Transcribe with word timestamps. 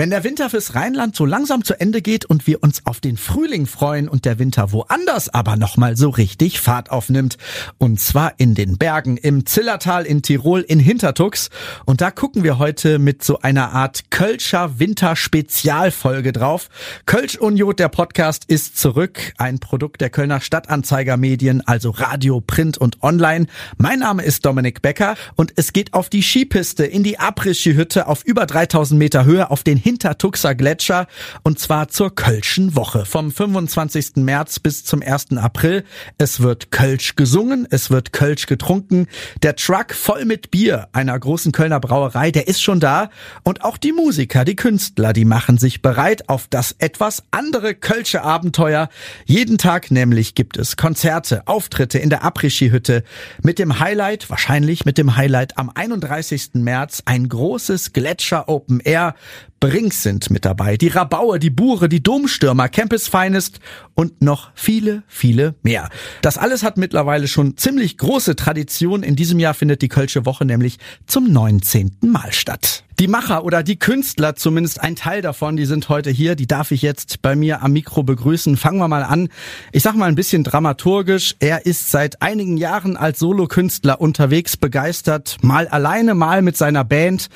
Wenn 0.00 0.08
der 0.08 0.24
Winter 0.24 0.48
fürs 0.48 0.74
Rheinland 0.74 1.14
so 1.14 1.26
langsam 1.26 1.62
zu 1.62 1.78
Ende 1.78 2.00
geht 2.00 2.24
und 2.24 2.46
wir 2.46 2.62
uns 2.62 2.86
auf 2.86 3.00
den 3.00 3.18
Frühling 3.18 3.66
freuen 3.66 4.08
und 4.08 4.24
der 4.24 4.38
Winter 4.38 4.72
woanders 4.72 5.28
aber 5.28 5.58
nochmal 5.58 5.94
so 5.94 6.08
richtig 6.08 6.58
Fahrt 6.58 6.90
aufnimmt. 6.90 7.36
Und 7.76 8.00
zwar 8.00 8.32
in 8.38 8.54
den 8.54 8.78
Bergen, 8.78 9.18
im 9.18 9.44
Zillertal 9.44 10.06
in 10.06 10.22
Tirol, 10.22 10.62
in 10.62 10.80
Hintertux. 10.80 11.50
Und 11.84 12.00
da 12.00 12.10
gucken 12.10 12.44
wir 12.44 12.58
heute 12.58 12.98
mit 12.98 13.22
so 13.22 13.40
einer 13.40 13.72
Art 13.72 14.10
Kölscher 14.10 14.78
Winter-Spezialfolge 14.78 16.32
drauf. 16.32 16.70
Kölsch 17.04 17.36
Union, 17.36 17.76
der 17.76 17.90
Podcast, 17.90 18.46
ist 18.46 18.78
zurück. 18.78 19.34
Ein 19.36 19.58
Produkt 19.58 20.00
der 20.00 20.08
Kölner 20.08 20.40
Stadtanzeiger 20.40 21.18
Medien, 21.18 21.60
also 21.66 21.90
Radio, 21.90 22.40
Print 22.40 22.78
und 22.78 23.02
Online. 23.02 23.48
Mein 23.76 23.98
Name 23.98 24.22
ist 24.22 24.46
Dominik 24.46 24.80
Becker 24.80 25.16
und 25.36 25.52
es 25.56 25.74
geht 25.74 25.92
auf 25.92 26.08
die 26.08 26.22
Skipiste 26.22 26.86
in 26.86 27.02
die 27.02 27.18
Après-Ski-Hütte 27.20 28.06
auf 28.06 28.24
über 28.24 28.46
3000 28.46 28.98
Meter 28.98 29.26
Höhe 29.26 29.50
auf 29.50 29.62
den 29.62 29.89
Hintertuxer 29.90 30.54
Gletscher 30.54 31.08
und 31.42 31.58
zwar 31.58 31.88
zur 31.88 32.14
Kölschen 32.14 32.76
Woche 32.76 33.04
vom 33.04 33.32
25. 33.32 34.18
März 34.18 34.60
bis 34.60 34.84
zum 34.84 35.02
1. 35.02 35.36
April. 35.36 35.82
Es 36.16 36.38
wird 36.38 36.70
Kölsch 36.70 37.16
gesungen, 37.16 37.66
es 37.68 37.90
wird 37.90 38.12
Kölsch 38.12 38.46
getrunken. 38.46 39.08
Der 39.42 39.56
Truck 39.56 39.92
voll 39.92 40.26
mit 40.26 40.52
Bier 40.52 40.86
einer 40.92 41.18
großen 41.18 41.50
Kölner 41.50 41.80
Brauerei, 41.80 42.30
der 42.30 42.46
ist 42.46 42.62
schon 42.62 42.78
da 42.78 43.10
und 43.42 43.64
auch 43.64 43.76
die 43.76 43.90
Musiker, 43.90 44.44
die 44.44 44.54
Künstler, 44.54 45.12
die 45.12 45.24
machen 45.24 45.58
sich 45.58 45.82
bereit 45.82 46.28
auf 46.28 46.46
das 46.48 46.76
etwas 46.78 47.24
andere 47.32 47.74
Kölsche 47.74 48.22
Abenteuer. 48.22 48.90
Jeden 49.24 49.58
Tag 49.58 49.90
nämlich 49.90 50.36
gibt 50.36 50.56
es 50.56 50.76
Konzerte, 50.76 51.48
Auftritte 51.48 51.98
in 51.98 52.10
der 52.10 52.22
Après-Ski-Hütte 52.22 53.02
mit 53.42 53.58
dem 53.58 53.80
Highlight, 53.80 54.30
wahrscheinlich 54.30 54.84
mit 54.84 54.98
dem 54.98 55.16
Highlight 55.16 55.58
am 55.58 55.68
31. 55.68 56.50
März 56.54 57.02
ein 57.06 57.28
großes 57.28 57.92
Gletscher 57.92 58.48
Open 58.48 58.78
Air 58.78 59.16
Brings 59.60 60.02
sind 60.02 60.30
mit 60.30 60.46
dabei, 60.46 60.78
die 60.78 60.88
Rabaue, 60.88 61.38
die 61.38 61.50
Bure, 61.50 61.90
die 61.90 62.02
Domstürmer, 62.02 62.70
Campus 62.70 63.08
Finest 63.08 63.60
und 63.94 64.22
noch 64.22 64.52
viele, 64.54 65.02
viele 65.06 65.54
mehr. 65.62 65.90
Das 66.22 66.38
alles 66.38 66.62
hat 66.62 66.78
mittlerweile 66.78 67.28
schon 67.28 67.58
ziemlich 67.58 67.98
große 67.98 68.36
Tradition. 68.36 69.02
In 69.02 69.16
diesem 69.16 69.38
Jahr 69.38 69.52
findet 69.52 69.82
die 69.82 69.88
Kölsche 69.88 70.24
Woche 70.24 70.46
nämlich 70.46 70.78
zum 71.06 71.30
19. 71.30 71.98
Mal 72.00 72.32
statt. 72.32 72.84
Die 72.98 73.06
Macher 73.06 73.44
oder 73.44 73.62
die 73.62 73.78
Künstler, 73.78 74.34
zumindest 74.34 74.80
ein 74.80 74.96
Teil 74.96 75.20
davon, 75.20 75.58
die 75.58 75.66
sind 75.66 75.90
heute 75.90 76.08
hier. 76.08 76.36
Die 76.36 76.46
darf 76.46 76.70
ich 76.70 76.80
jetzt 76.80 77.20
bei 77.20 77.36
mir 77.36 77.62
am 77.62 77.72
Mikro 77.72 78.02
begrüßen. 78.02 78.56
Fangen 78.56 78.78
wir 78.78 78.88
mal 78.88 79.04
an. 79.04 79.28
Ich 79.72 79.82
sag 79.82 79.94
mal 79.94 80.06
ein 80.06 80.14
bisschen 80.14 80.42
dramaturgisch. 80.42 81.36
Er 81.38 81.66
ist 81.66 81.90
seit 81.90 82.22
einigen 82.22 82.56
Jahren 82.56 82.96
als 82.96 83.18
Solokünstler 83.18 84.00
unterwegs, 84.00 84.56
begeistert, 84.56 85.36
mal 85.42 85.68
alleine, 85.68 86.14
mal 86.14 86.40
mit 86.40 86.56
seiner 86.56 86.84
Band 86.84 87.28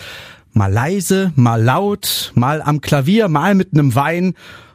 mal 0.55 0.73
leise, 0.73 1.33
mal 1.37 1.63
laut, 1.63 2.33
mal 2.35 2.63
am 2.63 2.81
Klavier, 2.81 3.29
mal 3.29 3.55
mit 3.55 3.73
einem 3.73 3.95
Wein. 3.95 4.35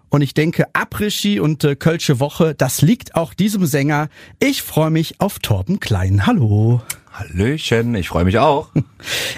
Und 0.09 0.22
ich 0.22 0.33
denke, 0.33 0.66
Après-Ski 0.73 1.39
und 1.39 1.63
äh, 1.63 1.75
Kölsche 1.75 2.19
Woche, 2.19 2.55
das 2.55 2.81
liegt 2.81 3.16
auch 3.16 3.33
diesem 3.33 3.66
Sänger. 3.66 4.09
Ich 4.39 4.61
freue 4.61 4.89
mich 4.89 5.22
auf 5.22 5.39
Torben 5.39 5.80
Klein. 5.80 6.25
Hallo. 6.25 6.81
Hallöchen, 7.20 7.95
ich 7.95 8.08
freue 8.08 8.23
mich 8.23 8.38
auch. 8.39 8.70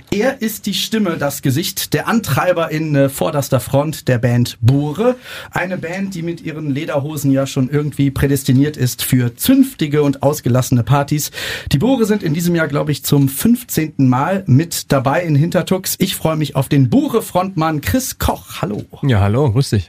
Er 0.10 0.42
ist 0.42 0.66
die 0.66 0.74
Stimme, 0.74 1.18
das 1.18 1.42
Gesicht, 1.42 1.94
der 1.94 2.08
Antreiber 2.08 2.72
in 2.72 2.96
äh, 2.96 3.10
vorderster 3.10 3.60
Front 3.60 4.08
der 4.08 4.18
Band 4.18 4.58
Bure. 4.60 5.16
Eine 5.52 5.78
Band, 5.78 6.16
die 6.16 6.24
mit 6.24 6.42
ihren 6.42 6.72
Lederhosen 6.72 7.32
ja 7.32 7.46
schon 7.46 7.70
irgendwie 7.70 8.10
prädestiniert 8.12 8.76
ist 8.76 9.04
für 9.04 9.36
zünftige 9.36 10.02
und 10.02 10.24
ausgelassene 10.24 10.84
Partys. 10.84 11.32
Die 11.72 11.78
Bure 11.78 12.06
sind 12.06 12.24
in 12.24 12.34
diesem 12.34 12.56
Jahr, 12.56 12.68
glaube 12.68 12.92
ich, 12.92 13.06
zum 13.06 13.30
15. 13.30 13.94
Mal 13.98 14.44
mit 14.48 14.92
dabei 14.92 15.24
in 15.24 15.36
Hintertux. 15.36 15.96
Ich 16.00 16.16
freue 16.16 16.36
mich 16.36 16.56
auf 16.56 16.68
den 16.68 16.90
Bure-Frontmann 16.90 17.82
Chris 17.82 18.18
Koch. 18.18 18.62
Hallo. 18.62 18.84
Ja, 19.04 19.22
hallo, 19.22 19.52
grüß 19.52 19.70
dich. 19.70 19.88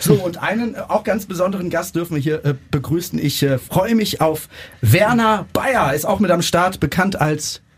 So, 0.00 0.14
und 0.14 0.42
einen 0.42 0.74
äh, 0.74 0.78
auch 0.88 1.04
ganz 1.04 1.26
besonderen 1.26 1.70
Gast 1.70 1.94
dürfen 1.94 2.14
wir 2.14 2.22
hier 2.22 2.44
äh, 2.44 2.54
begrüßen. 2.70 3.18
Ich 3.18 3.42
äh, 3.42 3.58
freue 3.58 3.94
mich 3.94 4.20
auf 4.20 4.48
Werner 4.80 5.46
Bayer, 5.52 5.94
ist 5.94 6.06
auch 6.06 6.18
mit 6.18 6.30
am 6.30 6.42
Start, 6.42 6.80
bekannt 6.80 7.20
als 7.20 7.29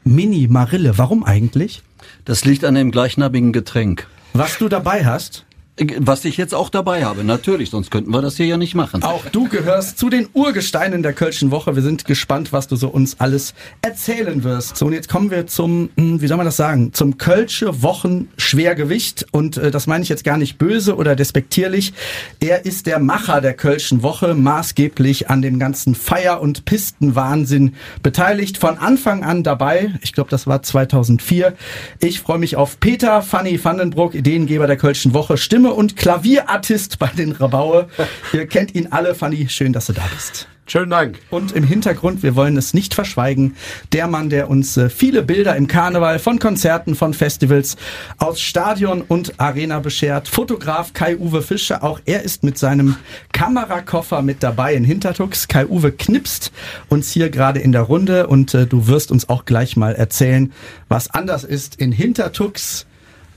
Mini 0.05 0.49
Marille. 0.49 0.99
Warum 0.99 1.25
eigentlich? 1.25 1.83
Das 2.25 2.45
liegt 2.45 2.65
an 2.65 2.75
dem 2.75 2.91
gleichnamigen 2.91 3.53
Getränk. 3.53 4.07
Was 4.33 4.59
du 4.59 4.69
dabei 4.69 5.05
hast? 5.05 5.45
Was 5.79 6.27
ich 6.27 6.37
jetzt 6.37 6.55
auch 6.55 6.69
dabei 6.69 7.03
habe, 7.03 7.25
natürlich, 7.25 7.71
sonst 7.71 7.91
könnten 7.91 8.11
wir 8.11 8.21
das 8.21 8.37
hier 8.37 8.45
ja 8.45 8.59
nicht 8.59 8.75
machen. 8.75 9.03
Auch 9.03 9.25
du 9.33 9.49
gehörst 9.49 9.99
zu 9.99 10.11
den 10.11 10.29
Urgesteinen 10.35 11.03
der 11.03 11.15
Kölschen 11.15 11.51
Woche. 11.51 11.75
Wir 11.75 11.83
sind 11.83 12.05
gespannt, 12.05 12.53
was 12.53 12.69
du 12.69 12.77
so 12.77 12.89
uns 12.89 13.19
alles 13.21 13.55
erzählen 13.81 14.45
wirst. 14.45 14.77
So, 14.77 14.85
und 14.85 14.93
jetzt 14.93 15.09
kommen 15.09 15.31
wir 15.31 15.47
zum, 15.47 15.89
hm, 15.97 16.21
wie 16.21 16.27
soll 16.27 16.37
man 16.37 16.45
das 16.45 16.59
sagen, 16.59 16.93
zum 16.93 17.17
Kölsche 17.17 17.83
Wochen 17.83 18.29
Schwergewicht. 18.37 19.25
Und 19.33 19.57
äh, 19.57 19.71
das 19.71 19.87
meine 19.87 20.03
ich 20.03 20.11
jetzt 20.11 20.25
gar 20.25 20.37
nicht 20.37 20.59
böse 20.59 20.95
oder 20.95 21.17
despektierlich. 21.17 21.95
Er 22.39 22.67
ist 22.67 22.87
der 22.87 22.99
Macher 22.99 23.41
der 23.41 23.55
Kölschen 23.55 24.03
Woche, 24.03 24.35
maßgeblich 24.35 25.31
an 25.31 25.41
dem 25.41 25.59
ganzen 25.59 25.95
Feier- 25.95 26.43
und 26.43 26.67
Pistenwahnsinn 26.67 27.77
beteiligt. 28.03 28.59
Von 28.59 28.77
Anfang 28.77 29.25
an 29.25 29.43
dabei. 29.43 29.95
Ich 30.03 30.13
glaube, 30.13 30.29
das 30.29 30.47
war 30.47 30.63
2004. 30.63 31.55
Ich 32.01 32.21
freue 32.21 32.39
mich 32.39 32.57
auf 32.57 32.79
Peter 32.79 33.23
Fanny 33.23 33.59
Vandenbruck, 33.65 34.15
Ideengeber 34.15 34.67
der 34.67 34.77
Kölschen 34.77 35.15
Woche, 35.15 35.39
Stimme 35.63 35.75
und 35.75 35.97
Klavierartist 35.97 36.99
bei 36.99 37.07
den 37.07 37.31
Rabaue. 37.31 37.87
Ihr 38.33 38.49
kennt 38.49 38.75
ihn 38.75 38.89
alle. 38.91 39.15
Fanny, 39.15 39.49
schön, 39.49 39.73
dass 39.73 39.87
du 39.87 39.93
da 39.93 40.03
bist. 40.13 40.49
Schönen 40.67 40.91
Dank. 40.91 41.21
Und 41.31 41.53
im 41.53 41.63
Hintergrund, 41.63 42.25
wir 42.25 42.35
wollen 42.35 42.57
es 42.57 42.75
nicht 42.75 42.95
verschweigen, 42.95 43.55
der 43.93 44.09
Mann, 44.09 44.29
der 44.29 44.51
uns 44.51 44.77
äh, 44.77 44.91
viele 44.91 45.23
Bilder 45.23 45.55
im 45.55 45.69
Karneval 45.69 46.19
von 46.19 46.41
Konzerten, 46.41 46.97
von 46.97 47.15
Festivals 47.15 47.77
aus 48.19 48.41
Stadion 48.41 49.03
und 49.03 49.39
Arena 49.39 49.79
beschert. 49.79 50.27
Fotograf 50.27 50.95
Kai-Uwe 50.95 51.43
Fischer, 51.43 51.85
auch 51.85 52.01
er 52.07 52.25
ist 52.25 52.43
mit 52.43 52.59
seinem 52.59 52.97
Kamerakoffer 53.31 54.21
mit 54.23 54.43
dabei 54.43 54.75
in 54.75 54.83
Hintertux. 54.83 55.47
Kai-Uwe 55.47 55.93
knipst 55.93 56.51
uns 56.89 57.13
hier 57.13 57.31
gerade 57.31 57.61
in 57.61 57.71
der 57.71 57.83
Runde 57.83 58.27
und 58.27 58.53
äh, 58.55 58.67
du 58.67 58.89
wirst 58.89 59.13
uns 59.13 59.29
auch 59.29 59.45
gleich 59.45 59.77
mal 59.77 59.95
erzählen, 59.95 60.53
was 60.89 61.09
anders 61.09 61.45
ist 61.45 61.77
in 61.77 61.93
Hintertux 61.93 62.87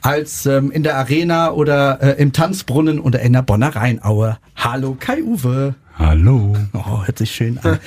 als 0.06 0.46
ähm, 0.46 0.70
in 0.70 0.84
der 0.84 0.98
Arena 0.98 1.52
oder 1.52 2.00
äh, 2.00 2.22
im 2.22 2.32
Tanzbrunnen 2.32 3.00
oder 3.00 3.22
in 3.22 3.34
der 3.34 3.42
Bonner 3.42 3.76
Rheinaue. 3.76 4.38
Hallo 4.56 4.96
Kai-Uwe. 5.00 5.74
Hallo. 5.98 6.56
Oh, 6.74 7.06
hört 7.06 7.18
sich 7.18 7.32
schön 7.32 7.58
an. 7.60 7.80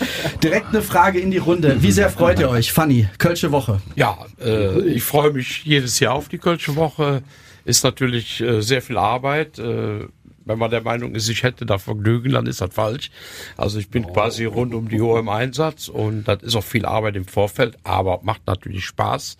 Direkt 0.42 0.68
eine 0.68 0.82
Frage 0.82 1.20
in 1.20 1.30
die 1.30 1.38
Runde. 1.38 1.80
Wie 1.80 1.92
sehr 1.92 2.10
freut 2.10 2.40
ihr 2.40 2.48
euch? 2.48 2.72
Fanny, 2.72 3.06
Kölsche 3.18 3.52
Woche. 3.52 3.80
Ja, 3.94 4.18
äh, 4.40 4.80
ich 4.80 5.04
freue 5.04 5.30
mich 5.30 5.64
jedes 5.64 6.00
Jahr 6.00 6.14
auf 6.14 6.28
die 6.28 6.38
Kölsche 6.38 6.74
Woche. 6.74 7.22
Ist 7.64 7.84
natürlich 7.84 8.40
äh, 8.40 8.62
sehr 8.62 8.82
viel 8.82 8.98
Arbeit. 8.98 9.60
Äh, 9.60 10.06
wenn 10.44 10.58
man 10.58 10.70
der 10.70 10.82
Meinung 10.82 11.14
ist, 11.14 11.28
ich 11.28 11.44
hätte 11.44 11.66
da 11.66 11.78
Vergnügen, 11.78 12.32
dann 12.32 12.46
ist 12.46 12.60
das 12.60 12.74
falsch. 12.74 13.10
Also 13.56 13.78
ich 13.78 13.90
bin 13.90 14.04
quasi 14.06 14.44
rund 14.46 14.74
um 14.74 14.88
die 14.88 15.00
Uhr 15.00 15.20
im 15.20 15.28
Einsatz 15.28 15.88
und 15.88 16.24
das 16.26 16.42
ist 16.42 16.56
auch 16.56 16.64
viel 16.64 16.86
Arbeit 16.86 17.14
im 17.16 17.26
Vorfeld, 17.26 17.76
aber 17.84 18.20
macht 18.22 18.46
natürlich 18.46 18.86
Spaß. 18.86 19.36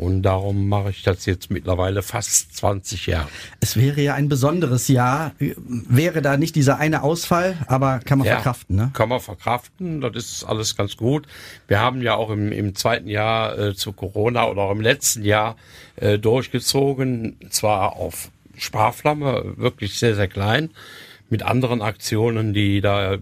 Und 0.00 0.22
darum 0.22 0.66
mache 0.66 0.88
ich 0.88 1.02
das 1.02 1.26
jetzt 1.26 1.50
mittlerweile 1.50 2.02
fast 2.02 2.56
20 2.56 3.06
Jahre. 3.08 3.28
Es 3.60 3.76
wäre 3.76 4.00
ja 4.00 4.14
ein 4.14 4.30
besonderes 4.30 4.88
Jahr. 4.88 5.32
Wäre 5.38 6.22
da 6.22 6.38
nicht 6.38 6.56
dieser 6.56 6.78
eine 6.78 7.02
Ausfall, 7.02 7.58
aber 7.66 7.98
kann 7.98 8.16
man 8.16 8.26
Ja, 8.26 8.36
verkraften, 8.36 8.76
ne? 8.76 8.90
Kann 8.94 9.10
man 9.10 9.20
verkraften, 9.20 10.00
das 10.00 10.16
ist 10.16 10.44
alles 10.44 10.74
ganz 10.74 10.96
gut. 10.96 11.26
Wir 11.68 11.80
haben 11.80 12.00
ja 12.00 12.14
auch 12.14 12.30
im, 12.30 12.50
im 12.50 12.74
zweiten 12.74 13.08
Jahr 13.08 13.58
äh, 13.58 13.74
zu 13.74 13.92
Corona 13.92 14.46
oder 14.48 14.62
auch 14.62 14.70
im 14.70 14.80
letzten 14.80 15.22
Jahr 15.22 15.56
äh, 15.96 16.18
durchgezogen, 16.18 17.36
zwar 17.50 17.96
auf 17.96 18.30
Sparflamme, 18.56 19.52
wirklich 19.58 19.98
sehr, 19.98 20.14
sehr 20.14 20.28
klein, 20.28 20.70
mit 21.28 21.42
anderen 21.42 21.82
Aktionen, 21.82 22.54
die 22.54 22.80
da 22.80 23.12
äh, 23.12 23.18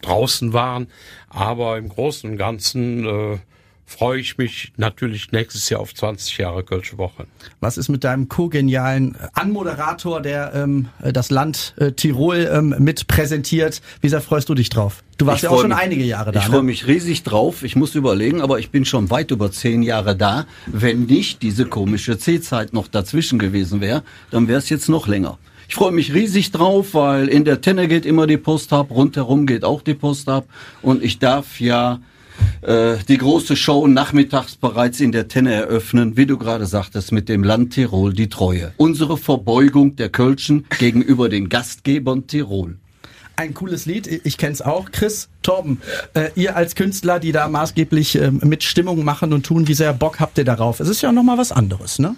draußen 0.00 0.54
waren, 0.54 0.86
aber 1.28 1.76
im 1.76 1.90
Großen 1.90 2.30
und 2.30 2.38
Ganzen 2.38 3.04
äh, 3.06 3.38
freue 3.86 4.18
ich 4.20 4.38
mich 4.38 4.72
natürlich 4.76 5.30
nächstes 5.32 5.68
Jahr 5.68 5.80
auf 5.80 5.94
20 5.94 6.38
Jahre 6.38 6.64
Kölsche 6.64 6.98
Woche. 6.98 7.26
Was 7.60 7.76
ist 7.78 7.88
mit 7.88 8.02
deinem 8.04 8.28
co-genialen 8.28 9.16
Anmoderator, 9.34 10.20
der 10.20 10.52
ähm, 10.54 10.88
das 11.02 11.30
Land 11.30 11.74
äh, 11.76 11.92
Tirol 11.92 12.50
ähm, 12.52 12.74
mit 12.78 13.06
präsentiert? 13.06 13.82
Wie 14.00 14.08
sehr 14.08 14.20
freust 14.20 14.48
du 14.48 14.54
dich 14.54 14.70
drauf? 14.70 15.02
Du 15.18 15.26
warst 15.26 15.38
Ich 15.38 15.42
ja 15.44 15.50
auch 15.50 15.60
schon 15.60 15.68
mich- 15.70 15.78
einige 15.78 16.04
Jahre 16.04 16.32
da. 16.32 16.40
Ich 16.40 16.46
freue 16.46 16.56
ne? 16.58 16.64
mich 16.64 16.86
riesig 16.86 17.22
drauf. 17.22 17.62
Ich 17.62 17.76
muss 17.76 17.94
überlegen, 17.94 18.40
aber 18.40 18.58
ich 18.58 18.70
bin 18.70 18.84
schon 18.84 19.10
weit 19.10 19.30
über 19.30 19.52
zehn 19.52 19.82
Jahre 19.82 20.16
da. 20.16 20.46
Wenn 20.66 21.04
nicht 21.04 21.42
diese 21.42 21.66
komische 21.66 22.18
C-Zeit 22.18 22.72
noch 22.72 22.88
dazwischen 22.88 23.38
gewesen 23.38 23.80
wäre, 23.80 24.02
dann 24.30 24.48
wäre 24.48 24.58
es 24.58 24.68
jetzt 24.70 24.88
noch 24.88 25.06
länger. 25.06 25.38
Ich 25.68 25.76
freue 25.76 25.92
mich 25.92 26.12
riesig 26.12 26.52
drauf, 26.52 26.94
weil 26.94 27.28
in 27.28 27.44
der 27.44 27.60
Tenne 27.60 27.88
geht 27.88 28.04
immer 28.06 28.26
die 28.26 28.36
Post 28.36 28.72
ab, 28.72 28.90
rundherum 28.90 29.46
geht 29.46 29.64
auch 29.64 29.82
die 29.82 29.94
Post 29.94 30.28
ab 30.28 30.46
und 30.82 31.02
ich 31.02 31.18
darf 31.18 31.58
ja 31.58 32.00
äh, 32.62 32.96
die 33.08 33.18
große 33.18 33.56
Show 33.56 33.86
nachmittags 33.86 34.56
bereits 34.56 35.00
in 35.00 35.12
der 35.12 35.28
Tenne 35.28 35.52
eröffnen, 35.52 36.16
wie 36.16 36.26
du 36.26 36.38
gerade 36.38 36.66
sagtest, 36.66 37.12
mit 37.12 37.28
dem 37.28 37.42
Land 37.42 37.74
Tirol 37.74 38.12
die 38.12 38.28
Treue. 38.28 38.72
Unsere 38.76 39.16
Verbeugung 39.16 39.96
der 39.96 40.08
Kölschen 40.08 40.66
gegenüber 40.78 41.28
den 41.28 41.48
Gastgebern 41.48 42.26
Tirol. 42.26 42.76
Ein 43.36 43.52
cooles 43.52 43.84
Lied, 43.86 44.06
ich 44.06 44.38
kenn's 44.38 44.62
auch. 44.62 44.92
Chris, 44.92 45.28
Torben, 45.42 45.80
äh, 46.14 46.30
ihr 46.36 46.54
als 46.54 46.76
Künstler, 46.76 47.18
die 47.18 47.32
da 47.32 47.48
maßgeblich 47.48 48.20
äh, 48.20 48.30
mit 48.30 48.62
Stimmung 48.62 49.04
machen 49.04 49.32
und 49.32 49.44
tun, 49.44 49.66
wie 49.66 49.74
sehr 49.74 49.92
Bock 49.92 50.20
habt 50.20 50.38
ihr 50.38 50.44
darauf? 50.44 50.78
Es 50.78 50.88
ist 50.88 51.02
ja 51.02 51.10
noch 51.10 51.24
mal 51.24 51.36
was 51.36 51.50
anderes, 51.50 51.98
ne? 51.98 52.14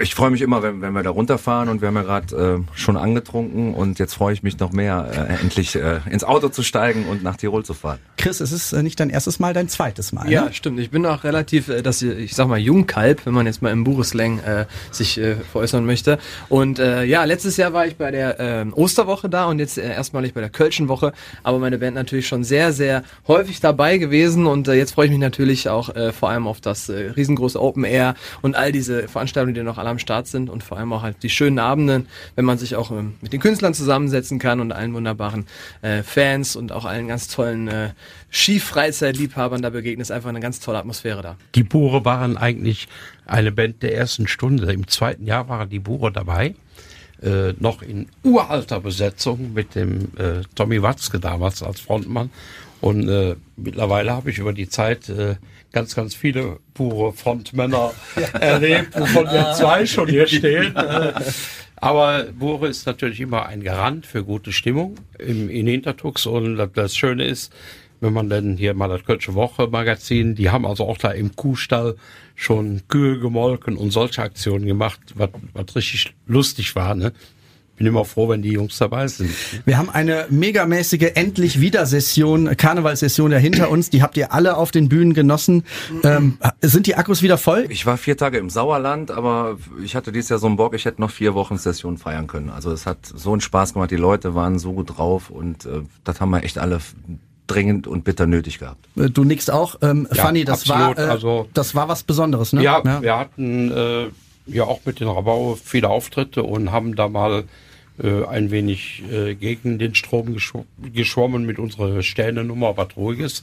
Ich 0.00 0.14
freue 0.14 0.30
mich 0.30 0.42
immer, 0.42 0.62
wenn, 0.62 0.80
wenn 0.80 0.92
wir 0.92 1.02
da 1.02 1.10
runterfahren 1.10 1.68
und 1.68 1.80
wir 1.80 1.88
haben 1.88 1.96
ja 1.96 2.02
gerade 2.02 2.62
äh, 2.64 2.78
schon 2.78 2.96
angetrunken 2.96 3.74
und 3.74 3.98
jetzt 3.98 4.14
freue 4.14 4.32
ich 4.32 4.42
mich 4.42 4.58
noch 4.58 4.72
mehr, 4.72 5.10
äh, 5.12 5.40
endlich 5.42 5.74
äh, 5.74 6.00
ins 6.10 6.24
Auto 6.24 6.48
zu 6.48 6.62
steigen 6.62 7.06
und 7.06 7.22
nach 7.22 7.36
Tirol 7.36 7.64
zu 7.64 7.74
fahren. 7.74 7.98
Chris, 8.16 8.40
es 8.40 8.52
ist 8.52 8.72
äh, 8.72 8.82
nicht 8.82 9.00
dein 9.00 9.10
erstes 9.10 9.38
Mal, 9.38 9.54
dein 9.54 9.68
zweites 9.68 10.12
Mal. 10.12 10.30
Ja, 10.30 10.44
ne? 10.44 10.52
stimmt. 10.52 10.78
Ich 10.80 10.90
bin 10.90 11.04
auch 11.06 11.24
relativ, 11.24 11.68
äh, 11.68 11.82
das, 11.82 12.02
ich 12.02 12.34
sag 12.34 12.48
mal, 12.48 12.58
Jungkalb, 12.58 13.26
wenn 13.26 13.34
man 13.34 13.46
jetzt 13.46 13.62
mal 13.62 13.70
im 13.70 13.84
Bureslang 13.84 14.38
äh, 14.40 14.66
sich 14.90 15.18
äh, 15.18 15.36
veräußern 15.36 15.84
möchte. 15.86 16.18
Und 16.48 16.78
äh, 16.78 17.04
ja, 17.04 17.24
letztes 17.24 17.56
Jahr 17.56 17.72
war 17.72 17.86
ich 17.86 17.96
bei 17.96 18.10
der 18.10 18.40
äh, 18.40 18.66
Osterwoche 18.72 19.28
da 19.28 19.46
und 19.46 19.58
jetzt 19.58 19.78
äh, 19.78 19.88
erstmalig 19.88 20.34
bei 20.34 20.40
der 20.40 20.50
Kölschen 20.50 20.88
Woche. 20.88 21.12
Aber 21.42 21.58
meine 21.58 21.78
Band 21.78 21.94
natürlich 21.94 22.28
schon 22.28 22.44
sehr, 22.44 22.72
sehr 22.72 23.02
häufig 23.26 23.60
dabei 23.60 23.98
gewesen 23.98 24.46
und 24.46 24.68
äh, 24.68 24.74
jetzt 24.74 24.92
freue 24.92 25.06
ich 25.06 25.12
mich 25.12 25.20
natürlich 25.20 25.68
auch 25.68 25.94
äh, 25.94 26.12
vor 26.12 26.30
allem 26.30 26.46
auf 26.46 26.60
das 26.60 26.88
äh, 26.88 27.10
riesengroße 27.16 27.60
Open 27.60 27.84
Air 27.84 28.14
und 28.42 28.56
all 28.56 28.72
diese 28.72 29.08
Veranstaltungen, 29.08 29.47
die 29.54 29.62
noch 29.62 29.78
alle 29.78 29.88
am 29.88 29.98
Start 29.98 30.26
sind 30.26 30.50
und 30.50 30.62
vor 30.62 30.78
allem 30.78 30.92
auch 30.92 31.02
halt 31.02 31.22
die 31.22 31.30
schönen 31.30 31.58
Abenden, 31.58 32.06
wenn 32.36 32.44
man 32.44 32.58
sich 32.58 32.76
auch 32.76 32.90
ähm, 32.90 33.14
mit 33.20 33.32
den 33.32 33.40
Künstlern 33.40 33.74
zusammensetzen 33.74 34.38
kann 34.38 34.60
und 34.60 34.72
allen 34.72 34.94
wunderbaren 34.94 35.46
äh, 35.82 36.02
Fans 36.02 36.56
und 36.56 36.72
auch 36.72 36.84
allen 36.84 37.08
ganz 37.08 37.28
tollen 37.28 37.68
äh, 37.68 37.90
Skifreizeitliebhabern 38.30 39.62
da 39.62 39.70
begegnet, 39.70 40.06
ist 40.06 40.10
einfach 40.10 40.28
eine 40.28 40.40
ganz 40.40 40.60
tolle 40.60 40.78
Atmosphäre 40.78 41.22
da. 41.22 41.36
Die 41.54 41.62
Bure 41.62 42.04
waren 42.04 42.36
eigentlich 42.36 42.88
eine 43.26 43.52
Band 43.52 43.82
der 43.82 43.94
ersten 43.94 44.26
Stunde. 44.26 44.72
Im 44.72 44.86
zweiten 44.88 45.26
Jahr 45.26 45.48
waren 45.48 45.68
die 45.68 45.78
Bure 45.78 46.12
dabei. 46.12 46.54
Äh, 47.20 47.54
noch 47.58 47.82
in 47.82 48.06
uralter 48.22 48.80
Besetzung 48.80 49.52
mit 49.52 49.74
dem 49.74 50.12
äh, 50.16 50.42
Tommy 50.54 50.82
Watzke 50.82 51.18
damals 51.18 51.64
als 51.64 51.80
Frontmann. 51.80 52.30
Und 52.80 53.08
äh, 53.08 53.34
mittlerweile 53.56 54.12
habe 54.12 54.30
ich 54.30 54.38
über 54.38 54.52
die 54.52 54.68
Zeit 54.68 55.08
äh, 55.08 55.34
ganz, 55.72 55.94
ganz 55.94 56.14
viele 56.14 56.58
pure 56.74 57.12
Frontmänner 57.12 57.92
erlebt, 58.40 58.98
wovon 58.98 59.26
wir 59.26 59.52
zwei 59.56 59.86
schon 59.86 60.08
hier 60.08 60.26
stehen. 60.28 60.74
Aber 61.76 62.24
Bure 62.36 62.68
ist 62.68 62.86
natürlich 62.86 63.20
immer 63.20 63.46
ein 63.46 63.62
Garant 63.62 64.04
für 64.06 64.24
gute 64.24 64.52
Stimmung 64.52 64.96
im, 65.18 65.48
in 65.48 65.66
Hintertux. 65.66 66.26
Und 66.26 66.56
das- 66.74 66.96
Schöne 66.96 67.24
ist, 67.24 67.52
wenn 68.00 68.12
man 68.12 68.28
dann 68.28 68.56
hier 68.56 68.74
mal 68.74 68.88
das 68.88 69.04
Kölsche 69.04 69.34
Woche 69.34 69.68
Magazin, 69.68 70.34
die 70.34 70.50
haben 70.50 70.66
also 70.66 70.84
auch 70.86 70.98
da 70.98 71.10
im 71.10 71.36
Kuhstall 71.36 71.96
schon 72.34 72.82
Kühe 72.88 73.18
gemolken 73.18 73.76
und 73.76 73.90
solche 73.90 74.22
Aktionen 74.22 74.66
gemacht, 74.66 75.00
was, 75.14 75.30
was 75.52 75.76
richtig 75.76 76.14
lustig 76.26 76.74
war. 76.76 76.94
Ne? 76.94 77.12
Bin 77.78 77.86
immer 77.86 78.04
froh, 78.04 78.28
wenn 78.28 78.42
die 78.42 78.50
Jungs 78.50 78.76
dabei 78.78 79.06
sind. 79.08 79.30
Wir 79.64 79.78
haben 79.78 79.88
eine 79.88 80.26
megamäßige 80.30 81.12
endlich 81.14 81.60
wieder 81.60 81.86
Session, 81.86 82.56
Karnevalssession 82.56 83.30
ja 83.32 83.38
hinter 83.38 83.70
uns. 83.70 83.88
Die 83.90 84.02
habt 84.02 84.16
ihr 84.16 84.32
alle 84.32 84.56
auf 84.56 84.70
den 84.72 84.88
Bühnen 84.88 85.14
genossen. 85.14 85.62
Ähm, 86.02 86.38
sind 86.60 86.86
die 86.86 86.96
Akkus 86.96 87.22
wieder 87.22 87.38
voll? 87.38 87.66
Ich 87.68 87.86
war 87.86 87.96
vier 87.96 88.16
Tage 88.16 88.38
im 88.38 88.50
Sauerland, 88.50 89.10
aber 89.12 89.58
ich 89.82 89.94
hatte 89.94 90.10
dieses 90.12 90.28
Jahr 90.30 90.38
so 90.40 90.46
einen 90.48 90.56
Bock, 90.56 90.74
ich 90.74 90.84
hätte 90.84 91.00
noch 91.00 91.10
vier 91.10 91.34
Wochen 91.34 91.56
Session 91.56 91.98
feiern 91.98 92.26
können. 92.26 92.50
Also 92.50 92.72
es 92.72 92.84
hat 92.84 92.98
so 93.02 93.30
einen 93.32 93.40
Spaß 93.40 93.74
gemacht, 93.74 93.90
die 93.92 93.96
Leute 93.96 94.34
waren 94.34 94.58
so 94.58 94.72
gut 94.72 94.98
drauf 94.98 95.30
und 95.30 95.64
äh, 95.66 95.82
das 96.04 96.20
haben 96.20 96.30
wir 96.30 96.42
echt 96.42 96.58
alle 96.58 96.80
dringend 97.46 97.86
und 97.86 98.04
bitter 98.04 98.26
nötig 98.26 98.58
gehabt. 98.58 98.84
Äh, 98.96 99.08
Du 99.10 99.24
nickst 99.24 99.50
auch. 99.50 99.76
Ähm, 99.82 100.06
Ja, 100.12 100.22
Fanny, 100.24 100.44
das 100.44 100.62
absolut. 100.68 100.96
war, 100.98 101.06
äh, 101.06 101.10
Also- 101.10 101.48
das 101.54 101.74
war 101.74 101.88
was 101.88 102.02
Besonderes, 102.02 102.52
ne? 102.52 102.62
Ja, 102.62 102.82
wir 103.02 103.16
hatten 103.18 103.70
äh, 103.70 104.06
ja 104.46 104.64
auch 104.64 104.80
mit 104.84 105.00
den 105.00 105.08
Rabau 105.08 105.56
viele 105.62 105.88
Auftritte 105.88 106.42
und 106.42 106.72
haben 106.72 106.96
da 106.96 107.08
mal 107.08 107.44
äh, 108.02 108.24
ein 108.24 108.50
wenig 108.50 109.02
äh, 109.10 109.34
gegen 109.34 109.78
den 109.78 109.94
Strom 109.94 110.34
geschw 110.34 110.64
geschwommen 110.92 111.44
mit 111.44 111.58
unserer 111.58 112.02
Sternennummer, 112.02 112.76
was 112.76 112.96
ruhiges. 112.96 113.42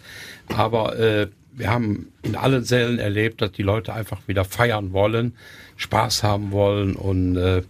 Aber 0.56 0.98
äh, 0.98 1.28
wir 1.54 1.70
haben 1.70 2.12
in 2.22 2.36
allen 2.36 2.64
Sälen 2.64 3.00
erlebt, 3.00 3.42
dass 3.42 3.52
die 3.52 3.64
Leute 3.64 3.94
einfach 3.94 4.28
wieder 4.28 4.46
feiern 4.46 4.94
wollen, 4.94 5.34
Spaß 5.78 6.24
haben 6.24 6.52
wollen 6.52 6.96
und 6.96 7.38
äh, 7.38 7.64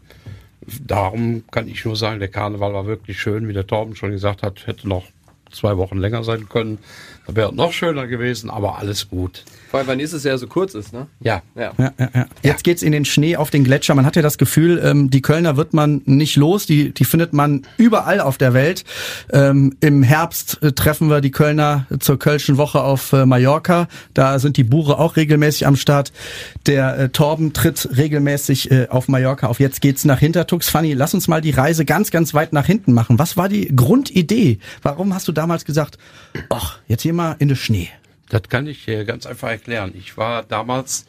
darum 0.86 1.44
kann 1.52 1.68
ich 1.68 1.86
nur 1.86 1.96
sagen, 1.96 2.20
der 2.20 2.30
Karneval 2.30 2.74
war 2.74 2.88
wirklich 2.88 3.20
schön, 3.20 3.48
wie 3.48 3.54
der 3.54 3.68
Torben 3.68 3.96
schon 3.96 4.12
gesagt 4.12 4.44
hat, 4.44 4.66
hätte 4.68 4.88
noch 4.88 5.06
zwei 5.52 5.78
Wochen 5.78 5.98
länger 5.98 6.24
sein 6.24 6.50
können. 6.50 6.80
Wäre 7.28 7.54
noch 7.54 7.74
schöner 7.74 8.08
gewesen, 8.08 8.50
aber 8.50 8.78
alles 8.78 9.10
gut. 9.10 9.44
Vor 9.70 9.80
allem, 9.80 9.88
weil 9.88 9.98
nächstes 9.98 10.24
Jahr 10.24 10.38
so 10.38 10.48
kurz 10.48 10.76
ist, 10.76 10.94
ne? 10.94 11.08
Ja. 11.20 11.42
Ja. 11.56 11.74
Ja, 11.78 11.92
ja, 11.98 12.10
ja. 12.14 12.26
Jetzt 12.44 12.64
geht's 12.64 12.84
in 12.84 12.92
den 12.92 13.04
Schnee 13.04 13.36
auf 13.36 13.50
den 13.50 13.64
Gletscher. 13.64 13.96
Man 13.96 14.06
hat 14.06 14.16
ja 14.16 14.22
das 14.22 14.38
Gefühl, 14.38 14.80
ähm, 14.84 15.10
die 15.10 15.22
Kölner 15.22 15.58
wird 15.58 15.74
man 15.74 16.02
nicht 16.06 16.36
los. 16.36 16.66
Die, 16.66 16.94
die 16.94 17.04
findet 17.04 17.34
man 17.34 17.64
überall 17.78 18.22
auf 18.22 18.38
der 18.38 18.54
Welt. 18.54 18.84
Ähm, 19.34 19.76
Im 19.82 20.04
Herbst 20.04 20.62
äh, 20.62 20.72
treffen 20.72 21.10
wir 21.10 21.20
die 21.20 21.32
Kölner 21.32 21.88
zur 22.00 22.20
Kölschen 22.20 22.58
Woche 22.58 22.82
auf 22.82 23.12
äh, 23.12 23.26
Mallorca. 23.26 23.88
Da 24.14 24.38
sind 24.38 24.58
die 24.58 24.64
Bure 24.64 25.00
auch 25.00 25.16
regelmäßig 25.16 25.66
am 25.66 25.76
Start. 25.76 26.14
Der 26.68 26.98
äh, 26.98 27.10
Torben 27.10 27.54
tritt 27.54 27.90
regelmäßig 27.98 28.72
äh, 28.72 28.88
auf 28.90 29.08
Mallorca 29.08 29.48
auf. 29.48 29.60
Jetzt 29.60 29.82
geht's 29.82 30.06
nach 30.06 30.20
Hintertux. 30.20 30.70
Fanny, 30.70 30.94
lass 30.94 31.16
uns 31.16 31.28
mal 31.28 31.42
die 31.42 31.52
Reise 31.52 31.86
ganz, 31.86 32.12
ganz 32.12 32.36
weit 32.36 32.54
nach 32.54 32.66
hinten 32.66 32.94
machen. 32.94 33.18
Was 33.18 33.36
war 33.36 33.50
die 33.50 33.76
Grundidee? 33.76 34.60
Warum 34.84 35.14
hast 35.14 35.28
du 35.28 35.32
damals 35.32 35.66
gesagt, 35.66 35.98
ach, 36.50 36.78
jetzt 36.88 37.02
hier 37.02 37.15
mal 37.16 37.36
in 37.40 37.48
den 37.48 37.58
Schnee? 37.58 37.90
Das 38.30 38.44
kann 38.50 38.68
ich 38.68 38.86
ganz 39.06 39.26
einfach 39.26 39.50
erklären. 39.50 39.94
Ich 39.96 40.18
war 40.18 40.44
damals 40.44 41.06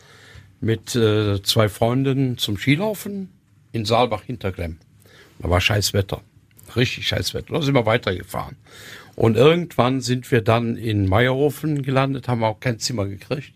mit 0.60 0.94
äh, 0.94 1.42
zwei 1.42 1.68
Freundinnen 1.68 2.38
zum 2.38 2.56
Skilaufen 2.56 3.30
in 3.72 3.84
Saalbach-Hinterklemm. 3.84 4.78
Da 5.38 5.50
war 5.50 5.60
scheiß 5.60 5.92
Wetter. 5.92 6.20
Richtig 6.74 7.08
scheiß 7.08 7.34
Wetter. 7.34 7.52
Da 7.52 7.62
sind 7.62 7.74
wir 7.74 7.86
weitergefahren. 7.86 8.56
Und 9.14 9.36
irgendwann 9.36 10.00
sind 10.00 10.30
wir 10.30 10.42
dann 10.42 10.76
in 10.76 11.08
Meierhofen 11.08 11.82
gelandet, 11.82 12.28
haben 12.28 12.44
auch 12.44 12.60
kein 12.60 12.78
Zimmer 12.78 13.06
gekriegt. 13.06 13.52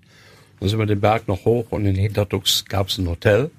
Dann 0.58 0.68
sind 0.68 0.78
wir 0.78 0.86
den 0.86 1.00
Berg 1.00 1.28
noch 1.28 1.44
hoch 1.44 1.66
und 1.70 1.86
in 1.86 1.94
Hinterdux 1.94 2.64
gab 2.66 2.88
es 2.88 2.98
ein 2.98 3.08
Hotel. 3.08 3.50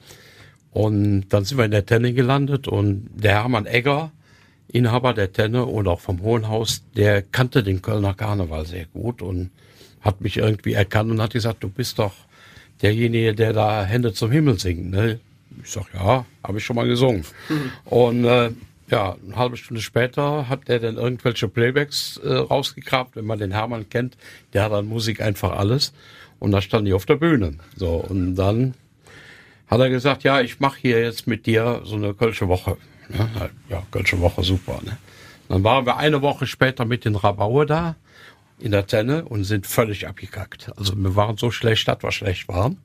Und 0.72 1.30
dann 1.30 1.46
sind 1.46 1.58
wir 1.58 1.66
in 1.66 1.72
der 1.72 1.86
Tenne 1.86 2.14
gelandet 2.14 2.68
und 2.68 3.10
der 3.14 3.34
Hermann 3.34 3.66
Egger, 3.66 4.12
Inhaber 4.74 5.14
der 5.14 5.32
Tenne 5.32 5.66
und 5.66 5.88
auch 5.88 6.00
vom 6.00 6.22
Hohen 6.22 6.48
Haus, 6.48 6.84
der 6.96 7.22
kannte 7.22 7.64
den 7.64 7.82
Kölner 7.82 8.14
Karneval 8.14 8.66
sehr 8.66 8.86
gut 8.86 9.22
und 9.22 9.52
hat 10.02 10.22
mich 10.22 10.38
irgendwie 10.38 10.74
erkannt 10.74 11.12
und 11.12 11.22
hat 11.22 11.34
gesagt, 11.34 11.64
du 11.64 11.70
bist 11.70 12.00
doch 12.00 12.14
derjenige, 12.82 13.36
der 13.36 13.54
da 13.54 13.84
Hände 13.84 14.14
zum 14.14 14.32
Himmel 14.32 14.60
singt. 14.60 14.92
Ne? 14.92 15.20
Ich 15.64 15.72
sag, 15.72 15.94
ja, 15.94 16.26
habe 16.44 16.58
ich 16.58 16.66
schon 16.66 16.76
mal 16.76 16.88
gesungen. 16.88 17.26
Und 17.86 18.26
äh, 18.26 18.52
ja, 18.90 19.16
eine 19.26 19.36
halbe 19.36 19.58
Stunde 19.58 19.82
später 19.82 20.50
hat 20.50 20.70
er 20.70 20.80
dann 20.80 20.98
irgendwelche 20.98 21.48
Playbacks 21.48 22.18
äh, 22.18 22.34
rausgekramt. 22.34 23.16
Wenn 23.16 23.26
man 23.26 23.40
den 23.40 23.52
Hermann 23.52 23.90
kennt, 23.90 24.18
der 24.54 24.64
hat 24.64 24.72
an 24.72 24.88
Musik 24.88 25.22
einfach 25.22 25.58
alles. 25.58 25.94
Und 26.40 26.52
da 26.52 26.62
stand 26.62 26.88
ich 26.88 26.94
auf 26.94 27.06
der 27.06 27.16
Bühne. 27.16 27.58
So, 27.76 27.96
und 27.96 28.36
dann 28.36 28.74
hat 29.68 29.80
er 29.80 29.90
gesagt, 29.90 30.24
ja, 30.24 30.42
ich 30.42 30.60
mache 30.60 30.80
hier 30.82 31.02
jetzt 31.02 31.28
mit 31.28 31.46
dir 31.46 31.82
so 31.86 31.96
eine 31.96 32.14
Kölsche 32.14 32.48
Woche. 32.48 32.78
Ja, 33.70 33.84
Kölsche 33.92 34.20
Woche, 34.20 34.44
super. 34.44 34.80
Ne? 34.84 34.98
Dann 35.50 35.64
waren 35.64 35.86
wir 35.86 35.98
eine 35.98 36.22
Woche 36.22 36.48
später 36.48 36.86
mit 36.86 37.06
den 37.06 37.16
Rabaue 37.16 37.66
da 37.66 37.96
in 38.60 38.72
der 38.72 38.88
Tenne 38.88 39.26
und 39.26 39.44
sind 39.44 39.68
völlig 39.68 40.08
abgekackt. 40.08 40.72
Also 40.78 40.96
wir 40.96 41.16
waren 41.16 41.38
so 41.38 41.52
schlecht, 41.52 41.88
dass 41.88 42.04
wir 42.04 42.12
schlecht 42.12 42.48
waren. 42.48 42.78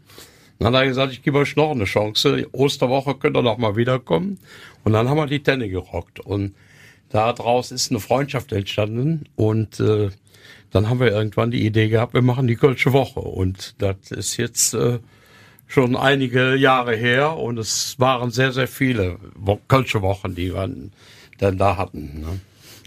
Dann 0.58 0.74
hat 0.74 0.82
er 0.82 0.88
gesagt, 0.88 1.12
ich 1.12 1.22
gebe 1.22 1.38
euch 1.38 1.54
noch 1.56 1.70
eine 1.70 1.84
Chance. 1.84 2.46
Osterwoche 2.52 3.14
könnt 3.14 3.36
ihr 3.36 3.42
noch 3.42 3.58
mal 3.58 3.76
wiederkommen. 3.76 4.38
Und 4.84 4.94
dann 4.94 5.08
haben 5.08 5.18
wir 5.18 5.26
die 5.26 5.42
Tenne 5.42 5.68
gerockt. 5.68 6.20
Und 6.20 6.54
daraus 7.10 7.72
ist 7.72 7.90
eine 7.90 8.00
Freundschaft 8.00 8.52
entstanden. 8.52 9.28
Und 9.36 9.78
äh, 9.80 10.10
dann 10.70 10.88
haben 10.88 11.00
wir 11.00 11.12
irgendwann 11.12 11.50
die 11.50 11.64
Idee 11.64 11.88
gehabt, 11.88 12.14
wir 12.14 12.22
machen 12.22 12.46
die 12.46 12.56
Kölsche 12.56 12.92
Woche. 12.92 13.20
Und 13.20 13.74
das 13.78 14.10
ist 14.10 14.38
jetzt 14.38 14.74
äh, 14.74 14.98
schon 15.66 15.96
einige 15.96 16.54
Jahre 16.54 16.96
her. 16.96 17.36
Und 17.36 17.58
es 17.58 17.98
waren 17.98 18.30
sehr, 18.30 18.52
sehr 18.52 18.68
viele 18.68 19.18
Wo 19.34 19.58
Kölsche 19.68 20.02
Wochen, 20.02 20.34
die 20.34 20.54
wir 20.54 20.68
dann 21.38 21.58
da 21.58 21.76
hatten. 21.76 22.20
Ne? 22.20 22.40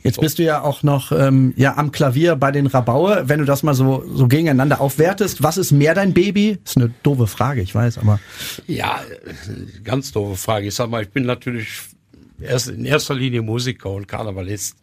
Jetzt 0.04 0.22
bist 0.22 0.40
du 0.40 0.44
ja 0.44 0.62
auch 0.62 0.82
noch 0.84 1.12
ähm, 1.12 1.54
ja 1.58 1.76
am 1.78 1.92
Klavier 1.92 2.36
bei 2.36 2.52
den 2.52 2.68
Rabaue. 2.68 3.24
Wenn 3.28 3.40
du 3.40 3.46
das 3.46 3.64
mal 3.64 3.74
so 3.74 4.04
so 4.14 4.28
gegeneinander 4.28 4.80
aufwertest, 4.80 5.44
was 5.44 5.58
ist 5.58 5.72
mehr 5.72 5.94
dein 5.94 6.14
Baby? 6.14 6.58
Ist 6.64 6.78
eine 6.78 6.94
doofe 7.04 7.28
Frage, 7.28 7.62
ich 7.62 7.76
weiß, 7.76 7.98
aber 7.98 8.20
Ja, 8.68 9.02
ganz 9.84 10.12
doofe 10.12 10.38
Frage. 10.38 10.68
Ich 10.68 10.76
sag 10.76 10.90
mal, 10.90 11.04
ich 11.04 11.10
bin 11.10 11.26
natürlich 11.26 11.68
erst 12.40 12.70
in 12.70 12.86
erster 12.86 13.14
Linie 13.14 13.42
Musiker 13.42 13.90
und 13.90 14.08
Karnevalist. 14.08 14.78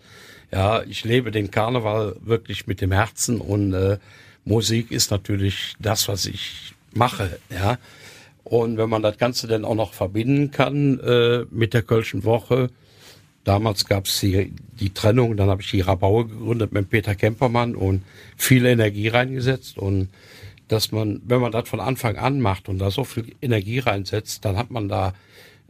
Ja, 0.52 0.82
ich 0.82 1.04
lebe 1.04 1.30
den 1.30 1.50
Karneval 1.50 2.16
wirklich 2.20 2.66
mit 2.66 2.80
dem 2.80 2.92
Herzen 2.92 3.40
und 3.40 3.72
äh, 3.72 3.98
Musik 4.44 4.92
ist 4.92 5.10
natürlich 5.10 5.74
das, 5.80 6.06
was 6.08 6.26
ich 6.26 6.75
mache. 6.96 7.38
Ja, 7.50 7.78
und 8.44 8.78
wenn 8.78 8.88
man 8.88 9.02
das 9.02 9.18
Ganze 9.18 9.46
dann 9.48 9.64
auch 9.64 9.74
noch 9.74 9.92
verbinden 9.92 10.50
kann 10.50 11.00
äh, 11.00 11.44
mit 11.50 11.74
der 11.74 11.82
Kölschen 11.82 12.24
Woche. 12.24 12.70
Damals 13.42 13.86
gab 13.86 14.06
es 14.06 14.20
die, 14.20 14.52
die 14.78 14.92
Trennung, 14.92 15.36
dann 15.36 15.48
habe 15.48 15.62
ich 15.62 15.70
die 15.70 15.80
Rabaue 15.80 16.26
gegründet 16.26 16.72
mit 16.72 16.90
Peter 16.90 17.14
Kempermann 17.14 17.76
und 17.76 18.02
viel 18.36 18.66
Energie 18.66 19.08
reingesetzt 19.08 19.78
und 19.78 20.08
dass 20.68 20.90
man, 20.90 21.22
wenn 21.24 21.40
man 21.40 21.52
das 21.52 21.68
von 21.68 21.80
Anfang 21.80 22.16
an 22.16 22.40
macht 22.40 22.68
und 22.68 22.78
da 22.78 22.90
so 22.90 23.04
viel 23.04 23.34
Energie 23.40 23.78
reinsetzt, 23.78 24.44
dann 24.44 24.56
hat 24.56 24.70
man 24.70 24.88
da 24.88 25.14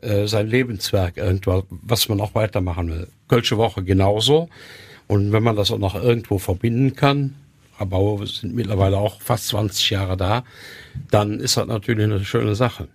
äh, 0.00 0.26
sein 0.26 0.46
Lebenswerk 0.46 1.16
irgendwas, 1.16 1.64
was 1.70 2.08
man 2.08 2.20
auch 2.20 2.34
weitermachen 2.34 2.90
will. 2.90 3.08
Kölsche 3.28 3.56
Woche 3.56 3.82
genauso. 3.82 4.48
Und 5.06 5.32
wenn 5.32 5.42
man 5.42 5.56
das 5.56 5.70
auch 5.70 5.78
noch 5.78 5.94
irgendwo 5.94 6.38
verbinden 6.38 6.94
kann, 6.94 7.36
wir 8.20 8.26
sind 8.26 8.54
mittlerweile 8.54 8.98
auch 8.98 9.20
fast 9.20 9.48
20 9.48 9.90
Jahre 9.90 10.16
da, 10.16 10.44
dann 11.10 11.40
ist 11.40 11.56
das 11.56 11.66
natürlich 11.66 12.04
eine 12.04 12.24
schöne 12.24 12.54
Sache. 12.54 12.88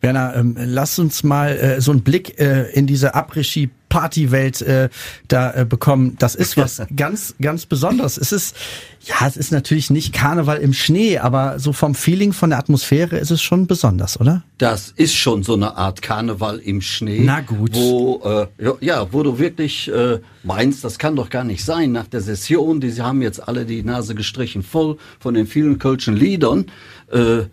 Werner, 0.00 0.34
ähm, 0.36 0.56
lass 0.58 0.98
uns 0.98 1.22
mal 1.22 1.56
äh, 1.56 1.80
so 1.80 1.92
einen 1.92 2.02
Blick 2.02 2.38
äh, 2.38 2.70
in 2.72 2.86
diese 2.86 3.14
Après-Ski 3.14 3.70
Partywelt 3.94 4.60
äh, 4.62 4.88
da 5.28 5.54
äh, 5.54 5.64
bekommen. 5.64 6.16
Das 6.18 6.34
ist 6.34 6.56
was 6.56 6.82
ganz, 6.96 7.36
ganz 7.40 7.64
Besonderes. 7.64 8.18
Es 8.18 8.32
ist, 8.32 8.56
ja, 9.02 9.24
es 9.24 9.36
ist 9.36 9.52
natürlich 9.52 9.88
nicht 9.88 10.12
Karneval 10.12 10.58
im 10.58 10.72
Schnee, 10.72 11.18
aber 11.18 11.60
so 11.60 11.72
vom 11.72 11.94
Feeling, 11.94 12.32
von 12.32 12.50
der 12.50 12.58
Atmosphäre 12.58 13.18
ist 13.18 13.30
es 13.30 13.40
schon 13.40 13.68
besonders, 13.68 14.20
oder? 14.20 14.42
Das 14.58 14.92
ist 14.96 15.14
schon 15.14 15.44
so 15.44 15.54
eine 15.54 15.76
Art 15.76 16.02
Karneval 16.02 16.58
im 16.58 16.80
Schnee. 16.80 17.20
Na 17.22 17.40
gut. 17.40 17.72
Wo, 17.72 18.20
äh, 18.24 18.64
ja, 18.64 18.72
ja, 18.80 19.12
wo 19.12 19.22
du 19.22 19.38
wirklich 19.38 19.88
äh, 19.92 20.18
meinst, 20.42 20.82
das 20.82 20.98
kann 20.98 21.14
doch 21.14 21.30
gar 21.30 21.44
nicht 21.44 21.64
sein. 21.64 21.92
Nach 21.92 22.08
der 22.08 22.20
Session, 22.20 22.80
die 22.80 22.90
sie 22.90 23.02
haben 23.02 23.22
jetzt 23.22 23.46
alle 23.46 23.64
die 23.64 23.84
Nase 23.84 24.16
gestrichen 24.16 24.64
voll 24.64 24.98
von 25.20 25.34
den 25.34 25.46
vielen 25.46 25.78
kölschen 25.78 26.16
Liedern. 26.16 26.66
Äh, 27.12 27.44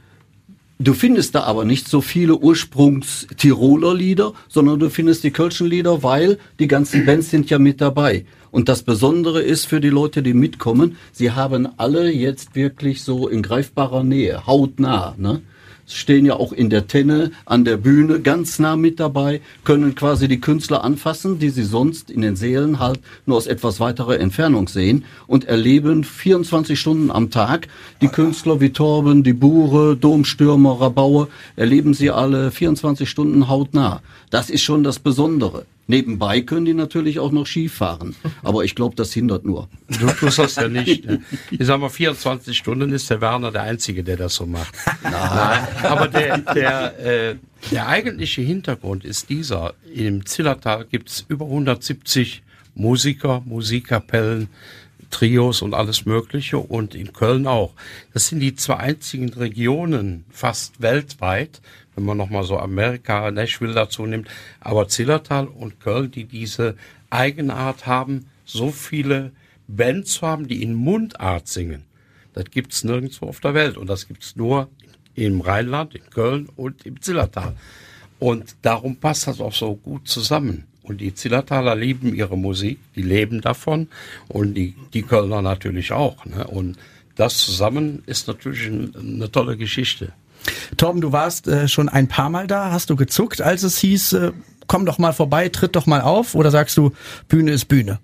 Du 0.84 0.96
findest 0.96 1.36
da 1.36 1.44
aber 1.44 1.64
nicht 1.64 1.88
so 1.88 2.02
viele 2.02 2.36
Ursprungs-Tiroler 2.38 3.94
Lieder, 3.94 4.34
sondern 4.48 4.80
du 4.80 4.90
findest 4.90 5.24
die 5.24 5.30
Kölschen 5.30 5.68
Lieder, 5.68 6.02
weil 6.02 6.40
die 6.58 6.68
ganzen 6.68 7.06
Bands 7.06 7.30
sind 7.30 7.52
ja 7.52 7.60
mit 7.60 7.82
dabei. 7.82 8.26
Und 8.50 8.68
das 8.68 8.82
Besondere 8.82 9.44
ist 9.44 9.68
für 9.68 9.80
die 9.80 9.90
Leute, 9.90 10.24
die 10.24 10.34
mitkommen, 10.34 10.98
sie 11.12 11.34
haben 11.34 11.68
alle 11.78 12.12
jetzt 12.12 12.56
wirklich 12.56 13.04
so 13.04 13.28
in 13.28 13.44
greifbarer 13.44 14.04
Nähe, 14.04 14.48
hautnah. 14.48 15.14
Ne? 15.20 15.44
Stehen 15.88 16.26
ja 16.26 16.36
auch 16.36 16.52
in 16.54 16.70
der 16.70 16.88
Tenne 16.88 17.32
an 17.46 17.66
der 17.66 17.78
Bühne 17.78 18.20
ganz 18.22 18.60
nah 18.60 18.76
mit 18.76 19.00
dabei, 19.00 19.42
können 19.64 19.96
quasi 19.96 20.28
die 20.28 20.40
Künstler 20.42 20.84
anfassen, 20.84 21.40
die 21.40 21.50
sie 21.50 21.64
sonst 21.64 22.10
in 22.10 22.22
den 22.22 22.36
Seelen 22.36 22.80
halt 22.80 23.00
nur 23.26 23.38
aus 23.38 23.48
etwas 23.48 23.80
weiterer 23.80 24.20
Entfernung 24.20 24.68
sehen 24.68 25.06
und 25.28 25.46
erleben 25.46 26.04
24 26.04 26.80
Stunden 26.80 27.12
am 27.12 27.32
Tag 27.32 27.68
die 28.02 28.08
Künstler 28.08 28.62
wie 28.62 28.72
Torben, 28.72 29.24
die 29.24 29.34
Bure, 29.34 29.96
Domstürmer, 29.96 30.80
Rabauer, 30.80 31.28
erleben 31.56 31.94
sie 31.94 32.12
alle 32.12 32.52
24 32.52 33.10
Stunden 33.10 33.48
hautnah. 33.48 34.02
Das 34.30 34.50
ist 34.50 34.64
schon 34.64 34.84
das 34.84 35.00
Besondere. 35.00 35.66
Nebenbei 35.88 36.42
können 36.42 36.66
die 36.66 36.74
natürlich 36.74 37.20
auch 37.20 37.32
noch 37.32 37.46
Ski 37.46 37.68
fahren. 37.68 38.16
Aber 38.44 38.64
ich 38.64 38.76
glaube, 38.76 38.96
das 38.96 39.12
hindert 39.12 39.46
nur. 39.46 39.68
Du 40.00 40.08
tust 40.08 40.40
das 40.40 40.56
ja 40.56 40.68
nicht. 40.68 41.06
ne? 41.06 41.22
Ich 41.50 41.66
sag 41.66 41.80
mal, 41.80 41.90
24 41.90 42.58
Stunden 42.58 42.92
ist 42.94 43.10
der 43.10 43.20
Werner 43.20 43.52
der 43.52 43.64
Einzige, 43.64 44.04
der 44.04 44.18
das 44.18 44.36
so 44.36 44.46
macht. 44.46 44.74
Nein. 45.04 45.68
Aber 45.84 46.08
der, 46.08 46.38
der, 46.38 47.00
äh, 47.32 47.36
der 47.72 47.88
eigentliche 47.88 48.42
Hintergrund 48.42 49.04
ist 49.04 49.30
dieser. 49.30 49.74
Im 49.94 50.26
Zillertal 50.26 50.86
gibt's 50.86 51.26
über 51.28 51.46
170 51.46 52.44
Musiker, 52.74 53.42
Musikkapellen, 53.46 54.48
Trios 55.10 55.62
und 55.62 55.74
alles 55.74 56.06
Mögliche 56.06 56.58
und 56.58 56.96
in 56.96 57.14
Köln 57.14 57.46
auch. 57.46 57.74
Das 58.14 58.28
sind 58.28 58.40
die 58.40 58.56
zwei 58.56 58.78
einzigen 58.78 59.30
Regionen 59.34 60.26
fast 60.32 60.82
weltweit, 60.82 61.62
wenn 62.02 62.08
man 62.08 62.18
nochmal 62.18 62.44
so 62.44 62.58
Amerika, 62.58 63.30
Nashville 63.30 63.74
dazu 63.74 64.06
nimmt, 64.06 64.28
aber 64.60 64.88
Zillertal 64.88 65.48
und 65.48 65.80
Köln, 65.80 66.10
die 66.10 66.26
diese 66.26 66.76
Eigenart 67.12 67.86
haben, 67.86 68.26
so 68.44 68.72
viele 68.72 69.32
Bands 69.68 70.14
zu 70.14 70.28
haben, 70.28 70.48
die 70.48 70.64
in 70.64 70.74
Mundart 70.74 71.48
singen. 71.48 71.86
Das 72.34 72.46
gibt's 72.46 72.84
nirgendwo 72.84 73.28
auf 73.28 73.40
der 73.40 73.54
Welt 73.54 73.78
und 73.78 73.88
das 73.88 74.08
gibt's 74.08 74.36
nur 74.36 74.70
im 75.14 75.42
Rheinland, 75.42 75.94
in 75.94 76.10
Köln 76.10 76.50
und 76.56 76.86
im 76.88 77.00
Zillertal. 77.02 77.56
Und 78.18 78.56
darum 78.64 78.96
passt 78.96 79.28
das 79.28 79.40
auch 79.40 79.54
so 79.54 79.76
gut 79.76 80.08
zusammen. 80.08 80.66
Und 80.82 81.02
die 81.02 81.14
Zillertaler 81.14 81.76
lieben 81.76 82.16
ihre 82.16 82.38
Musik, 82.38 82.80
die 82.96 83.04
leben 83.04 83.42
davon 83.42 83.88
und 84.28 84.56
die, 84.56 84.74
die 84.94 85.04
Kölner 85.04 85.44
natürlich 85.44 85.92
auch. 85.92 86.26
Ne? 86.26 86.48
Und 86.48 86.78
das 87.16 87.38
zusammen 87.38 88.02
ist 88.08 88.28
natürlich 88.28 88.66
ein, 88.66 88.96
eine 88.96 89.32
tolle 89.32 89.58
Geschichte. 89.58 90.14
Torben, 90.78 91.02
du 91.02 91.12
warst 91.12 91.48
äh, 91.48 91.68
schon 91.68 91.90
ein 91.90 92.08
paar 92.08 92.30
Mal 92.30 92.48
da. 92.48 92.72
Hast 92.72 92.90
du 92.90 92.96
gezuckt, 92.96 93.42
als 93.42 93.64
es 93.64 93.78
hieß, 93.78 94.14
äh, 94.14 94.32
komm 94.68 94.86
doch 94.86 94.98
mal 94.98 95.14
vorbei, 95.14 95.50
tritt 95.50 95.76
doch 95.76 95.86
mal 95.86 96.02
auf? 96.02 96.36
Oder 96.36 96.52
sagst 96.52 96.78
du, 96.78 96.92
Bühne 97.28 97.52
ist 97.52 97.66
Bühne? 97.66 98.00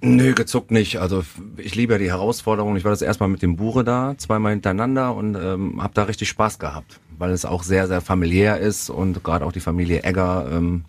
Nö, 0.00 0.34
gezuckt 0.34 0.70
nicht. 0.70 0.98
Also 0.98 1.24
ich 1.56 1.74
liebe 1.74 1.94
ja 1.94 1.98
die 1.98 2.10
Herausforderung. 2.10 2.76
Ich 2.76 2.84
war 2.84 2.90
das 2.90 3.02
erstmal 3.02 3.28
mit 3.28 3.42
dem 3.42 3.56
Bure 3.56 3.84
da, 3.84 4.14
zweimal 4.18 4.52
hintereinander 4.52 5.14
und 5.14 5.36
ähm, 5.36 5.82
habe 5.82 5.94
da 5.94 6.04
richtig 6.04 6.28
Spaß 6.28 6.58
gehabt, 6.58 7.00
weil 7.18 7.30
es 7.30 7.44
auch 7.44 7.62
sehr, 7.62 7.86
sehr 7.86 8.00
familiär 8.00 8.58
ist 8.58 8.90
und 8.90 9.22
gerade 9.24 9.44
auch 9.44 9.52
die 9.52 9.60
Familie 9.60 10.02
Egger, 10.02 10.48
ähm, 10.52 10.84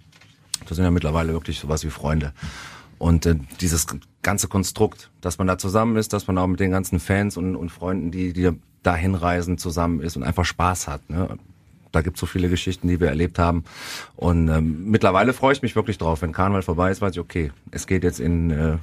das 0.67 0.75
sind 0.75 0.83
ja 0.83 0.91
mittlerweile 0.91 1.33
wirklich 1.33 1.59
sowas 1.59 1.83
wie 1.83 1.89
Freunde. 1.89 2.33
Und 2.97 3.25
äh, 3.25 3.35
dieses 3.61 3.87
ganze 4.23 4.47
Konstrukt, 4.47 5.11
dass 5.21 5.37
man 5.37 5.47
da 5.47 5.57
zusammen 5.57 5.95
ist, 5.97 6.13
dass 6.13 6.27
man 6.27 6.37
auch 6.37 6.47
mit 6.47 6.59
den 6.59 6.71
ganzen 6.71 6.99
Fans 6.99 7.37
und, 7.37 7.55
und 7.55 7.69
Freunden, 7.69 8.11
die, 8.11 8.33
die 8.33 8.51
da 8.87 8.95
hinreisen, 8.95 9.57
zusammen 9.57 9.99
ist 9.99 10.15
und 10.15 10.23
einfach 10.23 10.45
Spaß 10.45 10.87
hat. 10.87 11.09
Ne? 11.09 11.37
Da 11.91 12.01
gibt's 12.01 12.19
so 12.19 12.25
viele 12.25 12.49
Geschichten, 12.49 12.87
die 12.87 12.99
wir 12.99 13.09
erlebt 13.09 13.37
haben. 13.37 13.65
Und 14.15 14.47
ähm, 14.47 14.89
mittlerweile 14.89 15.33
freue 15.33 15.53
ich 15.53 15.61
mich 15.61 15.75
wirklich 15.75 15.97
drauf. 15.97 16.21
Wenn 16.21 16.31
Karneval 16.31 16.61
vorbei 16.61 16.89
ist, 16.89 17.01
weiß 17.01 17.13
ich, 17.13 17.19
okay, 17.19 17.51
es 17.71 17.85
geht 17.85 18.03
jetzt 18.03 18.19
in, 18.19 18.51
äh, 18.51 18.77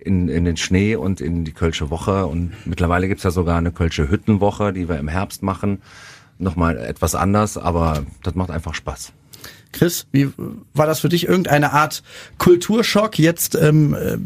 in, 0.00 0.28
in 0.28 0.44
den 0.44 0.56
Schnee 0.56 0.94
und 0.94 1.20
in 1.20 1.44
die 1.44 1.52
Kölsche 1.52 1.90
Woche. 1.90 2.26
Und 2.26 2.52
mittlerweile 2.66 3.08
gibt's 3.08 3.24
ja 3.24 3.30
sogar 3.30 3.58
eine 3.58 3.72
Kölsche 3.72 4.08
Hüttenwoche, 4.08 4.72
die 4.72 4.88
wir 4.88 4.98
im 4.98 5.08
Herbst 5.08 5.42
machen. 5.42 5.82
Nochmal 6.38 6.76
etwas 6.78 7.14
anders, 7.14 7.58
aber 7.58 8.04
das 8.22 8.34
macht 8.34 8.50
einfach 8.50 8.74
Spaß. 8.74 9.12
Chris, 9.72 10.06
wie 10.12 10.30
war 10.74 10.86
das 10.86 11.00
für 11.00 11.08
dich? 11.08 11.28
Irgendeine 11.28 11.72
Art 11.72 12.02
Kulturschock, 12.38 13.18
jetzt 13.18 13.54
ähm, 13.54 13.94
äh, 13.94 14.16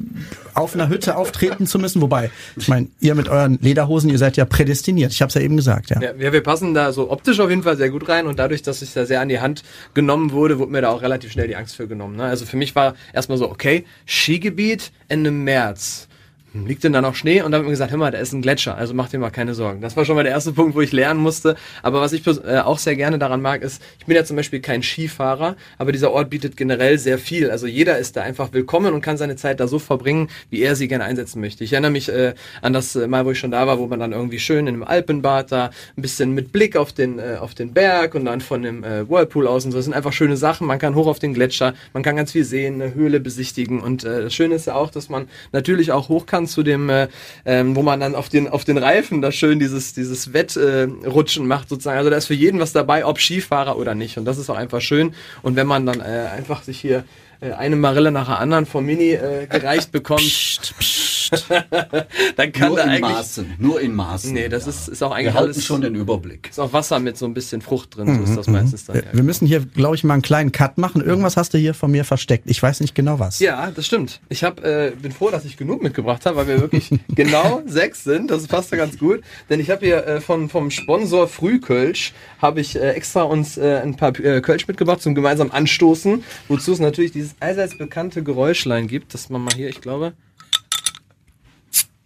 auf 0.55 0.75
einer 0.75 0.89
Hütte 0.89 1.17
auftreten 1.17 1.67
zu 1.67 1.79
müssen? 1.79 2.01
Wobei, 2.01 2.31
ich 2.57 2.69
meine, 2.69 2.89
ihr 3.01 3.15
mit 3.15 3.29
euren 3.29 3.59
Lederhosen, 3.61 4.11
ihr 4.11 4.19
seid 4.19 4.37
ja 4.37 4.45
prädestiniert. 4.45 5.13
Ich 5.13 5.23
habe 5.23 5.29
es 5.29 5.35
ja 5.35 5.41
eben 5.41 5.57
gesagt, 5.57 5.91
ja. 5.91 6.01
Ja, 6.01 6.13
ja, 6.17 6.33
wir 6.33 6.43
passen 6.43 6.75
da 6.75 6.93
so 6.93 7.11
optisch 7.11 7.41
auf 7.41 7.51
jeden 7.51 7.63
Fall 7.63 7.77
sehr 7.77 7.91
gut 7.91 8.09
rein 8.09 8.27
und 8.27 8.39
dadurch, 8.39 8.63
dass 8.63 8.83
ich 8.83 8.93
da 8.93 9.07
sehr 9.07 9.21
an 9.21 9.29
die 9.29 9.41
Hand 9.41 9.63
genommen 9.95 10.33
wurde, 10.33 10.59
wurde 10.59 10.73
mir 10.73 10.83
da 10.83 10.91
auch 10.91 11.03
relativ 11.03 11.33
schnell 11.33 11.49
die 11.49 11.57
Angst 11.57 11.77
für 11.77 11.89
genommen. 11.89 12.17
Ne? 12.17 12.25
Also 12.25 12.47
für 12.47 12.57
mich 12.57 12.75
war 12.75 12.95
erstmal 13.13 13.39
so, 13.39 13.51
okay, 13.51 13.85
Skigebiet 14.07 14.93
Ende 15.09 15.31
März. 15.31 16.09
Hm, 16.53 16.67
Liegt 16.67 16.83
denn 16.83 16.93
da 16.93 17.01
noch 17.01 17.15
Schnee? 17.15 17.43
Und 17.43 17.53
dann 17.53 17.61
haben 17.61 17.67
wir 17.67 17.71
gesagt, 17.71 17.93
hör 17.93 17.99
mal, 17.99 18.11
da 18.11 18.19
ist 18.19 18.33
ein 18.33 18.43
Gletscher, 18.43 18.77
also 18.77 18.93
mach 18.93 19.09
dir 19.09 19.19
mal 19.19 19.31
keine 19.31 19.55
Sorgen. 19.55 19.81
Das 19.81 19.97
war 19.97 20.05
schon 20.05 20.17
mal 20.17 20.25
der 20.25 20.33
erste 20.33 20.53
Punkt, 20.53 20.75
wo 20.75 20.81
ich 20.81 20.91
lernen 20.91 21.21
musste. 21.21 21.55
Aber 21.83 22.01
was 22.01 22.13
ich 22.13 22.27
äh, 22.27 22.59
auch 22.59 22.79
sehr 22.79 22.97
gerne 22.97 23.21
daran 23.21 23.41
mag, 23.41 23.63
ist, 23.63 23.81
ich 24.01 24.07
bin 24.07 24.17
ja 24.17 24.25
zum 24.25 24.37
Beispiel 24.37 24.61
kein 24.61 24.83
Skifahrer, 24.83 25.57
aber 25.79 25.93
dieser 25.93 26.11
Ort 26.11 26.29
bietet 26.29 26.57
generell 26.57 26.99
sehr 26.99 27.19
viel. 27.19 27.51
Also 27.51 27.69
jeder 27.69 27.99
ist 27.99 28.17
da 28.17 28.23
einfach 28.23 28.53
willkommen 28.53 28.95
und 28.95 29.01
kann 29.01 29.17
seine 29.17 29.37
Zeit 29.37 29.61
da 29.61 29.69
so 29.69 29.79
verbringen, 29.79 30.29
wie 30.51 30.63
er 30.63 30.75
sie 30.75 30.89
gerne 30.89 31.05
einsetzen 31.05 31.41
möchte. 31.41 31.63
Ich 31.63 31.73
erinnere 31.73 31.93
mich 31.93 32.09
äh, 32.09 32.35
an 32.63 32.73
das 32.73 32.97
äh, 32.97 33.07
Mal, 33.07 33.25
wo 33.27 33.31
ich 33.31 33.39
schon 33.39 33.53
da 33.53 33.67
war, 33.69 33.79
wo 33.79 33.87
man 33.87 34.01
dann 34.01 34.13
irgendwie 34.13 34.41
schön 34.41 34.67
in 34.67 34.75
einem 34.75 34.83
Alpenbad 34.83 35.53
da 35.53 35.71
ein 35.97 36.03
bisschen 36.03 36.33
mit 36.33 36.51
Blick 36.51 36.77
auf 36.77 36.93
den, 36.93 37.21
äh, 37.21 37.37
auf 37.39 37.55
den 37.55 37.73
Berg 37.73 38.17
und 38.17 38.25
dann 38.25 38.41
von 38.41 38.63
dem 38.63 38.83
äh, 38.83 39.09
Whirlpool 39.09 39.47
aus 39.47 39.65
und 39.65 39.71
so. 39.71 39.79
Das 39.79 39.85
sind 39.85 39.95
einfach 39.95 40.13
schöne 40.13 40.37
Sachen. 40.37 40.67
Man 40.67 40.81
kann 40.81 40.97
hoch 40.97 41.07
auf 41.07 41.21
den 41.21 41.33
Gletscher, 41.33 41.75
man 41.93 42.03
kann 42.03 42.17
ganz 42.17 42.33
viel 42.33 42.45
sehen, 42.45 42.83
eine 42.83 42.95
Höhle 42.95 43.21
besichtigen. 43.21 43.81
Und 43.81 44.03
äh, 44.03 44.23
das 44.23 44.35
Schöne 44.35 44.57
ist 44.57 44.67
ja 44.67 44.75
auch, 44.75 44.91
dass 44.91 45.09
man 45.09 45.29
natürlich 45.53 45.93
auch 45.93 46.09
hoch 46.09 46.27
kann 46.27 46.40
zu 46.47 46.63
dem, 46.63 46.89
äh, 46.91 47.09
ähm, 47.45 47.77
wo 47.77 47.83
man 47.83 48.01
dann 48.01 48.15
auf 48.15 48.29
den, 48.29 48.49
auf 48.49 48.65
den 48.65 48.79
Reifen 48.79 49.23
da 49.23 49.33
schön 49.33 49.59
dieses, 49.59 49.95
dieses 49.95 50.33
Wettrutschen 50.33 51.45
äh, 51.45 51.47
macht 51.47 51.69
sozusagen. 51.69 51.99
Also 51.99 52.11
da 52.11 52.17
ist 52.17 52.27
für 52.27 52.35
jeden 52.35 52.61
was 52.61 52.73
dabei, 52.73 53.05
ob 53.05 53.21
Skifahrer 53.21 53.77
oder 53.77 53.95
nicht. 53.95 54.19
Und 54.19 54.25
das 54.25 54.39
ist 54.39 54.51
auch 54.51 54.57
einfach 54.57 54.81
schön. 54.81 55.15
Und 55.43 55.57
wenn 55.57 55.67
man 55.67 55.87
dann 55.87 56.01
äh, 56.01 56.29
einfach 56.37 56.63
sich 56.63 56.81
hier 56.81 57.05
äh, 57.41 57.53
eine 57.53 57.77
Marille 57.77 58.11
nach 58.11 58.27
der 58.27 58.39
anderen 58.39 58.67
vom 58.67 58.85
Mini 58.85 59.13
äh, 59.13 59.47
gereicht 59.49 59.93
bekommt, 59.93 60.21
Psst, 60.21 60.75
psst. 60.79 61.10
dann 62.37 62.53
kann 62.53 62.69
nur 62.69 62.77
da 62.77 62.85
in 62.85 62.89
eigentlich... 62.91 63.01
Maßen, 63.03 63.55
nur 63.59 63.81
in 63.81 63.95
Maßen. 63.95 64.33
Nee, 64.33 64.49
das 64.49 64.67
ist, 64.67 64.89
ist 64.89 65.03
auch 65.03 65.11
Wir 65.11 65.17
eigentlich 65.17 65.35
halten 65.35 65.53
alles... 65.53 65.65
schon 65.65 65.81
den 65.81 65.95
Überblick. 65.95 66.49
ist 66.51 66.59
auch 66.59 66.73
Wasser 66.73 66.99
mit 66.99 67.17
so 67.17 67.27
ein 67.27 67.35
bisschen 67.35 67.63
Frucht 67.63 67.97
drin, 67.97 68.17
so 68.17 68.23
ist 68.23 68.37
das 68.37 68.47
meistens 68.47 68.85
dann. 68.85 68.97
Wir, 68.97 69.05
wir 69.13 69.23
müssen 69.23 69.47
hier, 69.47 69.61
glaube 69.61 69.97
ich, 69.97 70.05
mal 70.05 70.15
einen 70.15 70.23
kleinen 70.23 70.53
Cut 70.53 70.79
machen. 70.79 71.03
Irgendwas 71.03 71.37
hast 71.37 71.55
du 71.55 71.59
hier 71.59 71.75
von 71.75 71.91
mir 71.91 72.05
versteckt. 72.05 72.45
Ich 72.47 72.63
weiß 72.63 72.81
nicht 72.81 72.95
genau 72.95 73.19
was. 73.19 73.39
Ja, 73.41 73.71
das 73.71 73.87
stimmt. 73.87 74.21
Ich 74.29 74.45
hab, 74.45 74.65
äh, 74.65 74.93
bin 75.01 75.13
froh, 75.13 75.31
dass 75.31 75.45
ich 75.45 75.57
genug 75.57 75.83
mitgebracht 75.83 76.27
habe, 76.27 76.37
weil 76.37 76.49
wir 76.49 76.61
wirklich 76.61 76.91
genau 77.09 77.63
sechs 77.67 78.05
sind. 78.05 78.31
Das 78.31 78.47
passt 78.47 78.71
ja 78.73 78.77
ganz 78.77 78.99
gut. 78.99 79.23
Denn 79.49 79.61
ich 79.61 79.71
habe 79.71 79.85
hier 79.85 80.07
äh, 80.07 80.21
von, 80.21 80.49
vom 80.49 80.71
Sponsor 80.71 81.29
Frühkölsch 81.29 82.13
habe 82.41 82.61
ich 82.61 82.77
äh, 82.77 82.91
extra 82.93 83.23
uns 83.23 83.57
äh, 83.57 83.81
ein 83.83 83.97
paar 83.97 84.19
äh, 84.19 84.41
Kölsch 84.41 84.67
mitgebracht 84.67 85.03
zum 85.03 85.15
gemeinsamen 85.15 85.51
Anstoßen, 85.51 86.25
wozu 86.49 86.73
es 86.73 86.81
natürlich 86.81 87.13
dieses 87.13 87.35
allseits 87.41 87.77
bekannte 87.77 88.23
Geräuschlein 88.23 88.87
gibt, 88.87 89.15
das 89.15 89.31
man 89.31 89.43
mal 89.43 89.55
hier, 89.55 89.69
ich 89.69 89.81
glaube, 89.81 90.13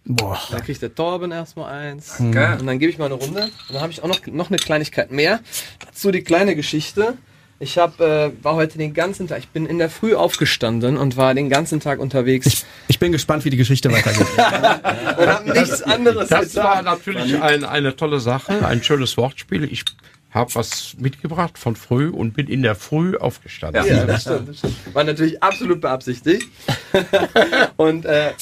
Boah. 0.05 0.39
da 0.51 0.59
kriegt 0.59 0.81
der 0.81 0.93
Torben 0.93 1.31
erstmal 1.31 1.73
eins. 1.73 2.17
Geil. 2.31 2.57
Und 2.59 2.67
dann 2.67 2.77
gebe 2.77 2.91
ich 2.91 2.97
mal 2.97 3.05
eine 3.05 3.15
Runde. 3.15 3.43
Und 3.43 3.73
dann 3.73 3.81
habe 3.81 3.91
ich 3.91 4.03
auch 4.03 4.07
noch, 4.07 4.25
noch 4.27 4.49
eine 4.49 4.57
Kleinigkeit 4.57 5.11
mehr. 5.11 5.39
Dazu 5.83 6.11
die 6.11 6.21
kleine 6.21 6.55
Geschichte. 6.55 7.15
Ich 7.57 7.77
hab, 7.77 8.01
äh, 8.01 8.31
war 8.43 8.55
heute 8.55 8.77
den 8.77 8.93
ganzen 8.93 9.27
Tag, 9.27 9.39
ich 9.39 9.47
bin 9.47 9.65
in 9.65 9.77
der 9.79 9.89
Früh 9.89 10.13
aufgestanden 10.13 10.97
und 10.97 11.15
war 11.15 11.33
den 11.33 11.49
ganzen 11.49 11.79
Tag 11.79 11.99
unterwegs 11.99 12.65
Ich 12.89 12.99
bin 12.99 13.13
gespannt, 13.13 13.45
wie 13.45 13.49
die 13.49 13.57
Geschichte 13.57 13.89
weitergeht. 13.91 14.27
und 15.17 15.27
habe 15.27 15.51
nichts 15.51 15.81
anderes 15.81 16.27
Das 16.27 16.53
war 16.57 16.79
getan. 16.79 16.85
natürlich 16.85 17.41
ein, 17.41 17.63
eine 17.63 17.95
tolle 17.95 18.19
Sache, 18.19 18.65
ein 18.65 18.83
schönes 18.83 19.15
Wortspiel. 19.15 19.63
Ich 19.71 19.85
habe 20.31 20.53
was 20.53 20.97
mitgebracht 20.99 21.57
von 21.57 21.77
früh 21.77 22.09
und 22.09 22.33
bin 22.33 22.47
in 22.47 22.61
der 22.61 22.75
Früh 22.75 23.15
aufgestanden. 23.15 23.85
Ja, 23.85 24.03
das 24.03 24.23
stimmt, 24.23 24.49
das 24.49 24.57
stimmt. 24.57 24.93
War 24.93 25.05
natürlich 25.05 25.41
absolut 25.41 25.79
beabsichtigt. 25.79 26.45
und 27.77 28.03
äh, 28.03 28.33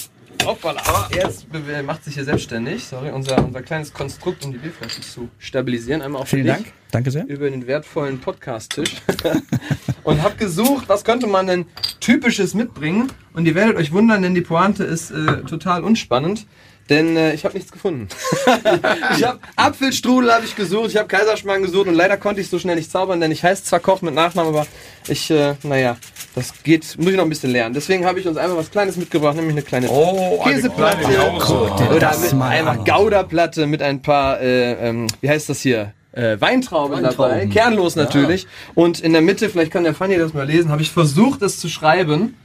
hoppala, 0.46 1.10
jetzt 1.14 1.48
macht 1.86 2.04
sich 2.04 2.16
hier 2.16 2.26
selbstständig. 2.26 2.84
Sorry, 2.86 3.12
unser, 3.12 3.44
unser 3.44 3.62
kleines 3.62 3.94
Konstrukt, 3.94 4.46
um 4.46 4.52
die 4.52 4.58
Bierflasche 4.58 5.02
zu 5.02 5.30
stabilisieren. 5.38 6.02
Einmal 6.02 6.22
auf 6.22 6.30
Vielen 6.30 6.48
Dank. 6.48 6.66
Danke 6.92 7.12
sehr. 7.12 7.26
über 7.28 7.50
den 7.50 7.66
wertvollen 7.66 8.20
Podcast-Tisch. 8.20 9.02
und 10.04 10.22
habe 10.22 10.36
gesucht, 10.36 10.88
was 10.88 11.04
könnte 11.04 11.28
man 11.28 11.48
denn 11.48 11.66
typisches 12.00 12.54
mitbringen. 12.54 13.12
Und 13.34 13.46
ihr 13.46 13.56
werdet 13.56 13.78
euch 13.78 13.92
wundern, 13.92 14.22
denn 14.22 14.36
die 14.36 14.42
Pointe 14.42 14.84
ist 14.84 15.12
äh, 15.12 15.42
total 15.44 15.84
unspannend. 15.84 16.46
Denn 16.90 17.16
äh, 17.16 17.34
ich 17.34 17.46
habe 17.46 17.56
nichts 17.56 17.72
gefunden. 17.72 18.10
ich 19.18 19.24
habe 19.24 19.40
Apfelstrudel 19.56 20.34
habe 20.34 20.44
ich 20.46 20.56
gesucht, 20.56 20.90
ich 20.90 20.98
habe 20.98 21.08
Kaiserschmarrn 21.08 21.62
gesucht 21.62 21.88
und 21.88 21.94
leider 21.94 22.18
konnte 22.18 22.42
ich 22.42 22.50
so 22.50 22.60
schnell 22.60 22.76
nicht 22.76 22.92
zaubern, 22.92 23.22
denn 23.22 23.32
ich 23.32 23.44
heiße 23.44 23.64
zwar 23.64 23.80
Koch 23.80 24.02
mit 24.02 24.14
Nachnamen, 24.14 24.54
aber 24.54 24.68
ich, 25.08 25.32
äh, 25.32 25.56
naja, 25.64 25.96
das 26.36 26.52
geht, 26.64 26.98
muss 26.98 27.12
ich 27.12 27.16
noch 27.16 27.24
ein 27.24 27.30
bisschen 27.30 27.52
lernen. 27.52 27.74
Deswegen 27.74 28.06
habe 28.06 28.20
ich 28.20 28.28
uns 28.28 28.38
einfach 28.38 28.58
was 28.58 28.70
Kleines 28.70 28.98
mitgebracht, 28.98 29.36
nämlich 29.36 29.54
eine 29.54 29.62
kleine 29.62 29.90
Oh, 29.90 30.42
eine 30.44 30.56
Käseplatte. 30.56 30.98
kleine 31.00 31.16
Jause. 31.16 31.54
Oder 31.90 32.00
Das 32.00 32.34
mit 32.34 32.42
an. 32.42 32.84
Gouda-Platte 32.84 33.66
mit 33.66 33.82
ein 33.82 34.02
paar, 34.02 34.42
äh, 34.42 34.90
ähm, 34.90 35.08
wie 35.22 35.30
heißt 35.30 35.48
das 35.50 35.62
hier? 35.62 35.94
Äh, 36.12 36.40
Weintrauben, 36.42 37.02
dabei, 37.02 37.18
Weintrauben. 37.18 37.50
kernlos 37.50 37.96
natürlich. 37.96 38.46
Und 38.76 39.00
in 39.00 39.14
der 39.14 39.22
Mitte, 39.22 39.50
vielleicht 39.50 39.72
kann 39.72 39.84
der 39.84 39.96
Fanny 39.96 40.18
das 40.18 40.34
mal 40.34 40.46
lesen, 40.46 40.70
habe 40.70 40.82
ich 40.82 40.92
versucht, 40.92 41.42
es 41.42 41.60
zu 41.60 41.70
schreiben. 41.70 42.36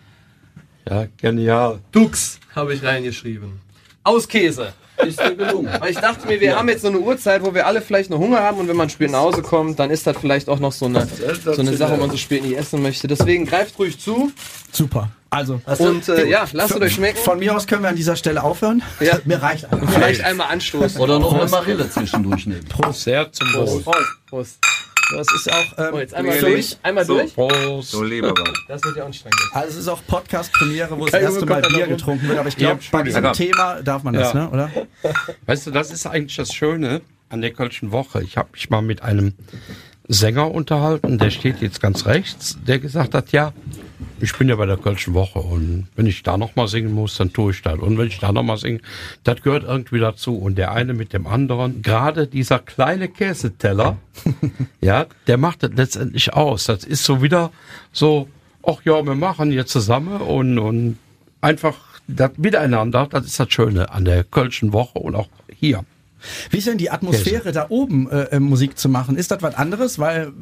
Ja, 0.88 1.06
genial. 1.20 1.80
Dux 1.92 2.38
habe 2.54 2.72
ich 2.72 2.82
reingeschrieben. 2.82 3.60
Aus 4.08 4.26
Käse. 4.26 4.72
Ist 5.06 5.20
dir 5.20 5.34
gelungen. 5.36 5.70
Weil 5.78 5.90
ich 5.90 5.98
dachte 5.98 6.26
mir, 6.26 6.40
wir 6.40 6.56
haben 6.56 6.68
jetzt 6.68 6.82
so 6.82 6.88
eine 6.88 6.98
Uhrzeit, 6.98 7.44
wo 7.44 7.54
wir 7.54 7.66
alle 7.66 7.82
vielleicht 7.82 8.08
noch 8.08 8.18
Hunger 8.18 8.40
haben 8.40 8.58
und 8.58 8.68
wenn 8.68 8.76
man 8.76 8.88
spät 8.88 9.10
nach 9.10 9.20
Hause 9.20 9.42
kommt, 9.42 9.78
dann 9.78 9.90
ist 9.90 10.06
das 10.06 10.16
vielleicht 10.16 10.48
auch 10.48 10.58
noch 10.58 10.72
so 10.72 10.86
eine, 10.86 11.06
so 11.44 11.60
eine 11.60 11.76
Sache, 11.76 11.92
wo 11.92 12.00
man 12.00 12.10
so 12.10 12.16
spät 12.16 12.42
nicht 12.42 12.56
essen 12.56 12.82
möchte. 12.82 13.06
Deswegen 13.06 13.44
greift 13.44 13.78
ruhig 13.78 14.00
zu 14.00 14.32
Super. 14.72 15.10
Also, 15.30 15.60
und 15.78 16.08
äh, 16.08 16.26
ja, 16.26 16.46
lasst 16.52 16.74
es 16.74 16.80
euch 16.80 16.94
schmecken. 16.94 17.18
von 17.18 17.38
mir 17.38 17.54
aus 17.54 17.66
können 17.66 17.82
wir 17.82 17.90
an 17.90 17.96
dieser 17.96 18.16
Stelle 18.16 18.42
aufhören. 18.42 18.82
Ja. 18.98 19.18
Mir 19.26 19.42
reicht 19.42 19.70
einfach. 19.70 19.90
Vielleicht 19.90 20.24
einmal 20.24 20.48
anstoßen. 20.48 20.98
Oder 20.98 21.18
noch 21.18 21.34
eine 21.34 21.50
Marille 21.50 21.90
zwischendurch 21.90 22.46
nehmen. 22.46 22.64
Sehr 22.92 23.30
zum 23.30 23.52
Wohl. 23.52 23.82
Prost. 23.82 23.98
Prost. 24.26 24.58
Das 25.10 25.26
ist 25.34 25.50
auch, 25.52 25.78
ähm, 25.78 25.94
Oh, 25.94 25.98
jetzt 25.98 26.14
einmal 26.14 26.38
durch. 26.38 26.76
Einmal 26.82 27.04
So. 27.04 27.14
durch. 27.14 27.34
Prost. 27.34 27.90
So 27.92 28.02
lieber 28.02 28.30
was. 28.32 28.52
Das 28.68 28.84
wird 28.84 28.96
ja 28.96 29.04
anstrengend. 29.06 29.40
also 29.52 29.68
es 29.70 29.76
ist 29.76 29.88
auch 29.88 30.00
Podcast-Premiere, 30.06 30.98
wo 30.98 31.06
das 31.06 31.20
erste 31.20 31.46
Mal 31.46 31.62
Bier 31.62 31.86
getrunken 31.86 32.28
wird, 32.28 32.38
aber 32.38 32.48
ich 32.48 32.56
glaube, 32.56 32.80
Ja, 32.82 32.88
bei 32.92 33.02
diesem 33.02 33.24
Ja. 33.24 33.32
Thema 33.32 33.82
darf 33.82 34.02
man 34.02 34.14
das, 34.14 34.32
Ja. 34.34 34.40
ne, 34.44 34.50
oder? 34.50 34.70
Weißt 35.46 35.66
du, 35.66 35.70
das 35.70 35.90
ist 35.90 36.06
eigentlich 36.06 36.36
das 36.36 36.52
Schöne 36.52 37.00
an 37.30 37.40
der 37.40 37.52
Kölschen 37.52 37.90
Woche. 37.92 38.22
Ich 38.22 38.36
habe 38.36 38.50
mich 38.52 38.68
mal 38.70 38.82
mit 38.82 39.02
einem 39.02 39.34
Sänger 40.08 40.50
unterhalten, 40.50 41.18
der 41.18 41.30
steht 41.30 41.60
jetzt 41.60 41.80
ganz 41.80 42.06
rechts, 42.06 42.58
der 42.66 42.78
gesagt 42.78 43.14
hat, 43.14 43.32
ja, 43.32 43.52
ich 44.20 44.36
bin 44.36 44.48
ja 44.48 44.56
bei 44.56 44.66
der 44.66 44.76
Kölschen 44.76 45.14
Woche 45.14 45.38
und 45.38 45.88
wenn 45.96 46.06
ich 46.06 46.22
da 46.22 46.36
noch 46.36 46.56
mal 46.56 46.68
singen 46.68 46.92
muss, 46.92 47.16
dann 47.16 47.32
tue 47.32 47.52
ich 47.52 47.62
das. 47.62 47.78
Und 47.78 47.98
wenn 47.98 48.08
ich 48.08 48.18
da 48.18 48.32
noch 48.32 48.42
mal 48.42 48.56
singe, 48.56 48.80
das 49.24 49.42
gehört 49.42 49.64
irgendwie 49.64 49.98
dazu. 49.98 50.36
Und 50.36 50.56
der 50.56 50.72
eine 50.72 50.94
mit 50.94 51.12
dem 51.12 51.26
anderen, 51.26 51.82
gerade 51.82 52.26
dieser 52.26 52.58
kleine 52.58 53.08
Käseteller, 53.08 53.98
ja, 54.80 55.06
der 55.26 55.36
macht 55.36 55.62
das 55.62 55.72
letztendlich 55.74 56.32
aus. 56.32 56.64
Das 56.64 56.84
ist 56.84 57.04
so 57.04 57.22
wieder 57.22 57.50
so, 57.92 58.28
ach 58.64 58.82
ja, 58.84 59.04
wir 59.04 59.14
machen 59.14 59.50
hier 59.50 59.66
zusammen 59.66 60.20
und, 60.20 60.58
und 60.58 60.98
einfach 61.40 61.76
das 62.06 62.32
Miteinander, 62.36 63.06
das 63.10 63.26
ist 63.26 63.38
das 63.38 63.52
Schöne 63.52 63.90
an 63.90 64.04
der 64.04 64.24
Kölschen 64.24 64.72
Woche 64.72 64.98
und 64.98 65.14
auch 65.14 65.28
hier. 65.54 65.84
Wie 66.50 66.58
ist 66.58 66.66
denn 66.66 66.78
die 66.78 66.90
Atmosphäre 66.90 67.52
da 67.52 67.66
oben, 67.68 68.10
äh, 68.10 68.24
äh, 68.24 68.40
Musik 68.40 68.78
zu 68.78 68.88
machen? 68.88 69.16
Ist 69.16 69.30
das 69.30 69.42
was 69.42 69.54
anderes? 69.54 69.98
Weil 69.98 70.32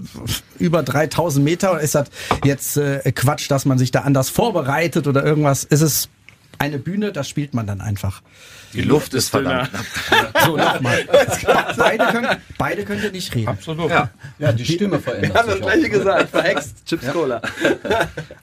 über 0.59 0.83
3000 0.83 1.45
Meter 1.45 1.81
ist 1.81 1.95
das 1.95 2.09
jetzt 2.45 2.77
äh, 2.77 3.01
Quatsch, 3.13 3.51
dass 3.51 3.65
man 3.65 3.79
sich 3.79 3.91
da 3.91 4.01
anders 4.03 4.31
vorbereitet 4.31 5.07
oder 5.07 5.25
irgendwas? 5.25 5.65
Ist 5.65 5.83
es 5.83 6.09
eine 6.59 6.79
Bühne, 6.79 7.13
das 7.13 7.29
spielt 7.29 7.55
man 7.55 7.67
dann 7.67 7.81
einfach. 7.81 8.23
Die 8.73 8.83
Luft 8.83 9.15
ist 9.15 9.29
verdammt 9.31 9.71
knapp. 9.73 9.87
So, 10.47 10.57
nochmal. 10.57 11.07
beide, 11.77 12.07
können, 12.07 12.37
beide 12.59 12.85
könnt 12.85 13.03
ihr 13.03 13.13
nicht 13.13 13.35
reden. 13.35 13.49
Absolut. 13.49 13.91
Ja. 13.91 14.11
Ja, 14.39 14.53
die 14.53 14.65
Stimme 14.65 14.93
Wir 14.93 14.95
haben 14.97 15.03
verändert 15.03 15.49
das 15.49 15.61
gleiche 15.61 15.91
gesagt. 15.91 16.31
Verhext. 16.31 16.87
Chips 16.87 17.07
Cola. 17.13 17.43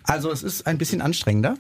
Also 0.04 0.32
es 0.32 0.44
ist 0.44 0.66
ein 0.68 0.78
bisschen 0.78 1.02
anstrengender. 1.02 1.56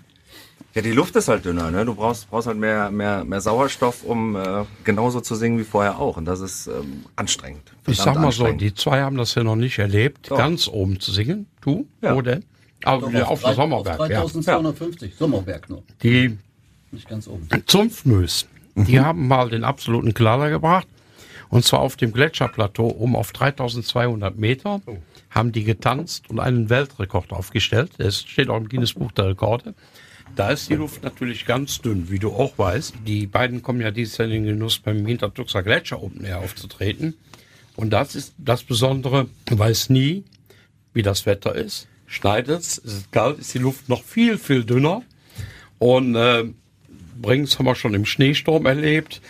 Ja, 0.73 0.81
die 0.81 0.91
Luft 0.91 1.15
ist 1.15 1.27
halt 1.27 1.45
dünner, 1.45 1.69
ne? 1.69 1.85
Du 1.85 1.93
brauchst, 1.93 2.29
brauchst 2.31 2.47
halt 2.47 2.57
mehr, 2.57 2.89
mehr, 2.89 3.23
mehr 3.23 3.41
Sauerstoff, 3.41 4.03
um 4.03 4.35
äh, 4.35 4.63
genauso 4.83 5.21
zu 5.21 5.35
singen 5.35 5.59
wie 5.59 5.63
vorher 5.63 5.99
auch. 5.99 6.17
Und 6.17 6.25
das 6.25 6.39
ist 6.39 6.65
ähm, 6.67 7.05
anstrengend. 7.15 7.71
Ich 7.87 7.97
sag 7.97 8.15
mal 8.19 8.31
so, 8.31 8.51
die 8.51 8.73
zwei 8.73 9.01
haben 9.01 9.15
das 9.17 9.35
ja 9.35 9.43
noch 9.43 9.55
nicht 9.55 9.77
erlebt, 9.77 10.31
Doch. 10.31 10.37
ganz 10.37 10.67
oben 10.67 10.99
zu 10.99 11.11
singen. 11.11 11.45
Du? 11.61 11.85
Ja. 12.01 12.15
Wo 12.15 12.21
denn? 12.21 12.43
Ja, 12.83 12.91
auf, 13.25 13.41
drei- 13.41 13.49
der 13.49 13.55
Sommerberg, 13.55 13.99
auf 13.99 14.09
ja. 14.09 14.19
3250, 14.21 15.15
Sommerberg 15.15 15.69
nur. 15.69 15.83
Die 16.01 16.37
Nicht 16.91 17.07
ganz 17.07 17.27
oben. 17.27 17.47
Zunftmös, 17.67 18.47
die 18.75 18.99
haben 18.99 19.27
mal 19.27 19.49
den 19.49 19.63
absoluten 19.63 20.13
Knaller 20.13 20.49
gebracht. 20.49 20.87
Und 21.49 21.63
zwar 21.63 21.81
auf 21.81 21.95
dem 21.97 22.11
Gletscherplateau 22.11 22.87
um 22.87 23.15
auf 23.15 23.31
3200 23.31 24.37
Meter 24.37 24.81
haben 25.29 25.51
die 25.51 25.63
getanzt 25.63 26.29
und 26.31 26.39
einen 26.39 26.69
Weltrekord 26.71 27.31
aufgestellt. 27.31 27.91
Es 27.99 28.21
steht 28.21 28.49
auch 28.49 28.57
im 28.57 28.67
Guinness 28.67 28.93
Buch 28.93 29.11
der 29.11 29.27
Rekorde. 29.29 29.75
Da 30.35 30.49
ist 30.49 30.69
die 30.69 30.75
Luft 30.75 31.03
natürlich 31.03 31.45
ganz 31.45 31.81
dünn, 31.81 32.09
wie 32.09 32.17
du 32.17 32.31
auch 32.31 32.57
weißt. 32.57 32.95
Die 33.05 33.27
beiden 33.27 33.61
kommen 33.61 33.81
ja 33.81 33.91
dieses 33.91 34.17
Jahr 34.17 34.27
in 34.27 34.33
den 34.33 34.45
Genuss 34.45 34.79
beim 34.79 35.05
Hintertuxer 35.05 35.61
Gletscher 35.61 36.01
Open 36.01 36.25
Air 36.25 36.39
aufzutreten. 36.39 37.15
Und 37.75 37.91
das 37.91 38.15
ist 38.15 38.33
das 38.37 38.63
Besondere, 38.63 39.27
du 39.45 39.57
weißt 39.57 39.89
nie, 39.89 40.23
wie 40.93 41.01
das 41.01 41.25
Wetter 41.25 41.55
ist. 41.55 41.87
Schneit 42.07 42.47
es, 42.47 42.77
es 42.77 42.93
ist 42.93 43.11
kalt, 43.11 43.39
ist 43.39 43.53
die 43.53 43.59
Luft 43.59 43.89
noch 43.89 44.03
viel, 44.03 44.37
viel 44.37 44.63
dünner. 44.63 45.03
Und 45.79 46.15
äh, 46.15 46.45
Brings 47.21 47.57
haben 47.57 47.65
wir 47.65 47.75
schon 47.75 47.93
im 47.93 48.05
Schneesturm 48.05 48.65
erlebt. 48.65 49.21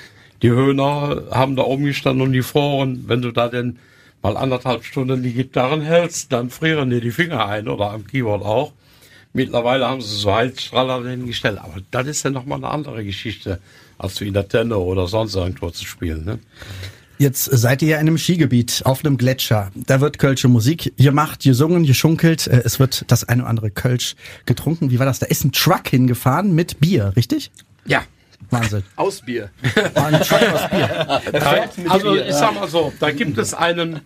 Die 0.41 0.49
Höhner 0.49 1.23
haben 1.31 1.55
da 1.55 1.63
oben 1.63 1.85
gestanden 1.85 2.21
und 2.21 2.33
die 2.33 2.41
froren. 2.41 3.05
Wenn 3.07 3.21
du 3.21 3.31
da 3.31 3.47
denn 3.47 3.79
mal 4.21 4.37
anderthalb 4.37 4.83
Stunden 4.83 5.23
die 5.23 5.33
Gitarren 5.33 5.81
hältst, 5.81 6.31
dann 6.31 6.49
frieren 6.49 6.89
dir 6.89 7.01
die 7.01 7.11
Finger 7.11 7.45
ein 7.45 7.67
oder 7.67 7.91
am 7.91 8.07
Keyboard 8.07 8.43
auch. 8.43 8.73
Mittlerweile 9.33 9.87
haben 9.87 10.01
sie 10.01 10.15
so 10.15 10.33
Heizstrahler 10.33 11.03
hingestellt. 11.09 11.57
Aber 11.57 11.75
das 11.91 12.07
ist 12.07 12.23
ja 12.23 12.29
nochmal 12.29 12.59
eine 12.59 12.69
andere 12.69 13.03
Geschichte, 13.03 13.59
als 13.97 14.21
wie 14.21 14.27
in 14.27 14.33
der 14.33 14.47
Tenne 14.47 14.77
oder 14.77 15.07
sonst 15.07 15.35
irgendwo 15.35 15.69
zu 15.71 15.85
spielen. 15.85 16.23
Ne? 16.23 16.39
Jetzt 17.17 17.45
seid 17.45 17.81
ihr 17.81 17.89
ja 17.89 17.95
in 17.97 18.07
einem 18.07 18.17
Skigebiet 18.17 18.81
auf 18.85 19.03
einem 19.05 19.17
Gletscher. 19.17 19.71
Da 19.75 20.01
wird 20.01 20.19
kölsche 20.19 20.47
Musik 20.47 20.93
gemacht, 20.97 21.41
gesungen, 21.43 21.85
geschunkelt. 21.85 22.47
Äh, 22.47 22.61
Es 22.65 22.79
wird 22.79 23.05
das 23.07 23.27
eine 23.27 23.43
oder 23.43 23.49
andere 23.49 23.71
Kölsch 23.71 24.15
getrunken. 24.45 24.91
Wie 24.91 24.99
war 24.99 25.05
das? 25.05 25.19
Da 25.19 25.25
ist 25.27 25.43
ein 25.45 25.51
Truck 25.51 25.87
hingefahren 25.87 26.53
mit 26.53 26.79
Bier, 26.79 27.13
richtig? 27.15 27.51
Ja. 27.85 28.03
Wahnsinn. 28.49 28.83
Aus 28.97 29.21
Bier. 29.21 29.49
War 29.95 30.07
ein 30.07 30.21
Truck 30.21 30.41
aus 30.53 30.69
Bier. 30.69 31.21
Also 31.89 32.15
ich 32.15 32.33
sag 32.33 32.53
mal 32.55 32.67
so, 32.67 32.93
da 32.99 33.09
gibt 33.11 33.37
es 33.37 33.53
einen, 33.53 34.01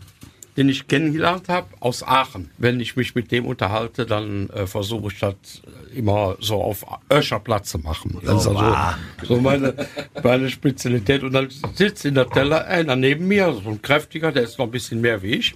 den 0.57 0.69
ich 0.69 0.87
kennengelernt 0.87 1.49
habe 1.49 1.67
aus 1.79 2.01
Aachen. 2.01 2.49
Wenn 2.57 2.79
ich 2.79 2.95
mich 2.95 3.13
mit 3.13 3.31
dem 3.31 3.45
unterhalte, 3.45 4.07
dann 4.07 4.49
äh, 4.49 4.65
versuche 4.65 5.13
ich 5.13 5.19
das 5.19 5.35
immer 5.93 6.35
so 6.39 6.61
auf 6.61 6.83
Öscherplatz 7.11 7.69
zu 7.69 7.79
machen. 7.79 8.19
Das 8.23 8.41
ist 8.41 8.47
also 8.47 8.75
so 9.23 9.39
meine, 9.39 9.73
meine 10.23 10.49
Spezialität. 10.49 11.21
Und 11.23 11.33
dann 11.33 11.49
sitzt 11.75 12.05
in 12.05 12.15
der 12.15 12.27
Teller 12.27 12.65
einer 12.65 12.95
neben 12.95 13.27
mir, 13.27 13.53
so 13.53 13.69
ein 13.69 13.81
kräftiger, 13.81 14.31
der 14.31 14.43
ist 14.43 14.57
noch 14.57 14.65
ein 14.65 14.71
bisschen 14.71 14.99
mehr 14.99 15.21
wie 15.21 15.35
ich. 15.35 15.55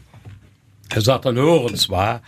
Er 0.90 1.02
sagt 1.02 1.26
dann, 1.26 1.36
hören 1.36 1.76
zwar, 1.76 2.22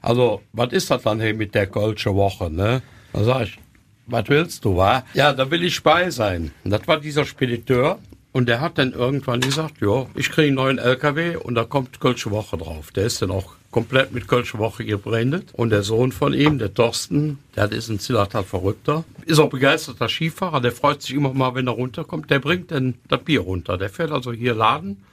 also, 0.00 0.40
was 0.52 0.72
ist 0.72 0.90
das 0.90 1.02
dann 1.02 1.20
hier 1.20 1.34
mit 1.34 1.54
der 1.54 1.66
Kölsche 1.66 2.14
Woche, 2.14 2.50
ne? 2.50 2.80
Da 3.12 3.24
sag 3.24 3.42
ich, 3.42 3.58
was 4.06 4.28
willst 4.28 4.64
du, 4.64 4.76
wa? 4.76 5.04
Ja, 5.14 5.32
da 5.32 5.50
will 5.50 5.64
ich 5.64 5.82
bei 5.82 6.10
sein. 6.10 6.52
Und 6.62 6.70
das 6.70 6.86
war 6.86 7.00
dieser 7.00 7.24
Spediteur. 7.24 7.98
Und 8.34 8.48
der 8.48 8.60
hat 8.60 8.78
dann 8.78 8.92
irgendwann 8.92 9.40
gesagt, 9.40 9.80
ja, 9.80 10.06
ich 10.16 10.28
kriege 10.32 10.48
einen 10.48 10.56
neuen 10.56 10.78
LKW 10.78 11.36
und 11.36 11.54
da 11.54 11.62
kommt 11.62 12.00
Kölsche 12.00 12.32
Woche 12.32 12.58
drauf. 12.58 12.90
Der 12.90 13.04
ist 13.04 13.22
dann 13.22 13.30
auch 13.30 13.52
komplett 13.70 14.12
mit 14.12 14.26
Kölsche 14.26 14.58
Woche 14.58 14.84
gebrandet. 14.84 15.50
Und 15.52 15.70
der 15.70 15.84
Sohn 15.84 16.10
von 16.10 16.34
ihm, 16.34 16.58
der 16.58 16.74
Thorsten, 16.74 17.38
der 17.54 17.70
ist 17.70 17.88
ein 17.90 18.00
Zillertal 18.00 18.42
Verrückter, 18.42 19.04
ist 19.24 19.38
auch 19.38 19.50
begeisterter 19.50 20.08
Skifahrer, 20.08 20.60
der 20.60 20.72
freut 20.72 21.00
sich 21.00 21.14
immer 21.14 21.32
mal, 21.32 21.54
wenn 21.54 21.68
er 21.68 21.74
runterkommt. 21.74 22.28
Der 22.28 22.40
bringt 22.40 22.72
dann 22.72 22.94
das 23.06 23.22
Bier 23.22 23.38
runter. 23.38 23.78
Der 23.78 23.88
fährt 23.88 24.10
also 24.10 24.32
hier 24.32 24.54
Laden 24.54 25.04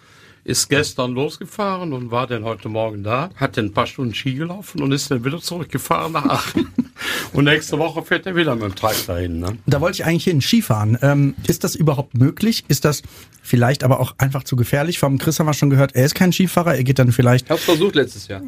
ist 0.44 0.70
gestern 0.70 1.12
losgefahren 1.14 1.94
und 1.94 2.12
war 2.12 2.26
dann 2.28 2.44
heute 2.44 2.68
Morgen 2.70 3.04
da, 3.04 3.30
hat 3.36 3.58
dann 3.58 3.66
ein 3.66 3.74
paar 3.74 3.86
Stunden 3.88 4.14
Ski 4.16 4.34
gelaufen 4.34 4.82
und 4.82 4.92
ist 4.92 5.12
dann 5.12 5.24
wieder 5.24 5.40
zurückgefahren 5.40 6.14
nach 6.14 6.26
Aachen. 6.26 6.68
Und 7.34 7.46
nächste 7.46 7.80
Woche 7.80 8.04
fährt 8.04 8.28
er 8.28 8.36
wieder 8.36 8.54
mit 8.54 8.64
dem 8.64 8.76
Traktor 8.76 9.18
hin. 9.18 9.40
Ne? 9.40 9.58
Da 9.66 9.82
wollte 9.82 9.96
ich 10.02 10.06
eigentlich 10.06 10.26
hin, 10.26 10.40
Skifahren. 10.42 11.00
Ähm, 11.02 11.34
ist 11.48 11.64
das 11.64 11.74
überhaupt 11.76 12.14
möglich? 12.14 12.64
Ist 12.68 12.86
das 12.86 13.02
vielleicht 13.42 13.84
aber 13.84 14.00
auch 14.00 14.14
einfach 14.20 14.44
zu 14.44 14.56
gefährlich? 14.56 15.00
Vom 15.00 15.18
Chris 15.18 15.40
haben 15.40 15.48
wir 15.48 15.54
schon 15.56 15.72
gehört, 15.72 15.96
er 15.96 16.06
ist 16.06 16.14
kein 16.14 16.32
Skifahrer, 16.32 16.76
er 16.76 16.84
geht 16.84 17.00
dann 17.00 17.12
vielleicht, 17.12 17.46
Ich 17.46 17.52
hab's 17.52 17.64
versucht 17.64 17.96
letztes 17.96 18.28
Jahr. 18.28 18.42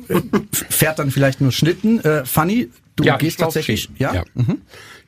fährt 0.51 0.99
dann 0.99 1.09
vielleicht 1.09 1.41
nur 1.41 1.51
Schlitten. 1.51 1.99
Äh, 2.03 2.25
Fanny, 2.25 2.69
Du 2.95 3.03
Ja, 3.05 3.17
gehst 3.17 3.39
tatsächlich, 3.39 3.89
ja? 3.97 4.13
Ja. 4.13 4.23
Mhm. 4.35 4.61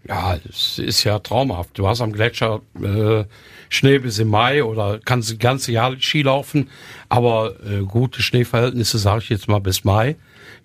Ja, 0.07 0.37
es 0.49 0.79
ist 0.79 1.03
ja 1.03 1.19
traumhaft. 1.19 1.77
Du 1.77 1.87
hast 1.87 2.01
am 2.01 2.13
Gletscher 2.13 2.61
äh, 2.81 3.25
Schnee 3.69 3.99
bis 3.99 4.19
im 4.19 4.29
Mai 4.29 4.63
oder 4.63 4.99
kannst 5.03 5.31
das 5.31 5.39
ganze 5.39 5.71
Jahr 5.71 5.95
Ski 5.99 6.21
laufen, 6.21 6.69
aber 7.09 7.55
äh, 7.65 7.81
gute 7.81 8.21
Schneeverhältnisse, 8.21 8.97
sage 8.97 9.23
ich 9.23 9.29
jetzt 9.29 9.47
mal, 9.47 9.59
bis 9.59 9.83
Mai. 9.83 10.15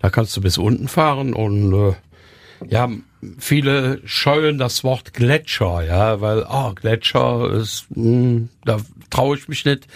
Da 0.01 0.11
kannst 0.11 0.37
du 0.37 0.41
bis 0.41 0.59
unten 0.59 0.89
fahren 0.89 1.35
und 1.35 1.73
äh, 1.73 1.95
ja, 2.69 2.89
viele 3.39 4.01
scheuen 4.05 4.59
das 4.59 4.85
Wort 4.85 5.15
Gletscher, 5.15 5.83
ja, 5.85 6.21
weil, 6.21 6.45
ah, 6.45 6.73
Gletscher 6.75 7.51
ist, 7.53 7.87
mh, 7.91 8.49
da 8.65 8.79
traue 9.11 9.37
ich 9.37 9.49
mich 9.49 9.65
nicht. 9.65 9.87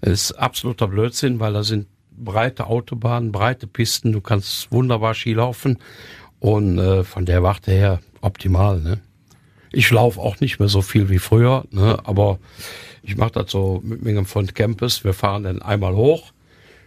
ist 0.00 0.32
absoluter 0.32 0.88
Blödsinn, 0.88 1.40
weil 1.40 1.52
da 1.52 1.62
sind 1.62 1.86
breite 2.10 2.66
Autobahnen, 2.66 3.32
breite 3.32 3.66
Pisten, 3.66 4.12
du 4.12 4.20
kannst 4.20 4.70
wunderbar 4.70 5.14
Ski 5.14 5.34
laufen 5.34 5.78
und 6.40 6.78
äh, 6.78 7.04
von 7.04 7.24
der 7.24 7.42
Warte 7.42 7.72
her 7.72 8.00
optimal, 8.20 8.80
ne? 8.80 9.00
Ich 9.72 9.90
laufe 9.90 10.20
auch 10.20 10.40
nicht 10.40 10.58
mehr 10.58 10.68
so 10.68 10.82
viel 10.82 11.08
wie 11.08 11.18
früher, 11.18 11.64
ne? 11.70 11.98
aber 12.04 12.38
ich 13.02 13.16
mache 13.16 13.32
das 13.32 13.50
so 13.50 13.80
mit 13.82 14.02
meinem 14.02 14.26
Freund 14.26 14.54
Campus. 14.54 15.04
Wir 15.04 15.14
fahren 15.14 15.44
dann 15.44 15.62
einmal 15.62 15.94
hoch, 15.94 16.32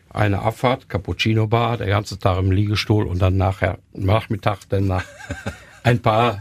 eine 0.09 0.41
Abfahrt, 0.41 0.87
Cappuccino 0.87 1.47
Bar, 1.47 1.77
der 1.77 1.87
ganze 1.87 2.17
Tag 2.17 2.37
im 2.39 2.51
Liegestuhl 2.51 3.05
und 3.05 3.21
dann 3.21 3.37
nachher 3.37 3.79
Nachmittag 3.93 4.69
dann 4.69 4.87
nach 4.87 5.03
ein 5.83 5.99
paar 5.99 6.39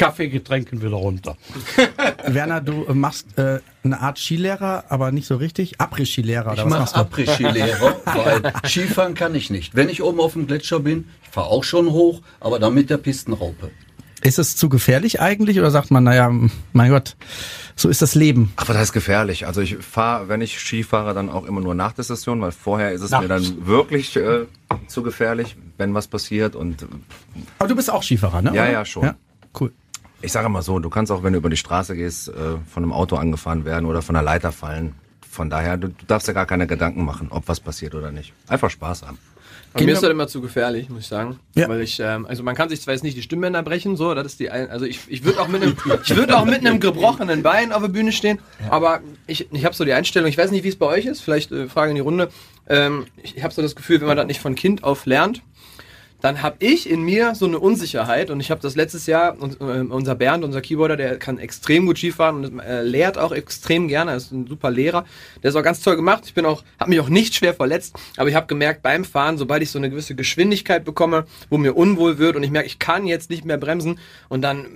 Kaffeegetränken 0.00 0.80
wieder 0.80 0.96
runter. 0.96 1.36
Werner, 2.26 2.62
du 2.62 2.86
äh, 2.86 2.94
machst 2.94 3.36
äh, 3.36 3.58
eine 3.84 4.00
Art 4.00 4.18
Skilehrer, 4.18 4.84
aber 4.88 5.12
nicht 5.12 5.26
so 5.26 5.36
richtig. 5.36 5.78
Après-Skilehrer, 5.78 6.52
oder 6.52 6.64
Ich 6.64 6.70
was 6.70 6.94
du? 6.94 7.00
Après-Ski-Lehrer, 7.00 7.96
weil 8.06 8.52
Skifahren 8.64 9.14
kann 9.14 9.34
ich 9.34 9.50
nicht. 9.50 9.74
Wenn 9.74 9.90
ich 9.90 10.02
oben 10.02 10.18
auf 10.20 10.32
dem 10.32 10.46
Gletscher 10.46 10.80
bin, 10.80 11.10
ich 11.22 11.28
fahre 11.28 11.48
auch 11.48 11.64
schon 11.64 11.90
hoch, 11.90 12.22
aber 12.40 12.58
dann 12.58 12.72
mit 12.72 12.88
der 12.88 12.96
Pistenraupe. 12.96 13.70
Ist 14.22 14.38
es 14.38 14.54
zu 14.56 14.68
gefährlich 14.68 15.20
eigentlich 15.20 15.58
oder 15.58 15.70
sagt 15.70 15.90
man, 15.90 16.04
naja, 16.04 16.30
mein 16.72 16.90
Gott, 16.90 17.16
so 17.74 17.88
ist 17.88 18.02
das 18.02 18.14
Leben? 18.14 18.52
Ach, 18.56 18.64
aber 18.64 18.74
das 18.74 18.84
ist 18.84 18.92
gefährlich. 18.92 19.46
Also 19.46 19.60
ich 19.62 19.76
fahre, 19.78 20.28
wenn 20.28 20.42
ich 20.42 20.60
Ski 20.60 20.82
fahre, 20.82 21.14
dann 21.14 21.30
auch 21.30 21.46
immer 21.46 21.60
nur 21.62 21.74
nach 21.74 21.92
der 21.92 22.04
Session, 22.04 22.40
weil 22.42 22.52
vorher 22.52 22.92
ist 22.92 23.00
es 23.00 23.10
mir 23.10 23.26
Nachts. 23.28 23.48
dann 23.54 23.66
wirklich 23.66 24.16
äh, 24.16 24.46
zu 24.88 25.02
gefährlich, 25.02 25.56
wenn 25.78 25.94
was 25.94 26.06
passiert. 26.06 26.54
Und 26.54 26.86
Aber 27.58 27.68
du 27.68 27.76
bist 27.76 27.90
auch 27.90 28.02
Skifahrer, 28.02 28.42
ne? 28.42 28.50
Ja, 28.54 28.62
oder? 28.64 28.72
ja, 28.72 28.84
schon. 28.84 29.04
Ja, 29.04 29.14
cool. 29.58 29.72
ich 30.20 30.32
sage 30.32 30.48
mal 30.50 30.60
so, 30.62 30.78
du 30.78 30.90
kannst 30.90 31.10
auch, 31.10 31.22
wenn 31.22 31.32
du 31.32 31.38
über 31.38 31.48
die 31.50 31.56
Straße 31.56 31.96
gehst, 31.96 32.28
äh, 32.28 32.32
von 32.70 32.82
einem 32.82 32.92
Auto 32.92 33.16
angefahren 33.16 33.64
werden 33.64 33.86
oder 33.86 34.02
von 34.02 34.14
einer 34.16 34.24
Leiter 34.24 34.52
fallen. 34.52 34.94
Von 35.30 35.48
daher, 35.48 35.78
du, 35.78 35.88
du 35.88 36.06
darfst 36.06 36.28
ja 36.28 36.34
gar 36.34 36.44
keine 36.44 36.66
Gedanken 36.66 37.04
machen, 37.06 37.28
ob 37.30 37.48
was 37.48 37.60
passiert 37.60 37.94
oder 37.94 38.10
nicht. 38.10 38.34
Einfach 38.48 38.68
Spaß 38.68 39.02
haben. 39.04 39.16
Gehen 39.74 39.86
mir 39.86 39.92
ist 39.92 40.02
das 40.02 40.10
immer 40.10 40.26
zu 40.26 40.40
gefährlich, 40.40 40.88
muss 40.88 41.02
ich 41.02 41.06
sagen. 41.06 41.38
Ja. 41.54 41.68
Weil 41.68 41.80
ich, 41.82 42.00
ähm, 42.00 42.26
also 42.26 42.42
man 42.42 42.56
kann 42.56 42.68
sich 42.68 42.80
zwar 42.80 42.94
jetzt 42.94 43.04
nicht 43.04 43.16
die 43.16 43.22
Stimmbänder 43.22 43.62
brechen, 43.62 43.96
so, 43.96 44.14
das 44.14 44.26
ist 44.26 44.40
die, 44.40 44.50
ein, 44.50 44.68
also 44.68 44.84
ich, 44.84 45.00
ich 45.06 45.24
würde 45.24 45.40
auch 45.40 45.46
mit 45.46 45.62
einem, 45.62 45.76
ich 46.04 46.16
würde 46.16 46.36
auch 46.36 46.44
mit 46.44 46.58
einem 46.58 46.80
gebrochenen 46.80 47.42
Bein 47.42 47.70
auf 47.70 47.80
der 47.82 47.88
Bühne 47.88 48.10
stehen, 48.10 48.40
aber 48.68 49.00
ich, 49.28 49.46
ich 49.52 49.64
habe 49.64 49.74
so 49.74 49.84
die 49.84 49.92
Einstellung, 49.92 50.28
ich 50.28 50.36
weiß 50.36 50.50
nicht, 50.50 50.64
wie 50.64 50.68
es 50.68 50.76
bei 50.76 50.86
euch 50.86 51.06
ist, 51.06 51.20
vielleicht 51.20 51.52
äh, 51.52 51.68
Frage 51.68 51.90
in 51.90 51.94
die 51.94 52.00
Runde, 52.00 52.30
ähm, 52.68 53.06
ich, 53.22 53.36
ich 53.36 53.42
habe 53.44 53.54
so 53.54 53.62
das 53.62 53.76
Gefühl, 53.76 54.00
wenn 54.00 54.08
man 54.08 54.16
das 54.16 54.26
nicht 54.26 54.40
von 54.40 54.56
Kind 54.56 54.82
auf 54.82 55.06
lernt, 55.06 55.40
dann 56.20 56.42
habe 56.42 56.56
ich 56.58 56.88
in 56.88 57.02
mir 57.02 57.34
so 57.34 57.46
eine 57.46 57.58
Unsicherheit 57.58 58.30
und 58.30 58.40
ich 58.40 58.50
habe 58.50 58.60
das 58.60 58.76
letztes 58.76 59.06
Jahr, 59.06 59.36
äh, 59.38 59.80
unser 59.80 60.14
Bernd, 60.14 60.44
unser 60.44 60.60
Keyboarder, 60.60 60.96
der 60.96 61.18
kann 61.18 61.38
extrem 61.38 61.86
gut 61.86 61.98
Skifahren 61.98 62.44
und 62.44 62.60
äh, 62.60 62.82
lehrt 62.82 63.18
auch 63.18 63.32
extrem 63.32 63.88
gerne, 63.88 64.12
er 64.12 64.16
ist 64.18 64.32
ein 64.32 64.46
super 64.46 64.70
Lehrer, 64.70 65.04
der 65.42 65.50
ist 65.50 65.56
auch 65.56 65.62
ganz 65.62 65.80
toll 65.80 65.96
gemacht, 65.96 66.24
ich 66.26 66.34
bin 66.34 66.46
auch, 66.46 66.62
habe 66.78 66.90
mich 66.90 67.00
auch 67.00 67.08
nicht 67.08 67.34
schwer 67.34 67.54
verletzt, 67.54 67.96
aber 68.16 68.28
ich 68.28 68.34
habe 68.34 68.46
gemerkt 68.46 68.82
beim 68.82 69.04
Fahren, 69.04 69.38
sobald 69.38 69.62
ich 69.62 69.70
so 69.70 69.78
eine 69.78 69.90
gewisse 69.90 70.14
Geschwindigkeit 70.14 70.84
bekomme, 70.84 71.24
wo 71.48 71.58
mir 71.58 71.76
unwohl 71.76 72.18
wird 72.18 72.36
und 72.36 72.42
ich 72.42 72.50
merke, 72.50 72.66
ich 72.66 72.78
kann 72.78 73.06
jetzt 73.06 73.30
nicht 73.30 73.44
mehr 73.44 73.58
bremsen 73.58 73.98
und 74.28 74.42
dann 74.42 74.66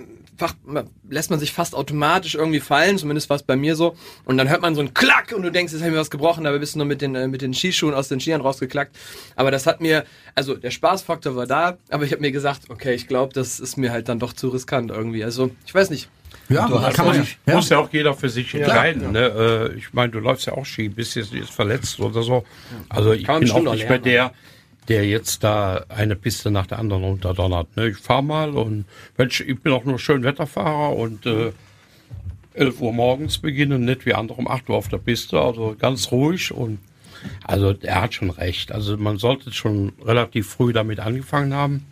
lässt 1.08 1.30
man 1.30 1.38
sich 1.38 1.52
fast 1.52 1.74
automatisch 1.74 2.34
irgendwie 2.34 2.60
fallen, 2.60 2.98
zumindest 2.98 3.28
war 3.30 3.36
es 3.36 3.42
bei 3.42 3.56
mir 3.56 3.76
so. 3.76 3.96
Und 4.24 4.36
dann 4.38 4.48
hört 4.48 4.62
man 4.62 4.74
so 4.74 4.80
einen 4.80 4.94
Klack 4.94 5.32
und 5.34 5.42
du 5.42 5.50
denkst, 5.50 5.72
jetzt 5.72 5.82
habe 5.82 5.90
ich 5.90 5.94
mir 5.94 6.00
was 6.00 6.10
gebrochen, 6.10 6.44
dabei 6.44 6.58
bist 6.58 6.74
du 6.74 6.78
nur 6.78 6.86
mit 6.86 7.00
den, 7.02 7.14
äh, 7.14 7.28
mit 7.28 7.42
den 7.42 7.54
Skischuhen 7.54 7.94
aus 7.94 8.08
den 8.08 8.20
Skiern 8.20 8.40
rausgeklackt. 8.40 8.96
Aber 9.36 9.50
das 9.50 9.66
hat 9.66 9.80
mir, 9.80 10.04
also 10.34 10.54
der 10.54 10.70
Spaßfaktor 10.70 11.36
war 11.36 11.46
da, 11.46 11.78
aber 11.90 12.04
ich 12.04 12.12
habe 12.12 12.20
mir 12.22 12.32
gesagt, 12.32 12.62
okay, 12.68 12.94
ich 12.94 13.06
glaube, 13.06 13.32
das 13.32 13.60
ist 13.60 13.76
mir 13.76 13.92
halt 13.92 14.08
dann 14.08 14.18
doch 14.18 14.32
zu 14.32 14.48
riskant 14.48 14.90
irgendwie. 14.90 15.24
Also, 15.24 15.50
ich 15.66 15.74
weiß 15.74 15.90
nicht. 15.90 16.08
Ja, 16.48 16.66
Du 16.68 16.80
hast 16.82 16.94
kann 16.96 17.06
man 17.06 17.14
ja. 17.14 17.20
nicht- 17.22 17.38
ja. 17.46 17.54
Muss 17.54 17.68
ja 17.70 17.78
auch 17.78 17.88
jeder 17.92 18.12
für 18.14 18.28
sich 18.28 18.52
entscheiden. 18.54 19.12
Ne? 19.12 19.70
Äh, 19.74 19.78
ich 19.78 19.92
meine, 19.94 20.10
du 20.12 20.18
läufst 20.18 20.46
ja 20.46 20.52
auch 20.54 20.66
Ski, 20.66 20.88
bist 20.88 21.14
jetzt, 21.14 21.32
jetzt 21.32 21.50
verletzt 21.52 21.98
oder 22.00 22.22
so. 22.22 22.44
Also 22.88 23.12
ich 23.12 23.24
Kann 23.24 23.40
bin 23.40 23.50
auch 23.52 23.62
nicht 23.62 23.88
mehr 23.88 24.00
lernen. 24.00 24.04
der, 24.04 24.32
der 24.88 25.06
jetzt 25.06 25.42
da 25.44 25.84
eine 25.88 26.16
Piste 26.16 26.50
nach 26.50 26.66
der 26.66 26.78
anderen 26.78 27.04
runterdonnert. 27.04 27.76
Ne? 27.76 27.88
Ich 27.88 27.96
fahre 27.96 28.22
mal 28.22 28.50
und 28.50 28.84
Mensch, 29.16 29.40
ich 29.40 29.58
bin 29.60 29.72
auch 29.72 29.84
nur 29.84 29.98
Schönwetterfahrer 29.98 30.94
und 30.96 31.24
äh, 31.26 31.52
11 32.54 32.80
Uhr 32.80 32.92
morgens 32.92 33.38
beginnen, 33.38 33.84
nicht 33.84 34.06
wie 34.06 34.14
andere 34.14 34.38
um 34.38 34.46
8 34.48 34.68
Uhr 34.70 34.76
auf 34.76 34.88
der 34.88 34.98
Piste, 34.98 35.40
also 35.40 35.74
ganz 35.78 36.12
ruhig 36.12 36.52
und 36.52 36.78
also 37.42 37.74
er 37.80 38.02
hat 38.02 38.14
schon 38.14 38.30
recht. 38.30 38.70
Also 38.70 38.96
man 38.98 39.16
sollte 39.18 39.50
schon 39.52 39.92
relativ 40.04 40.48
früh 40.48 40.72
damit 40.72 41.00
angefangen 41.00 41.54
haben. 41.54 41.86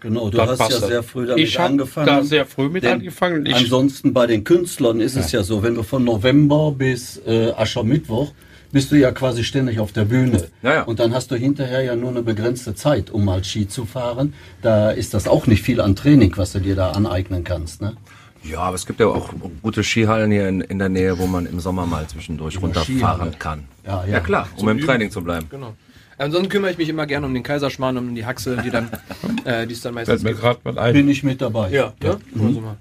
Genau, 0.00 0.28
du 0.30 0.40
hast 0.42 0.58
ja 0.58 0.68
sehr 0.80 1.02
früh 1.04 1.26
damit 1.26 1.44
Ich 1.44 1.60
angefangen. 1.60 2.08
da 2.08 2.24
sehr 2.24 2.44
früh 2.44 2.68
mit 2.68 2.84
angefangen. 2.84 3.46
Ich- 3.46 3.54
ansonsten 3.54 4.12
bei 4.12 4.26
den 4.26 4.42
Künstlern 4.42 4.98
ist 5.00 5.14
es 5.14 5.30
ja 5.30 5.44
so, 5.44 5.62
wenn 5.62 5.76
du 5.76 5.84
von 5.84 6.02
November 6.04 6.72
bis 6.72 7.18
äh, 7.24 7.52
Aschermittwoch 7.52 8.32
bist 8.72 8.90
du 8.90 8.96
ja 8.96 9.12
quasi 9.12 9.44
ständig 9.44 9.78
auf 9.78 9.92
der 9.92 10.04
Bühne. 10.04 10.48
Ja, 10.62 10.74
ja. 10.74 10.82
Und 10.82 10.98
dann 10.98 11.14
hast 11.14 11.30
du 11.30 11.36
hinterher 11.36 11.82
ja 11.82 11.94
nur 11.94 12.10
eine 12.10 12.22
begrenzte 12.22 12.74
Zeit, 12.74 13.10
um 13.10 13.24
mal 13.24 13.44
Ski 13.44 13.68
zu 13.68 13.84
fahren. 13.84 14.34
Da 14.62 14.90
ist 14.90 15.14
das 15.14 15.28
auch 15.28 15.46
nicht 15.46 15.62
viel 15.62 15.80
an 15.80 15.94
Training, 15.94 16.32
was 16.36 16.52
du 16.52 16.58
dir 16.58 16.74
da 16.74 16.90
aneignen 16.92 17.44
kannst. 17.44 17.82
Ne? 17.82 17.96
Ja, 18.42 18.60
aber 18.60 18.74
es 18.74 18.86
gibt 18.86 18.98
ja 18.98 19.06
auch 19.06 19.30
gute 19.62 19.84
Skihallen 19.84 20.30
hier 20.32 20.48
in, 20.48 20.62
in 20.62 20.78
der 20.78 20.88
Nähe, 20.88 21.18
wo 21.18 21.26
man 21.26 21.46
im 21.46 21.60
Sommer 21.60 21.86
mal 21.86 22.06
zwischendurch 22.08 22.60
runterfahren 22.60 22.98
Skihalle. 22.98 23.30
kann. 23.38 23.64
Ja, 23.86 24.04
ja. 24.04 24.12
ja 24.14 24.20
klar, 24.20 24.48
um 24.56 24.68
im 24.68 24.80
Training 24.80 25.10
zu 25.10 25.22
bleiben. 25.22 25.46
Genau. 25.50 25.74
Ansonsten 26.18 26.50
kümmere 26.50 26.70
ich 26.70 26.78
mich 26.78 26.88
immer 26.88 27.06
gerne 27.06 27.26
um 27.26 27.34
den 27.34 27.42
Kaiserschmarrn, 27.42 27.96
um 27.98 28.14
die 28.14 28.24
Haxe, 28.24 28.56
die 28.64 28.70
dann, 28.70 28.90
äh, 29.44 29.66
die 29.66 29.74
es 29.74 29.80
dann 29.80 29.94
Fällt 29.94 30.08
meistens 30.08 30.22
mir 30.22 30.34
gibt. 30.34 30.64
mal 30.64 30.78
ein. 30.78 30.94
Bin 30.94 31.08
ich 31.08 31.22
mit 31.22 31.40
dabei. 31.40 31.70
Ja, 31.70 31.92
ja. 32.02 32.18
Also 32.34 32.60
mal. 32.60 32.76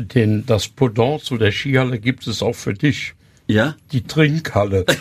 Den, 0.00 0.44
das 0.46 0.68
Pendant 0.68 1.22
zu 1.22 1.36
der 1.36 1.52
Skihalle 1.52 1.98
gibt 1.98 2.26
es 2.26 2.42
auch 2.42 2.54
für 2.54 2.74
dich. 2.74 3.14
Ja? 3.48 3.74
Die 3.92 4.02
Trinkhalle. 4.02 4.84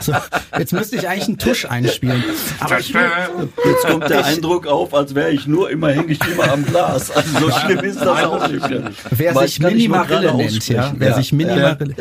So, 0.00 0.12
jetzt 0.58 0.72
müsste 0.72 0.96
ich 0.96 1.08
eigentlich 1.08 1.28
einen 1.28 1.38
Tusch 1.38 1.64
einspielen. 1.66 2.22
Aber 2.60 2.78
ich 2.80 2.88
Jetzt 2.92 3.86
kommt 3.86 4.08
der 4.10 4.24
Eindruck 4.24 4.66
auf, 4.66 4.92
als 4.92 5.14
wäre 5.14 5.30
ich 5.30 5.46
nur 5.46 5.70
immer 5.70 5.90
hänge 5.90 6.12
ich 6.12 6.20
immer 6.26 6.52
am 6.52 6.64
Glas. 6.64 7.10
Also 7.10 7.38
so 7.38 7.50
schlimm 7.50 7.78
ist 7.80 8.00
das 8.00 8.24
auch 8.24 8.48
nicht. 8.48 8.64
wer 9.10 9.34
Weil 9.34 9.48
sich 9.48 9.60
Minimarille 9.60 10.34
nennt, 10.34 10.68
ja. 10.68 10.92
Wer 10.96 11.14
sich 11.14 11.32
Minimarille. 11.32 11.94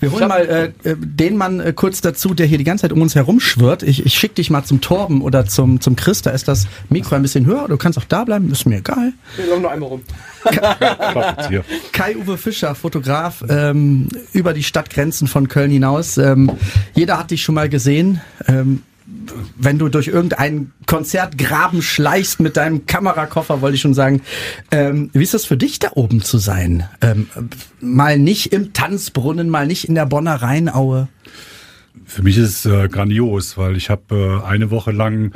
Wir 0.00 0.12
holen 0.12 0.28
mal 0.28 0.72
äh, 0.84 0.88
äh, 0.88 0.96
den 0.98 1.36
Mann 1.36 1.60
äh, 1.60 1.72
kurz 1.72 2.00
dazu, 2.00 2.34
der 2.34 2.46
hier 2.46 2.58
die 2.58 2.64
ganze 2.64 2.82
Zeit 2.82 2.92
um 2.92 3.02
uns 3.02 3.14
herumschwirrt. 3.14 3.82
Ich, 3.82 4.04
ich 4.04 4.14
schick 4.14 4.34
dich 4.34 4.50
mal 4.50 4.64
zum 4.64 4.80
Torben 4.80 5.20
oder 5.20 5.46
zum, 5.46 5.80
zum 5.80 5.96
Chris. 5.96 6.22
Da 6.22 6.30
ist 6.30 6.48
das 6.48 6.66
Mikro 6.88 7.14
ein 7.16 7.22
bisschen 7.22 7.46
höher. 7.46 7.68
Du 7.68 7.76
kannst 7.76 7.98
auch 7.98 8.04
da 8.04 8.24
bleiben, 8.24 8.50
ist 8.50 8.66
mir 8.66 8.78
egal. 8.78 9.12
Wir 9.36 9.46
laufen 9.46 9.62
noch 9.62 9.70
einmal 9.70 9.88
rum. 9.90 10.02
Kai-Uwe 11.92 12.38
Fischer, 12.38 12.74
Fotograf, 12.74 13.44
ähm, 13.48 14.08
über 14.32 14.52
die 14.52 14.62
Stadtgrenzen 14.62 15.28
von 15.28 15.48
Köln 15.48 15.70
hinaus. 15.70 16.18
Ähm, 16.18 16.50
jeder 16.94 17.18
hat 17.18 17.30
dich 17.30 17.42
schon 17.42 17.54
mal 17.54 17.68
gesehen. 17.68 18.20
Ähm, 18.46 18.82
wenn 19.56 19.78
du 19.78 19.88
durch 19.88 20.08
irgendeinen 20.08 20.72
Konzertgraben 20.86 21.80
schleichst 21.80 22.40
mit 22.40 22.56
deinem 22.56 22.86
Kamerakoffer, 22.86 23.60
wollte 23.60 23.76
ich 23.76 23.80
schon 23.80 23.94
sagen. 23.94 24.22
Ähm, 24.70 25.10
wie 25.12 25.22
ist 25.22 25.34
das 25.34 25.44
für 25.44 25.56
dich, 25.56 25.78
da 25.78 25.90
oben 25.94 26.22
zu 26.22 26.38
sein? 26.38 26.88
Ähm, 27.00 27.28
mal 27.80 28.18
nicht 28.18 28.52
im 28.52 28.72
Tanzbrunnen, 28.72 29.48
mal 29.48 29.66
nicht 29.66 29.88
in 29.88 29.94
der 29.94 30.06
Bonner 30.06 30.42
Rheinaue. 30.42 31.08
Für 32.04 32.22
mich 32.22 32.36
ist 32.36 32.64
es 32.64 32.66
äh, 32.66 32.88
grandios, 32.88 33.56
weil 33.56 33.76
ich 33.76 33.90
habe 33.90 34.42
äh, 34.44 34.46
eine 34.46 34.70
Woche 34.70 34.92
lang 34.92 35.32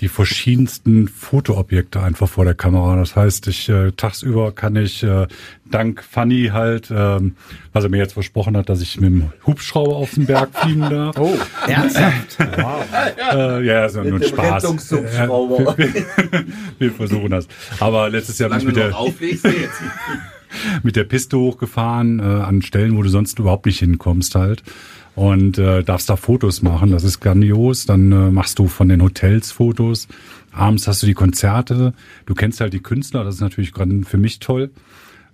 die 0.00 0.08
verschiedensten 0.08 1.06
Fotoobjekte 1.06 2.02
einfach 2.02 2.28
vor 2.28 2.44
der 2.44 2.54
Kamera. 2.54 2.96
Das 2.96 3.14
heißt, 3.14 3.46
ich 3.46 3.68
äh, 3.68 3.92
tagsüber 3.92 4.52
kann 4.52 4.74
ich 4.74 5.04
äh, 5.04 5.28
dank 5.70 6.02
Fanny 6.02 6.50
halt, 6.52 6.90
ähm, 6.90 7.36
was 7.72 7.84
er 7.84 7.90
mir 7.90 7.98
jetzt 7.98 8.14
versprochen 8.14 8.56
hat, 8.56 8.68
dass 8.68 8.80
ich 8.80 9.00
mit 9.00 9.10
dem 9.10 9.32
Hubschrauber 9.46 9.94
auf 9.94 10.14
den 10.14 10.26
Berg 10.26 10.50
fliegen 10.52 10.80
darf. 10.80 11.14
Oh, 11.24 11.38
Ernsthaft? 11.68 12.38
äh, 13.32 13.64
ja, 13.64 13.86
ist 13.86 13.96
ja 13.96 14.02
nur 14.02 14.14
ein 14.14 14.20
dem 14.20 14.28
Spaß. 14.28 14.62
Ja, 14.90 15.28
wir, 15.28 15.94
wir 16.78 16.92
versuchen 16.92 17.30
das. 17.30 17.46
Aber 17.78 18.10
letztes 18.10 18.38
Jahr 18.38 18.50
bin 18.50 18.58
ich 18.58 18.64
mit 18.64 18.76
der, 18.76 18.92
jetzt. 19.20 19.46
mit 20.82 20.96
der 20.96 21.04
Piste 21.04 21.38
hochgefahren, 21.38 22.18
äh, 22.18 22.22
an 22.22 22.62
Stellen, 22.62 22.96
wo 22.96 23.02
du 23.02 23.08
sonst 23.08 23.38
überhaupt 23.38 23.66
nicht 23.66 23.78
hinkommst 23.78 24.34
halt. 24.34 24.62
Und 25.14 25.58
äh, 25.58 25.84
darfst 25.84 26.10
da 26.10 26.16
Fotos 26.16 26.62
machen, 26.62 26.90
das 26.90 27.04
ist 27.04 27.20
grandios. 27.20 27.86
Dann 27.86 28.10
äh, 28.10 28.30
machst 28.30 28.58
du 28.58 28.66
von 28.66 28.88
den 28.88 29.02
Hotels 29.02 29.52
Fotos. 29.52 30.08
Abends 30.52 30.88
hast 30.88 31.02
du 31.02 31.06
die 31.06 31.14
Konzerte. 31.14 31.94
Du 32.26 32.34
kennst 32.34 32.60
halt 32.60 32.72
die 32.72 32.82
Künstler, 32.82 33.24
das 33.24 33.36
ist 33.36 33.40
natürlich 33.40 33.72
gerade 33.72 34.02
für 34.02 34.18
mich 34.18 34.40
toll. 34.40 34.70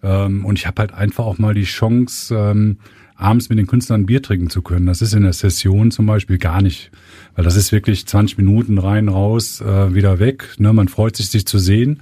Ähm, 0.02 0.44
und 0.44 0.58
ich 0.58 0.66
habe 0.66 0.80
halt 0.80 0.92
einfach 0.92 1.24
auch 1.24 1.38
mal 1.38 1.54
die 1.54 1.64
Chance, 1.64 2.34
ähm, 2.34 2.76
abends 3.16 3.48
mit 3.48 3.58
den 3.58 3.66
Künstlern 3.66 4.06
Bier 4.06 4.22
trinken 4.22 4.50
zu 4.50 4.62
können. 4.62 4.86
Das 4.86 5.02
ist 5.02 5.12
in 5.12 5.22
der 5.22 5.32
Session 5.32 5.90
zum 5.90 6.06
Beispiel 6.06 6.38
gar 6.38 6.62
nicht. 6.62 6.90
Weil 7.34 7.44
das 7.44 7.56
ist 7.56 7.72
wirklich 7.72 8.06
20 8.06 8.38
Minuten 8.38 8.78
rein, 8.78 9.08
raus, 9.08 9.60
äh, 9.60 9.94
wieder 9.94 10.18
weg. 10.18 10.54
Ne? 10.58 10.72
Man 10.72 10.88
freut 10.88 11.16
sich, 11.16 11.30
sich 11.30 11.46
zu 11.46 11.58
sehen. 11.58 12.00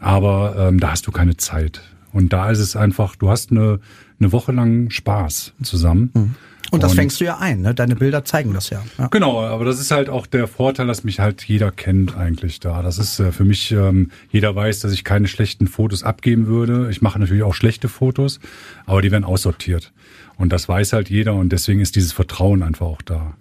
Aber 0.00 0.56
ähm, 0.56 0.80
da 0.80 0.92
hast 0.92 1.06
du 1.06 1.12
keine 1.12 1.36
Zeit. 1.36 1.82
Und 2.12 2.32
da 2.32 2.50
ist 2.50 2.60
es 2.60 2.76
einfach, 2.76 3.16
du 3.16 3.28
hast 3.28 3.50
eine, 3.50 3.80
eine 4.20 4.32
Woche 4.32 4.52
lang 4.52 4.90
Spaß 4.90 5.54
zusammen. 5.62 6.10
Mhm. 6.14 6.34
Und 6.70 6.82
das 6.82 6.92
und, 6.92 6.96
fängst 6.96 7.20
du 7.20 7.24
ja 7.24 7.38
ein, 7.38 7.62
ne? 7.62 7.74
Deine 7.74 7.96
Bilder 7.96 8.24
zeigen 8.24 8.52
das 8.52 8.70
ja. 8.70 8.82
ja. 8.98 9.06
Genau, 9.08 9.40
aber 9.40 9.64
das 9.64 9.80
ist 9.80 9.90
halt 9.90 10.08
auch 10.08 10.26
der 10.26 10.46
Vorteil, 10.46 10.86
dass 10.86 11.02
mich 11.02 11.18
halt 11.18 11.42
jeder 11.44 11.70
kennt 11.70 12.16
eigentlich 12.16 12.60
da. 12.60 12.82
Das 12.82 12.98
ist 12.98 13.18
äh, 13.20 13.32
für 13.32 13.44
mich, 13.44 13.72
ähm, 13.72 14.10
jeder 14.30 14.54
weiß, 14.54 14.80
dass 14.80 14.92
ich 14.92 15.04
keine 15.04 15.28
schlechten 15.28 15.66
Fotos 15.66 16.02
abgeben 16.02 16.46
würde. 16.46 16.88
Ich 16.90 17.00
mache 17.00 17.18
natürlich 17.18 17.42
auch 17.42 17.54
schlechte 17.54 17.88
Fotos, 17.88 18.40
aber 18.86 19.00
die 19.00 19.10
werden 19.10 19.24
aussortiert. 19.24 19.92
Und 20.36 20.52
das 20.52 20.68
weiß 20.68 20.92
halt 20.92 21.10
jeder 21.10 21.34
und 21.34 21.50
deswegen 21.50 21.80
ist 21.80 21.96
dieses 21.96 22.12
Vertrauen 22.12 22.62
einfach 22.62 22.86
auch 22.86 23.02
da. 23.02 23.34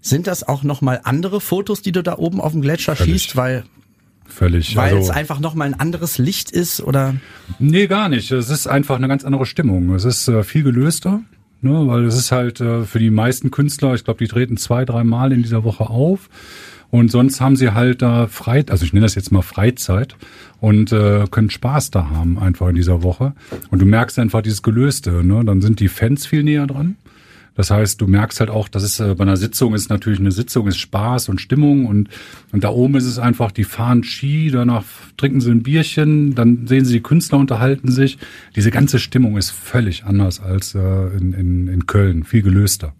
Sind 0.00 0.26
das 0.26 0.42
auch 0.42 0.62
nochmal 0.62 1.00
andere 1.04 1.40
Fotos, 1.40 1.82
die 1.82 1.92
du 1.92 2.02
da 2.02 2.16
oben 2.16 2.40
auf 2.40 2.52
dem 2.52 2.62
Gletscher 2.62 2.96
Völlig. 2.96 3.22
schießt? 3.22 3.36
Weil 3.36 3.64
Völlig. 4.28 4.76
Weil 4.76 4.94
also, 4.94 5.10
es 5.10 5.16
einfach 5.16 5.40
nochmal 5.40 5.68
ein 5.68 5.78
anderes 5.78 6.18
Licht 6.18 6.50
ist, 6.50 6.80
oder? 6.80 7.14
Nee, 7.58 7.86
gar 7.86 8.08
nicht. 8.08 8.30
Es 8.32 8.50
ist 8.50 8.66
einfach 8.66 8.96
eine 8.96 9.08
ganz 9.08 9.24
andere 9.24 9.46
Stimmung. 9.46 9.94
Es 9.94 10.04
ist 10.04 10.26
äh, 10.28 10.42
viel 10.42 10.62
gelöster, 10.62 11.22
ne, 11.60 11.86
weil 11.86 12.04
es 12.04 12.16
ist 12.16 12.32
halt 12.32 12.60
äh, 12.60 12.84
für 12.84 12.98
die 12.98 13.10
meisten 13.10 13.50
Künstler, 13.50 13.94
ich 13.94 14.04
glaube, 14.04 14.18
die 14.18 14.28
treten 14.28 14.56
zwei, 14.56 14.84
drei 14.84 15.04
Mal 15.04 15.32
in 15.32 15.42
dieser 15.42 15.64
Woche 15.64 15.88
auf. 15.88 16.28
Und 16.90 17.10
sonst 17.10 17.40
haben 17.40 17.56
sie 17.56 17.74
halt 17.74 18.00
da 18.00 18.28
frei, 18.28 18.64
also 18.68 18.84
ich 18.84 18.92
nenne 18.92 19.04
das 19.04 19.16
jetzt 19.16 19.32
mal 19.32 19.42
Freizeit 19.42 20.16
und 20.60 20.92
äh, 20.92 21.24
können 21.30 21.50
Spaß 21.50 21.90
da 21.90 22.10
haben 22.10 22.38
einfach 22.38 22.68
in 22.68 22.76
dieser 22.76 23.02
Woche. 23.02 23.34
Und 23.70 23.80
du 23.80 23.86
merkst 23.86 24.18
einfach 24.18 24.40
dieses 24.40 24.62
Gelöste, 24.62 25.24
ne? 25.24 25.44
Dann 25.44 25.60
sind 25.60 25.80
die 25.80 25.88
Fans 25.88 26.26
viel 26.26 26.44
näher 26.44 26.66
dran. 26.66 26.96
Das 27.56 27.70
heißt, 27.70 28.00
du 28.00 28.06
merkst 28.06 28.38
halt 28.40 28.50
auch, 28.50 28.68
dass 28.68 28.82
es 28.82 29.00
äh, 29.00 29.14
bei 29.14 29.22
einer 29.22 29.36
Sitzung 29.36 29.74
ist 29.74 29.88
natürlich 29.88 30.20
eine 30.20 30.30
Sitzung, 30.30 30.68
ist 30.68 30.78
Spaß 30.78 31.28
und 31.30 31.40
Stimmung 31.40 31.86
und, 31.86 32.10
und 32.52 32.62
da 32.62 32.68
oben 32.68 32.96
ist 32.96 33.06
es 33.06 33.18
einfach, 33.18 33.50
die 33.50 33.64
fahren 33.64 34.04
Ski, 34.04 34.50
danach 34.50 34.84
trinken 35.16 35.40
sie 35.40 35.50
ein 35.50 35.62
Bierchen, 35.62 36.34
dann 36.34 36.66
sehen 36.66 36.84
sie 36.84 36.92
die 36.92 37.02
Künstler 37.02 37.38
unterhalten 37.38 37.90
sich. 37.90 38.18
Diese 38.54 38.70
ganze 38.70 38.98
Stimmung 38.98 39.36
ist 39.38 39.50
völlig 39.50 40.04
anders 40.04 40.40
als 40.40 40.74
äh, 40.74 40.78
in, 41.16 41.32
in, 41.32 41.68
in 41.68 41.86
Köln, 41.86 42.24
viel 42.24 42.42
gelöster. 42.42 42.94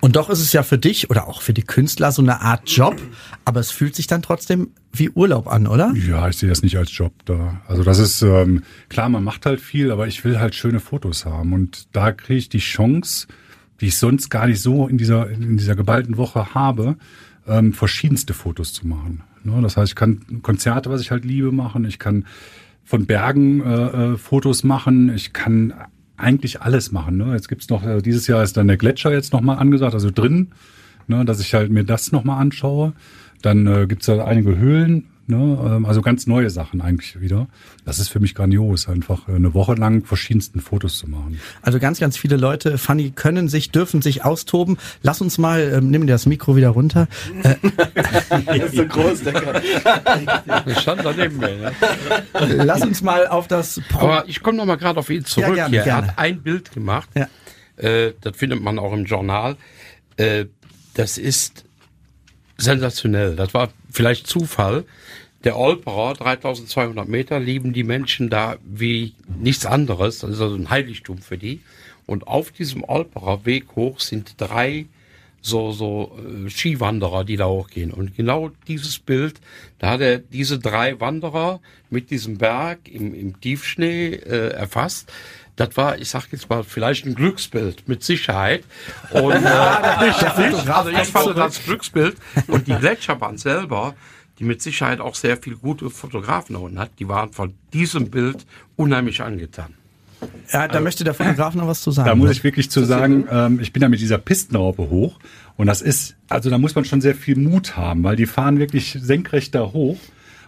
Und 0.00 0.16
doch 0.16 0.30
ist 0.30 0.40
es 0.40 0.52
ja 0.52 0.64
für 0.64 0.78
dich 0.78 1.08
oder 1.10 1.28
auch 1.28 1.40
für 1.40 1.52
die 1.52 1.62
Künstler 1.62 2.10
so 2.10 2.22
eine 2.22 2.40
Art 2.40 2.68
Job, 2.68 3.00
aber 3.44 3.60
es 3.60 3.70
fühlt 3.70 3.94
sich 3.94 4.08
dann 4.08 4.22
trotzdem 4.22 4.70
wie 4.92 5.10
Urlaub 5.10 5.46
an, 5.46 5.66
oder? 5.66 5.92
Ja, 5.94 6.28
ich 6.28 6.36
sehe 6.36 6.48
das 6.48 6.62
nicht 6.62 6.76
als 6.76 6.96
Job 6.96 7.12
da. 7.24 7.62
Also 7.66 7.82
das 7.82 7.98
ist 7.98 8.20
ähm, 8.22 8.62
klar, 8.88 9.08
man 9.08 9.24
macht 9.24 9.46
halt 9.46 9.60
viel, 9.60 9.90
aber 9.90 10.06
ich 10.06 10.24
will 10.24 10.38
halt 10.38 10.54
schöne 10.54 10.80
Fotos 10.80 11.24
haben 11.24 11.52
und 11.52 11.86
da 11.92 12.12
kriege 12.12 12.38
ich 12.38 12.48
die 12.48 12.58
Chance, 12.58 13.26
die 13.82 13.88
ich 13.88 13.98
sonst 13.98 14.30
gar 14.30 14.46
nicht 14.46 14.62
so 14.62 14.86
in 14.86 14.96
dieser, 14.96 15.28
in 15.28 15.56
dieser 15.56 15.74
geballten 15.74 16.16
Woche 16.16 16.54
habe, 16.54 16.96
ähm, 17.48 17.72
verschiedenste 17.72 18.32
Fotos 18.32 18.72
zu 18.72 18.86
machen. 18.86 19.22
Ne? 19.42 19.60
Das 19.60 19.76
heißt, 19.76 19.90
ich 19.90 19.96
kann 19.96 20.40
Konzerte, 20.42 20.88
was 20.88 21.00
ich 21.00 21.10
halt 21.10 21.24
liebe, 21.24 21.50
machen. 21.50 21.84
Ich 21.84 21.98
kann 21.98 22.24
von 22.84 23.06
Bergen 23.06 23.60
äh, 23.60 24.12
äh, 24.12 24.16
Fotos 24.16 24.62
machen. 24.62 25.12
Ich 25.12 25.32
kann 25.32 25.74
eigentlich 26.16 26.62
alles 26.62 26.92
machen. 26.92 27.16
Ne? 27.16 27.32
Jetzt 27.34 27.48
gibt's 27.48 27.68
noch, 27.70 27.84
äh, 27.84 28.00
dieses 28.00 28.28
Jahr 28.28 28.44
ist 28.44 28.56
dann 28.56 28.68
der 28.68 28.76
Gletscher 28.76 29.12
jetzt 29.12 29.32
nochmal 29.32 29.58
angesagt, 29.58 29.94
also 29.94 30.12
drin, 30.12 30.52
ne, 31.08 31.24
dass 31.24 31.40
ich 31.40 31.52
halt 31.52 31.72
mir 31.72 31.84
das 31.84 32.12
nochmal 32.12 32.40
anschaue. 32.40 32.92
Dann 33.42 33.66
äh, 33.66 33.86
gibt's 33.88 34.06
da 34.06 34.24
einige 34.24 34.56
Höhlen, 34.56 35.08
Ne? 35.26 35.58
Ähm, 35.64 35.86
also 35.86 36.02
ganz 36.02 36.26
neue 36.26 36.50
Sachen 36.50 36.80
eigentlich 36.80 37.20
wieder. 37.20 37.46
Das 37.84 37.98
ist 37.98 38.08
für 38.08 38.20
mich 38.20 38.34
grandios, 38.34 38.88
einfach 38.88 39.28
äh, 39.28 39.34
eine 39.34 39.54
Woche 39.54 39.74
lang 39.74 40.04
verschiedensten 40.04 40.60
Fotos 40.60 40.98
zu 40.98 41.08
machen. 41.08 41.40
Also 41.62 41.78
ganz, 41.78 42.00
ganz 42.00 42.16
viele 42.16 42.36
Leute, 42.36 42.76
Fanny, 42.76 43.10
können 43.10 43.48
sich, 43.48 43.70
dürfen 43.70 44.02
sich 44.02 44.24
austoben. 44.24 44.78
Lass 45.02 45.20
uns 45.20 45.38
mal, 45.38 45.60
ähm, 45.74 45.90
nimm 45.90 46.06
dir 46.06 46.14
das 46.14 46.26
Mikro 46.26 46.56
wieder 46.56 46.70
runter. 46.70 47.08
Äh, 47.42 48.58
ist 48.58 48.76
so 48.76 48.86
groß, 48.86 49.22
der 49.22 49.62
Ich 50.66 50.78
stand 50.80 51.04
daneben 51.04 51.38
mir. 51.38 51.56
Ne? 51.56 51.72
Lass 52.64 52.82
uns 52.82 53.02
mal 53.02 53.26
auf 53.28 53.46
das... 53.46 53.80
Pro 53.88 54.06
Aber 54.06 54.28
ich 54.28 54.42
komme 54.42 54.56
noch 54.58 54.66
mal 54.66 54.76
gerade 54.76 54.98
auf 54.98 55.08
ihn 55.08 55.24
zurück. 55.24 55.56
Ja, 55.56 55.68
gerne, 55.68 55.86
Er 55.86 55.96
hat 55.96 56.18
ein 56.18 56.42
Bild 56.42 56.72
gemacht. 56.72 57.08
Ja. 57.14 57.28
Äh, 57.76 58.14
das 58.20 58.36
findet 58.36 58.62
man 58.62 58.78
auch 58.78 58.92
im 58.92 59.04
Journal. 59.04 59.56
Äh, 60.16 60.46
das 60.94 61.18
ist 61.18 61.64
sensationell. 62.62 63.36
Das 63.36 63.54
war 63.54 63.70
vielleicht 63.90 64.26
Zufall. 64.26 64.84
Der 65.44 65.58
Olperer, 65.58 66.14
3200 66.14 67.08
Meter, 67.08 67.40
lieben 67.40 67.72
die 67.72 67.82
Menschen 67.82 68.30
da 68.30 68.56
wie 68.64 69.14
nichts 69.40 69.66
anderes. 69.66 70.20
Das 70.20 70.30
ist 70.30 70.40
also 70.40 70.54
ein 70.54 70.70
Heiligtum 70.70 71.18
für 71.18 71.36
die. 71.36 71.60
Und 72.06 72.26
auf 72.26 72.52
diesem 72.52 72.84
Olperer 72.84 73.44
Weg 73.44 73.74
hoch 73.74 74.00
sind 74.00 74.34
drei 74.38 74.86
so, 75.42 75.72
so 75.72 76.16
äh, 76.18 76.48
Skiwanderer, 76.48 77.24
die 77.24 77.36
da 77.36 77.46
hochgehen. 77.46 77.90
Und 77.90 78.16
genau 78.16 78.52
dieses 78.68 79.00
Bild, 79.00 79.40
da 79.80 79.90
hat 79.90 80.00
er 80.00 80.18
diese 80.18 80.60
drei 80.60 81.00
Wanderer 81.00 81.60
mit 81.90 82.10
diesem 82.10 82.38
Berg 82.38 82.88
im, 82.88 83.12
im 83.12 83.40
Tiefschnee 83.40 84.14
äh, 84.14 84.50
erfasst 84.50 85.12
das 85.56 85.76
war, 85.76 85.98
ich 85.98 86.08
sag 86.08 86.32
jetzt 86.32 86.48
mal, 86.48 86.64
vielleicht 86.64 87.06
ein 87.06 87.14
Glücksbild, 87.14 87.88
mit 87.88 88.02
Sicherheit. 88.02 88.64
Und 89.10 89.32
äh, 89.32 89.36
nicht, 90.06 90.38
nicht, 90.38 90.68
also 90.68 90.90
ich 90.90 91.08
fand 91.08 91.36
das 91.36 91.64
Glücksbild. 91.64 92.16
Und 92.48 92.66
die 92.66 92.74
Gletscherbahn 92.74 93.38
selber, 93.38 93.94
die 94.38 94.44
mit 94.44 94.62
Sicherheit 94.62 95.00
auch 95.00 95.14
sehr 95.14 95.36
viel 95.36 95.56
gute 95.56 95.90
Fotografen 95.90 96.56
unten 96.56 96.78
hat, 96.78 96.90
die 96.98 97.08
waren 97.08 97.32
von 97.32 97.54
diesem 97.72 98.10
Bild 98.10 98.46
unheimlich 98.76 99.22
angetan. 99.22 99.74
Ja, 100.52 100.68
da 100.68 100.74
also, 100.74 100.84
möchte 100.84 101.04
der 101.04 101.14
Fotograf 101.14 101.54
noch 101.54 101.66
was 101.66 101.82
zu 101.82 101.90
sagen. 101.90 102.08
Da 102.08 102.14
muss 102.14 102.28
ne? 102.28 102.32
ich 102.32 102.44
wirklich 102.44 102.70
zu 102.70 102.84
sagen, 102.84 103.26
ähm, 103.30 103.60
ich 103.60 103.72
bin 103.72 103.80
da 103.80 103.88
mit 103.88 104.00
dieser 104.00 104.18
Pistenraupe 104.18 104.88
hoch 104.88 105.18
und 105.56 105.66
das 105.66 105.82
ist, 105.82 106.14
also 106.28 106.48
da 106.48 106.58
muss 106.58 106.74
man 106.74 106.84
schon 106.84 107.00
sehr 107.00 107.14
viel 107.14 107.36
Mut 107.36 107.76
haben, 107.76 108.04
weil 108.04 108.16
die 108.16 108.26
fahren 108.26 108.58
wirklich 108.58 108.96
senkrecht 109.00 109.54
da 109.54 109.72
hoch 109.72 109.98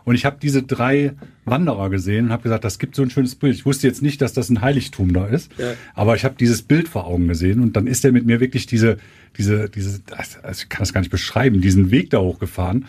und 0.05 0.15
ich 0.15 0.25
habe 0.25 0.37
diese 0.41 0.63
drei 0.63 1.15
Wanderer 1.45 1.91
gesehen 1.91 2.27
und 2.27 2.33
habe 2.33 2.43
gesagt, 2.43 2.65
das 2.65 2.79
gibt 2.79 2.95
so 2.95 3.03
ein 3.03 3.11
schönes 3.11 3.35
Bild. 3.35 3.55
Ich 3.55 3.67
wusste 3.67 3.87
jetzt 3.87 4.03
nicht, 4.03 4.21
dass 4.21 4.33
das 4.33 4.51
ein 4.51 4.61
Heiligtum 4.61 5.13
da 5.13 5.27
ist, 5.27 5.51
ja. 5.59 5.73
aber 5.95 6.15
ich 6.15 6.25
habe 6.25 6.35
dieses 6.39 6.63
Bild 6.63 6.89
vor 6.89 7.07
Augen 7.07 7.29
gesehen 7.29 7.61
und 7.61 7.77
dann 7.77 7.87
ist 7.87 8.05
er 8.05 8.13
mit 8.13 8.27
mir 8.27 8.41
wirklich 8.41 8.67
diese, 8.67 8.99
diese, 9.39 9.69
diese, 9.69 10.01
also 10.17 10.63
ich 10.63 10.69
kann 10.69 10.81
das 10.81 10.93
gar 10.93 11.01
nicht 11.01 11.11
beschreiben, 11.11 11.61
diesen 11.61 11.91
Weg 11.91 12.11
da 12.11 12.19
hochgefahren. 12.21 12.87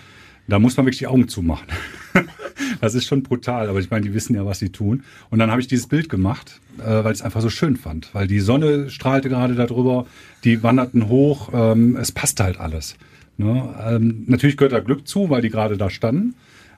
Da 0.47 0.59
muss 0.59 0.77
man 0.77 0.85
wirklich 0.85 0.99
die 0.99 1.07
Augen 1.07 1.27
zumachen. 1.27 1.67
das 2.81 2.93
ist 2.93 3.05
schon 3.05 3.23
brutal, 3.23 3.67
aber 3.67 3.79
ich 3.79 3.89
meine, 3.89 4.05
die 4.05 4.13
wissen 4.13 4.35
ja, 4.35 4.45
was 4.45 4.59
sie 4.59 4.69
tun. 4.69 5.03
Und 5.31 5.39
dann 5.39 5.49
habe 5.49 5.59
ich 5.59 5.67
dieses 5.67 5.87
Bild 5.87 6.07
gemacht, 6.07 6.61
äh, 6.77 7.03
weil 7.03 7.13
ich 7.13 7.19
es 7.19 7.21
einfach 7.23 7.41
so 7.41 7.49
schön 7.49 7.77
fand, 7.77 8.13
weil 8.13 8.27
die 8.27 8.39
Sonne 8.39 8.91
strahlte 8.91 9.29
gerade 9.29 9.55
darüber, 9.55 10.05
die 10.43 10.61
wanderten 10.61 11.07
hoch, 11.07 11.49
ähm, 11.51 11.95
es 11.95 12.11
passte 12.11 12.43
halt 12.43 12.59
alles. 12.59 12.95
Ne? 13.37 13.73
Ähm, 13.87 14.23
natürlich 14.27 14.55
gehört 14.55 14.73
da 14.73 14.79
Glück 14.79 15.07
zu, 15.07 15.31
weil 15.31 15.41
die 15.41 15.49
gerade 15.49 15.77
da 15.77 15.89
standen. 15.89 16.35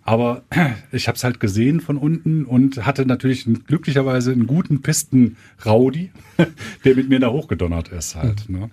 Aber 0.07 0.43
ich 0.91 1.07
habe 1.07 1.17
es 1.17 1.23
halt 1.23 1.39
gesehen 1.39 1.81
von 1.81 1.97
unten 1.97 2.45
und 2.45 2.85
hatte 2.85 3.05
natürlich 3.05 3.45
glücklicherweise 3.67 4.31
einen 4.31 4.47
guten 4.47 4.81
Pisten-Raudi, 4.81 6.11
der 6.85 6.95
mit 6.95 7.09
mir 7.09 7.19
da 7.19 7.29
hochgedonnert 7.29 7.89
ist 7.89 8.15
halt. 8.15 8.49
Ne? 8.49 8.69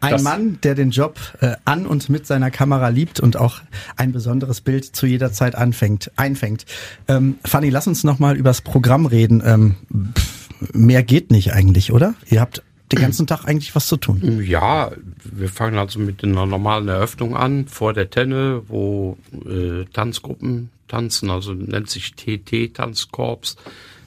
Ein 0.00 0.10
das 0.12 0.22
Mann, 0.22 0.58
der 0.62 0.74
den 0.74 0.90
Job 0.90 1.18
äh, 1.40 1.54
an 1.64 1.86
und 1.86 2.10
mit 2.10 2.26
seiner 2.26 2.50
Kamera 2.50 2.90
liebt 2.90 3.20
und 3.20 3.38
auch 3.38 3.62
ein 3.96 4.12
besonderes 4.12 4.60
Bild 4.60 4.84
zu 4.84 5.06
jeder 5.06 5.32
Zeit 5.32 5.54
anfängt, 5.54 6.12
einfängt. 6.16 6.66
Ähm, 7.08 7.36
Fanny, 7.42 7.70
lass 7.70 7.86
uns 7.86 8.04
noch 8.04 8.18
mal 8.18 8.36
übers 8.36 8.60
Programm 8.60 9.06
reden. 9.06 9.42
Ähm, 9.44 9.76
pff, 10.14 10.50
mehr 10.74 11.02
geht 11.02 11.30
nicht 11.30 11.54
eigentlich, 11.54 11.90
oder? 11.90 12.14
Ihr 12.28 12.42
habt 12.42 12.62
den 12.92 13.00
ganzen 13.00 13.26
Tag 13.26 13.44
eigentlich 13.44 13.74
was 13.74 13.86
zu 13.86 13.96
tun. 13.96 14.42
Ja, 14.44 14.92
wir 15.24 15.48
fangen 15.48 15.78
also 15.78 15.98
mit 15.98 16.22
einer 16.22 16.46
normalen 16.46 16.88
Eröffnung 16.88 17.36
an, 17.36 17.66
vor 17.66 17.92
der 17.92 18.10
Tenne, 18.10 18.62
wo 18.68 19.16
äh, 19.32 19.84
Tanzgruppen 19.92 20.70
tanzen, 20.88 21.30
also 21.30 21.52
nennt 21.52 21.90
sich 21.90 22.14
TT 22.14 22.74
Tanzkorps. 22.74 23.56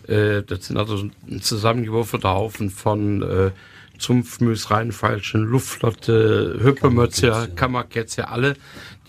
Äh, 0.07 0.43
das 0.43 0.67
sind 0.67 0.77
also 0.77 1.09
ein 1.29 1.41
zusammengewürfelter 1.41 2.29
Haufen 2.29 2.69
von 2.69 3.21
äh, 3.21 3.51
Zumpfmüs, 3.97 4.71
Rheinfeilchen, 4.71 5.43
Luftflotte, 5.43 6.57
Hüppemötze, 6.61 7.49
Kammerkätze, 7.55 8.29
alle, 8.29 8.55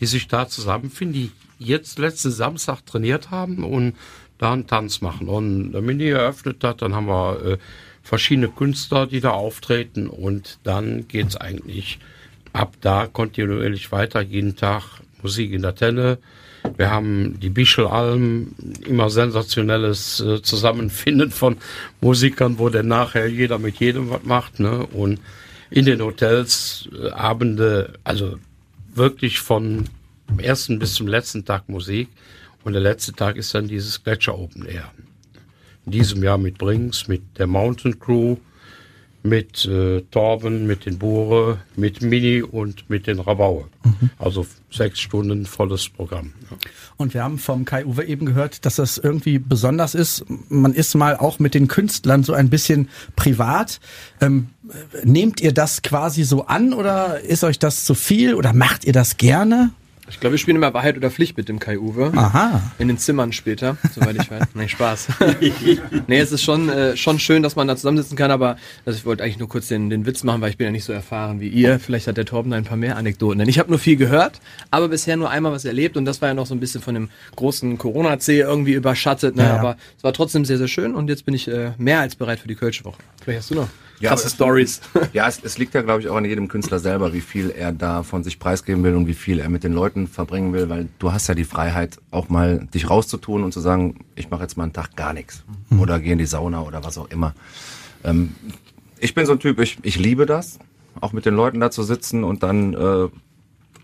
die 0.00 0.06
sich 0.06 0.26
da 0.26 0.48
zusammenfinden, 0.48 1.14
die 1.14 1.32
jetzt 1.58 1.98
letzten 1.98 2.32
Samstag 2.32 2.84
trainiert 2.86 3.30
haben 3.30 3.62
und 3.62 3.94
da 4.38 4.52
einen 4.52 4.66
Tanz 4.66 5.00
machen. 5.00 5.28
Und 5.28 5.72
wenn 5.74 5.98
die 5.98 6.08
eröffnet 6.08 6.64
hat, 6.64 6.82
dann 6.82 6.94
haben 6.94 7.06
wir 7.06 7.44
äh, 7.44 7.58
verschiedene 8.10 8.48
Künstler, 8.48 9.06
die 9.06 9.20
da 9.20 9.30
auftreten 9.30 10.08
und 10.08 10.58
dann 10.64 11.06
geht's 11.06 11.36
eigentlich 11.36 12.00
ab 12.52 12.74
da 12.80 13.06
kontinuierlich 13.06 13.92
weiter, 13.92 14.20
jeden 14.20 14.56
Tag 14.56 14.82
Musik 15.22 15.52
in 15.52 15.62
der 15.62 15.76
Tenne. 15.76 16.18
Wir 16.76 16.90
haben 16.90 17.38
die 17.38 17.50
Bischelalm, 17.50 18.56
immer 18.84 19.10
sensationelles 19.10 20.18
äh, 20.18 20.42
Zusammenfinden 20.42 21.30
von 21.30 21.58
Musikern, 22.00 22.58
wo 22.58 22.68
dann 22.68 22.88
nachher 22.88 23.28
jeder 23.28 23.60
mit 23.60 23.76
jedem 23.76 24.10
was 24.10 24.24
macht. 24.24 24.58
Ne? 24.58 24.84
Und 24.86 25.20
in 25.70 25.84
den 25.84 26.02
Hotels 26.02 26.88
äh, 26.92 27.10
Abende, 27.10 27.92
also 28.02 28.40
wirklich 28.92 29.38
von 29.38 29.84
ersten 30.38 30.80
bis 30.80 30.94
zum 30.94 31.06
letzten 31.06 31.44
Tag 31.44 31.68
Musik. 31.68 32.08
Und 32.64 32.72
der 32.72 32.82
letzte 32.82 33.12
Tag 33.12 33.36
ist 33.36 33.54
dann 33.54 33.68
dieses 33.68 34.02
Gletscher 34.02 34.36
Open 34.36 34.66
Air. 34.66 34.90
In 35.86 35.92
diesem 35.92 36.22
Jahr 36.22 36.38
mit 36.38 36.58
Brings, 36.58 37.08
mit 37.08 37.22
der 37.38 37.46
Mountain 37.46 37.98
Crew, 37.98 38.36
mit 39.22 39.66
äh, 39.66 40.00
Torben, 40.10 40.66
mit 40.66 40.86
den 40.86 40.98
Bure, 40.98 41.58
mit 41.76 42.00
Mini 42.00 42.42
und 42.42 42.88
mit 42.88 43.06
den 43.06 43.20
Rabaue. 43.20 43.66
Mhm. 43.84 44.10
Also 44.18 44.46
sechs 44.70 45.00
Stunden 45.00 45.44
volles 45.44 45.88
Programm. 45.88 46.32
Ja. 46.50 46.56
Und 46.96 47.12
wir 47.12 47.22
haben 47.22 47.38
vom 47.38 47.64
Kai-Uwe 47.64 48.04
eben 48.04 48.24
gehört, 48.24 48.64
dass 48.64 48.76
das 48.76 48.96
irgendwie 48.98 49.38
besonders 49.38 49.94
ist. 49.94 50.24
Man 50.48 50.72
ist 50.72 50.94
mal 50.94 51.16
auch 51.16 51.38
mit 51.38 51.54
den 51.54 51.68
Künstlern 51.68 52.24
so 52.24 52.32
ein 52.32 52.48
bisschen 52.48 52.88
privat. 53.14 53.80
Ähm, 54.20 54.48
nehmt 55.04 55.40
ihr 55.40 55.52
das 55.52 55.82
quasi 55.82 56.24
so 56.24 56.46
an 56.46 56.72
oder 56.72 57.20
ist 57.20 57.44
euch 57.44 57.58
das 57.58 57.84
zu 57.84 57.94
viel 57.94 58.34
oder 58.34 58.52
macht 58.54 58.84
ihr 58.84 58.92
das 58.92 59.18
gerne? 59.18 59.70
Ich 60.10 60.18
glaube, 60.20 60.32
wir 60.32 60.38
spielen 60.38 60.56
immer 60.56 60.74
Wahrheit 60.74 60.96
oder 60.96 61.10
Pflicht 61.10 61.36
mit 61.36 61.48
dem 61.48 61.58
Kai 61.58 61.78
Uwe. 61.78 62.12
Aha. 62.14 62.60
In 62.78 62.88
den 62.88 62.98
Zimmern 62.98 63.32
später, 63.32 63.76
soweit 63.94 64.16
ich 64.16 64.30
weiß. 64.30 64.42
nee, 64.54 64.68
Spaß. 64.68 65.08
nee, 66.08 66.18
es 66.18 66.32
ist 66.32 66.42
schon, 66.42 66.68
äh, 66.68 66.96
schon 66.96 67.18
schön, 67.18 67.42
dass 67.42 67.56
man 67.56 67.68
da 67.68 67.76
zusammensitzen 67.76 68.16
kann, 68.16 68.30
aber 68.30 68.56
also 68.84 68.98
ich 68.98 69.06
wollte 69.06 69.22
eigentlich 69.22 69.38
nur 69.38 69.48
kurz 69.48 69.68
den, 69.68 69.88
den 69.88 70.06
Witz 70.06 70.24
machen, 70.24 70.40
weil 70.40 70.50
ich 70.50 70.56
bin 70.56 70.66
ja 70.66 70.72
nicht 70.72 70.84
so 70.84 70.92
erfahren 70.92 71.40
wie 71.40 71.48
ihr. 71.48 71.78
Vielleicht 71.78 72.06
hat 72.06 72.16
der 72.16 72.24
Torben 72.24 72.52
ein 72.52 72.64
paar 72.64 72.76
mehr 72.76 72.96
Anekdoten. 72.96 73.38
Denn 73.38 73.48
ich 73.48 73.58
habe 73.58 73.70
nur 73.70 73.78
viel 73.78 73.96
gehört, 73.96 74.40
aber 74.70 74.88
bisher 74.88 75.16
nur 75.16 75.30
einmal 75.30 75.52
was 75.52 75.64
erlebt 75.64 75.96
und 75.96 76.04
das 76.04 76.20
war 76.20 76.28
ja 76.28 76.34
noch 76.34 76.46
so 76.46 76.54
ein 76.54 76.60
bisschen 76.60 76.82
von 76.82 76.94
dem 76.94 77.08
großen 77.36 77.78
Corona-C 77.78 78.40
irgendwie 78.40 78.72
überschattet. 78.72 79.36
Ne? 79.36 79.42
Ja, 79.44 79.48
ja. 79.48 79.58
Aber 79.58 79.76
es 79.96 80.04
war 80.04 80.12
trotzdem 80.12 80.44
sehr, 80.44 80.58
sehr 80.58 80.68
schön 80.68 80.94
und 80.94 81.08
jetzt 81.08 81.24
bin 81.24 81.34
ich 81.34 81.48
äh, 81.48 81.72
mehr 81.78 82.00
als 82.00 82.16
bereit 82.16 82.40
für 82.40 82.48
die 82.48 82.56
Kölsche 82.56 82.84
Woche. 82.84 82.98
Vielleicht 83.22 83.40
hast 83.40 83.50
du 83.50 83.54
noch 83.54 83.68
ja, 84.00 84.10
krasse 84.10 84.30
Stories. 84.30 84.80
Ja, 85.12 85.28
es, 85.28 85.42
es 85.42 85.58
liegt 85.58 85.74
ja, 85.74 85.82
glaube 85.82 86.00
ich, 86.00 86.08
auch 86.08 86.16
an 86.16 86.24
jedem 86.24 86.48
Künstler 86.48 86.78
selber, 86.78 87.12
wie 87.12 87.20
viel 87.20 87.50
er 87.50 87.72
da 87.72 88.02
von 88.02 88.24
sich 88.24 88.38
preisgeben 88.38 88.82
will 88.82 88.94
und 88.94 89.06
wie 89.06 89.14
viel 89.14 89.38
er 89.38 89.48
mit 89.48 89.64
den 89.64 89.72
Leuten 89.72 90.06
verbringen 90.08 90.52
will, 90.52 90.68
weil 90.68 90.88
du 90.98 91.12
hast 91.12 91.28
ja 91.28 91.34
die 91.34 91.44
Freiheit, 91.44 91.98
auch 92.10 92.28
mal 92.28 92.66
dich 92.72 92.88
rauszutun 92.88 93.44
und 93.44 93.52
zu 93.52 93.60
sagen, 93.60 94.04
ich 94.16 94.30
mache 94.30 94.42
jetzt 94.42 94.56
mal 94.56 94.64
einen 94.64 94.72
Tag 94.72 94.96
gar 94.96 95.12
nichts 95.12 95.44
mhm. 95.68 95.80
oder 95.80 96.00
gehe 96.00 96.12
in 96.12 96.18
die 96.18 96.26
Sauna 96.26 96.62
oder 96.62 96.84
was 96.84 96.98
auch 96.98 97.10
immer. 97.10 97.34
Ähm, 98.04 98.34
ich 98.98 99.14
bin 99.14 99.26
so 99.26 99.32
ein 99.32 99.40
Typ, 99.40 99.58
ich, 99.60 99.78
ich 99.82 99.98
liebe 99.98 100.26
das, 100.26 100.58
auch 101.00 101.12
mit 101.12 101.26
den 101.26 101.34
Leuten 101.34 101.60
da 101.60 101.70
zu 101.70 101.82
sitzen 101.82 102.24
und 102.24 102.42
dann 102.42 102.74
äh, 102.74 103.08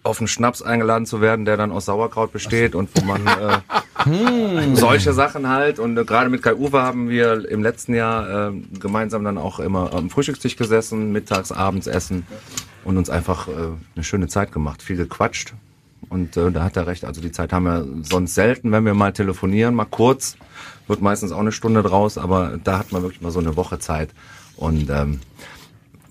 auf 0.06 0.20
einen 0.20 0.28
Schnaps 0.28 0.62
eingeladen 0.62 1.06
zu 1.06 1.20
werden, 1.20 1.44
der 1.44 1.56
dann 1.56 1.72
aus 1.72 1.86
Sauerkraut 1.86 2.32
besteht 2.32 2.74
und 2.74 2.90
wo 2.94 3.04
man 3.04 3.26
äh, 3.26 3.58
hm. 4.04 4.76
solche 4.76 5.12
Sachen 5.12 5.48
halt. 5.48 5.78
Und 5.78 5.96
äh, 5.98 6.04
gerade 6.04 6.30
mit 6.30 6.42
Kai 6.42 6.54
Uwe 6.54 6.82
haben 6.82 7.08
wir 7.08 7.48
im 7.48 7.62
letzten 7.62 7.94
Jahr 7.94 8.48
äh, 8.48 8.52
gemeinsam 8.78 9.24
dann 9.24 9.38
auch 9.38 9.58
immer 9.58 9.92
am 9.92 10.10
Frühstückstisch 10.10 10.56
gesessen, 10.56 11.12
mittags, 11.12 11.52
abends 11.52 11.86
essen 11.86 12.26
und 12.84 12.96
uns 12.96 13.10
einfach 13.10 13.48
äh, 13.48 13.52
eine 13.94 14.04
schöne 14.04 14.28
Zeit 14.28 14.52
gemacht, 14.52 14.82
viel 14.82 14.96
gequatscht. 14.96 15.54
Und 16.08 16.36
äh, 16.36 16.52
da 16.52 16.62
hat 16.62 16.76
er 16.76 16.86
recht, 16.86 17.04
also 17.04 17.20
die 17.20 17.32
Zeit 17.32 17.52
haben 17.52 17.64
wir 17.64 17.86
sonst 18.02 18.34
selten, 18.34 18.70
wenn 18.70 18.84
wir 18.84 18.94
mal 18.94 19.12
telefonieren, 19.12 19.74
mal 19.74 19.86
kurz, 19.86 20.36
wird 20.86 21.02
meistens 21.02 21.32
auch 21.32 21.40
eine 21.40 21.52
Stunde 21.52 21.82
draus, 21.82 22.16
aber 22.16 22.58
da 22.62 22.78
hat 22.78 22.92
man 22.92 23.02
wirklich 23.02 23.20
mal 23.20 23.32
so 23.32 23.40
eine 23.40 23.56
Woche 23.56 23.80
Zeit. 23.80 24.10
Und 24.56 24.88
ähm, 24.88 25.20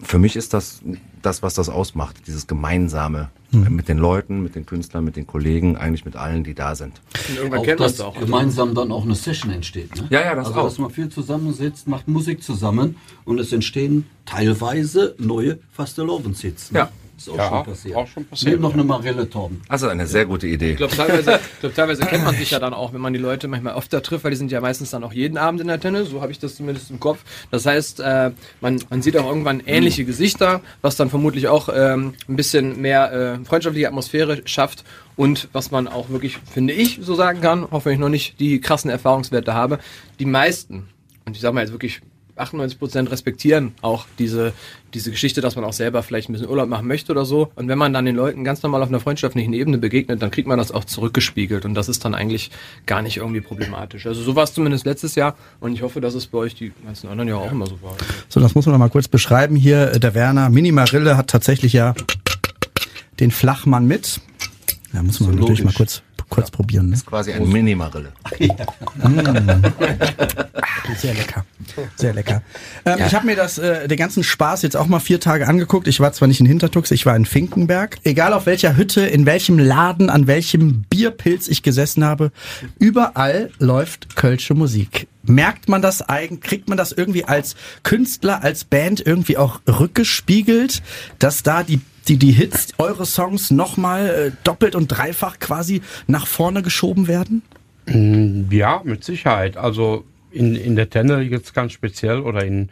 für 0.02 0.20
mich 0.20 0.36
ist 0.36 0.54
das 0.54 0.82
das, 1.22 1.42
was 1.42 1.54
das 1.54 1.70
ausmacht, 1.70 2.28
dieses 2.28 2.48
Gemeinsame 2.48 3.30
mhm. 3.52 3.76
mit 3.76 3.88
den 3.88 3.98
Leuten, 3.98 4.42
mit 4.44 4.56
den 4.56 4.66
Künstlern, 4.66 5.04
mit 5.04 5.16
den 5.16 5.28
Kollegen, 5.28 5.78
eigentlich 5.78 6.06
mit 6.06 6.16
allen, 6.16 6.44
die 6.44 6.54
da 6.54 6.76
sind. 6.76 7.02
Und 7.30 7.38
irgendwann 7.38 7.60
auch, 7.60 7.64
kennt 7.64 7.80
dass 7.80 8.00
auch. 8.02 8.20
gemeinsam 8.20 8.76
dann 8.76 8.92
auch 8.92 9.04
eine 9.04 9.16
Session 9.16 9.52
entsteht. 9.52 9.96
Ne? 9.96 10.08
Ja, 10.10 10.22
ja, 10.22 10.36
das 10.36 10.48
also, 10.48 10.60
auch. 10.60 10.64
dass 10.66 10.78
man 10.78 10.90
viel 10.90 11.10
zusammensitzt, 11.10 11.88
macht 11.88 12.08
Musik 12.08 12.44
zusammen 12.44 12.98
und 13.24 13.40
es 13.40 13.52
entstehen 13.52 14.06
teilweise 14.26 15.16
neue 15.18 15.60
Fastelovensits. 15.72 16.72
Ne? 16.72 16.80
Ja. 16.80 16.90
Ist 17.18 17.30
auch, 17.30 17.38
ja, 17.38 17.48
schon 17.50 17.64
passiert. 17.64 17.96
auch 17.96 18.08
schon 18.08 18.26
passiert. 18.26 18.52
Nimm 18.54 18.62
noch 18.62 18.74
eine 18.74 18.84
Marille, 18.84 19.30
Torben. 19.30 19.62
Also 19.70 19.88
eine 19.88 20.06
sehr 20.06 20.26
gute 20.26 20.48
Idee. 20.48 20.72
Ich 20.72 20.78
glaube, 20.78 20.96
teilweise, 20.96 21.40
glaub, 21.62 21.74
teilweise 21.74 22.06
kennt 22.06 22.26
man 22.26 22.36
sich 22.36 22.52
ja 22.52 22.60
dann 22.60 22.74
auch, 22.74 22.94
wenn 22.94 23.00
man 23.00 23.14
die 23.14 23.20
Leute 23.20 23.48
manchmal 23.48 23.76
öfter 23.76 24.04
trifft, 24.04 24.26
weil 24.26 24.32
die 24.32 24.38
sind 24.38 24.52
ja 24.52 24.60
meistens 24.60 24.90
dann 24.90 25.04
auch 25.04 25.14
jeden 25.14 25.38
Abend 25.38 25.62
in 25.62 25.68
der 25.68 25.80
Tennis, 25.80 26.10
so 26.10 26.22
habe 26.22 26.32
ich 26.32 26.40
das 26.40 26.56
zumindest 26.56 26.92
im 26.92 27.00
Kopf. 27.00 27.20
Das 27.52 27.66
heißt, 27.66 28.02
äh, 28.02 28.32
man, 28.60 28.84
man 28.90 29.02
sieht 29.02 29.16
auch 29.18 29.28
irgendwann 29.28 29.62
ähnliche 29.66 30.04
Gesichter, 30.04 30.62
was 30.82 30.98
dann 30.98 31.10
vermutlich 31.10 31.48
auch 31.48 31.70
ähm, 31.74 32.16
ein 32.28 32.36
bisschen 32.36 32.82
mehr 32.82 33.14
äh, 33.14 33.46
freundschaftliche 33.46 33.88
Atmosphäre 33.88 34.42
schafft 34.46 34.84
und 35.16 35.48
was 35.54 35.72
man 35.72 35.88
auch 35.88 36.10
wirklich, 36.10 36.38
finde 36.52 36.74
ich, 36.74 37.00
so 37.02 37.16
sagen 37.16 37.40
kann, 37.40 37.64
auch 37.64 37.86
wenn 37.86 37.94
ich 37.94 38.00
noch 38.00 38.10
nicht 38.10 38.40
die 38.42 38.60
krassen 38.60 38.90
Erfahrungswerte 38.90 39.54
habe, 39.54 39.80
die 40.20 40.26
meisten, 40.26 40.90
und 41.26 41.36
ich 41.36 41.42
sage 41.42 41.54
mal 41.56 41.62
jetzt 41.62 41.72
wirklich 41.72 42.02
98 42.38 42.80
Prozent 42.80 43.12
respektieren 43.12 43.74
auch 43.82 44.06
diese, 44.20 44.54
diese 44.94 45.12
Geschichte, 45.12 45.42
dass 45.42 45.56
man 45.56 45.64
auch 45.64 45.74
selber 45.74 46.04
vielleicht 46.04 46.30
ein 46.30 46.34
bisschen 46.34 46.50
Urlaub 46.50 46.68
machen 46.68 46.88
möchte 46.88 47.12
oder 47.12 47.26
so. 47.26 47.52
Und 47.56 47.68
wenn 47.68 47.78
man 47.78 47.94
dann 47.94 48.06
den 48.06 48.16
Leuten 48.16 48.44
ganz 48.44 48.62
normal 48.62 48.84
auf 48.84 48.90
einer 48.90 49.00
freundschaftlichen 49.00 49.54
Ebene 49.54 49.78
begegnet, 49.78 50.22
dann 50.22 50.32
kriegt 50.32 50.48
man 50.48 50.58
das 50.58 50.72
auch 50.72 50.84
zurückgespiegelt. 50.84 51.66
Und 51.66 51.76
das 51.76 51.88
ist 51.88 52.04
dann 52.04 52.14
eigentlich 52.14 52.52
gar 52.86 53.02
nicht 53.02 53.18
irgendwie 53.18 53.42
problematisch. 53.42 54.06
Also 54.06 54.22
so 54.22 54.36
war 54.36 54.44
es 54.44 54.54
zumindest 54.54 54.86
letztes 54.86 55.16
Jahr. 55.16 55.36
Und 55.60 55.74
ich 55.74 55.82
hoffe, 55.82 56.02
dass 56.02 56.14
es 56.14 56.28
bei 56.28 56.40
euch 56.40 56.56
die 56.56 56.74
ganzen 56.86 57.10
anderen 57.10 57.30
Jahre 57.30 57.42
auch 57.44 57.52
immer 57.52 57.68
so 57.68 57.82
war. 57.82 57.96
So, 58.28 58.40
das 58.40 58.54
muss 58.54 58.66
man 58.66 58.74
noch 58.74 58.80
mal 58.80 58.90
kurz 58.90 59.08
beschreiben 59.08 59.56
hier. 59.56 60.00
Der 60.00 60.14
Werner 60.14 60.50
Minimarille 60.50 61.16
hat 61.16 61.30
tatsächlich 61.30 61.74
ja 61.74 61.96
den 63.20 63.32
Flachmann 63.32 63.88
mit. 63.88 64.20
Da 64.92 65.04
muss 65.04 65.20
man 65.20 65.32
natürlich 65.32 65.60
logisch. 65.60 65.64
mal 65.64 65.74
kurz 65.74 66.02
kurz 66.36 66.50
ja. 66.50 66.56
probieren. 66.56 66.86
Ne? 66.88 66.92
Das 66.92 67.00
ist 67.00 67.06
quasi 67.06 67.32
ein 67.34 67.48
Mini-Marille. 67.48 68.12
mm. 68.40 69.64
Sehr 70.98 71.14
lecker. 71.14 71.46
Sehr 71.96 72.14
lecker. 72.14 72.42
Ähm, 72.86 73.00
ja. 73.00 73.08
Ich 73.08 73.16
habe 73.16 73.26
mir 73.26 73.36
das, 73.36 73.58
äh, 73.58 73.88
den 73.88 73.98
ganzen 73.98 74.24
Spaß 74.24 74.62
jetzt 74.62 74.76
auch 74.76 74.88
mal 74.88 75.00
vier 75.00 75.20
Tage 75.20 75.48
angeguckt. 75.48 75.88
Ich 75.88 76.00
war 76.00 76.12
zwar 76.14 76.28
nicht 76.28 76.40
in 76.40 76.46
Hintertux, 76.46 76.92
ich 76.92 77.06
war 77.06 77.16
in 77.16 77.26
Finkenberg. 77.26 77.98
Egal 78.04 78.34
auf 78.34 78.46
welcher 78.46 78.76
Hütte, 78.78 79.02
in 79.02 79.26
welchem 79.26 79.58
Laden, 79.58 80.10
an 80.10 80.28
welchem 80.28 80.84
Bierpilz 80.84 81.48
ich 81.48 81.64
gesessen 81.64 82.04
habe, 82.04 82.32
überall 82.80 83.50
läuft 83.60 84.16
kölsche 84.16 84.54
Musik. 84.54 85.08
Merkt 85.24 85.70
man 85.70 85.82
das 85.82 86.02
eigentlich, 86.04 86.42
kriegt 86.42 86.70
man 86.70 86.78
das 86.78 86.92
irgendwie 86.92 87.26
als 87.26 87.56
Künstler, 87.84 88.44
als 88.44 88.64
Band 88.64 89.02
irgendwie 89.04 89.38
auch 89.38 89.60
rückgespiegelt, 89.68 90.84
dass 91.18 91.42
da 91.42 91.64
die 91.64 91.80
die, 92.08 92.18
die 92.18 92.32
Hits, 92.32 92.74
eure 92.78 93.06
Songs 93.06 93.52
nochmal 93.52 94.10
äh, 94.10 94.32
doppelt 94.44 94.76
und 94.76 94.88
dreifach 94.88 95.40
quasi 95.40 95.82
nach 96.08 96.28
vorne 96.28 96.62
geschoben 96.62 97.08
werden? 97.08 97.42
Mm, 97.88 98.52
ja, 98.52 98.82
mit 98.84 99.04
Sicherheit. 99.04 99.58
Also 99.58 100.06
in, 100.32 100.56
in 100.56 100.76
der 100.76 100.90
Tenne 100.90 101.22
jetzt 101.22 101.54
ganz 101.54 101.72
speziell 101.72 102.20
oder 102.20 102.44
in, 102.46 102.70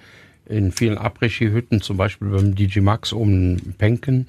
in 0.48 0.72
vielen 0.72 0.98
Après-Ski-Hütten, 0.98 1.82
zum 1.82 1.98
Beispiel 1.98 2.30
beim 2.30 2.56
DJ 2.56 2.82
Max 2.82 3.12
in 3.12 3.74
Penken, 3.78 4.28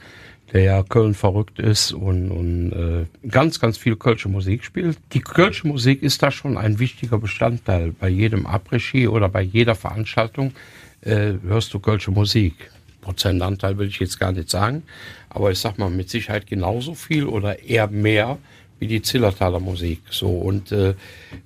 der 0.52 0.62
ja 0.62 0.82
Köln 0.82 1.14
verrückt 1.14 1.58
ist 1.58 1.92
und, 1.92 2.30
und 2.30 2.72
äh, 2.72 3.28
ganz, 3.28 3.58
ganz 3.58 3.76
viel 3.76 3.96
Kölsche 3.96 4.28
Musik 4.28 4.64
spielt. 4.64 4.98
Die 5.12 5.20
Kölsche 5.20 5.66
Musik 5.66 6.02
ist 6.02 6.22
da 6.22 6.30
schon 6.30 6.56
ein 6.56 6.78
wichtiger 6.78 7.18
Bestandteil. 7.18 7.92
Bei 7.92 8.08
jedem 8.08 8.46
Après-Ski 8.46 9.08
oder 9.08 9.28
bei 9.28 9.42
jeder 9.42 9.74
Veranstaltung 9.74 10.52
äh, 11.00 11.34
hörst 11.42 11.74
du 11.74 11.80
Kölsche 11.80 12.10
Musik. 12.10 12.70
Prozentanteil 13.04 13.78
will 13.78 13.88
ich 13.88 14.00
jetzt 14.00 14.18
gar 14.18 14.32
nicht 14.32 14.50
sagen, 14.50 14.82
aber 15.28 15.52
ich 15.52 15.58
sag 15.58 15.78
mal 15.78 15.90
mit 15.90 16.10
Sicherheit 16.10 16.46
genauso 16.46 16.94
viel 16.94 17.26
oder 17.26 17.62
eher 17.62 17.86
mehr 17.88 18.38
wie 18.78 18.86
die 18.86 19.02
Zillertaler 19.02 19.60
Musik. 19.60 20.00
So 20.10 20.30
und 20.30 20.72
äh, 20.72 20.94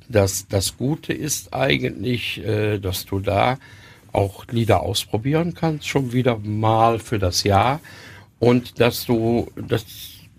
das 0.09 0.47
das 0.49 0.77
Gute 0.77 1.13
ist 1.13 1.53
eigentlich, 1.53 2.39
äh, 2.45 2.79
dass 2.79 3.05
du 3.05 3.21
da 3.21 3.59
auch 4.13 4.47
Lieder 4.51 4.81
ausprobieren 4.81 5.55
kannst, 5.55 5.87
schon 5.87 6.13
wieder 6.13 6.39
mal 6.39 6.99
für 6.99 7.19
das 7.19 7.43
Jahr 7.43 7.81
und 8.39 8.81
dass 8.81 9.05
du 9.05 9.49
dass 9.57 9.85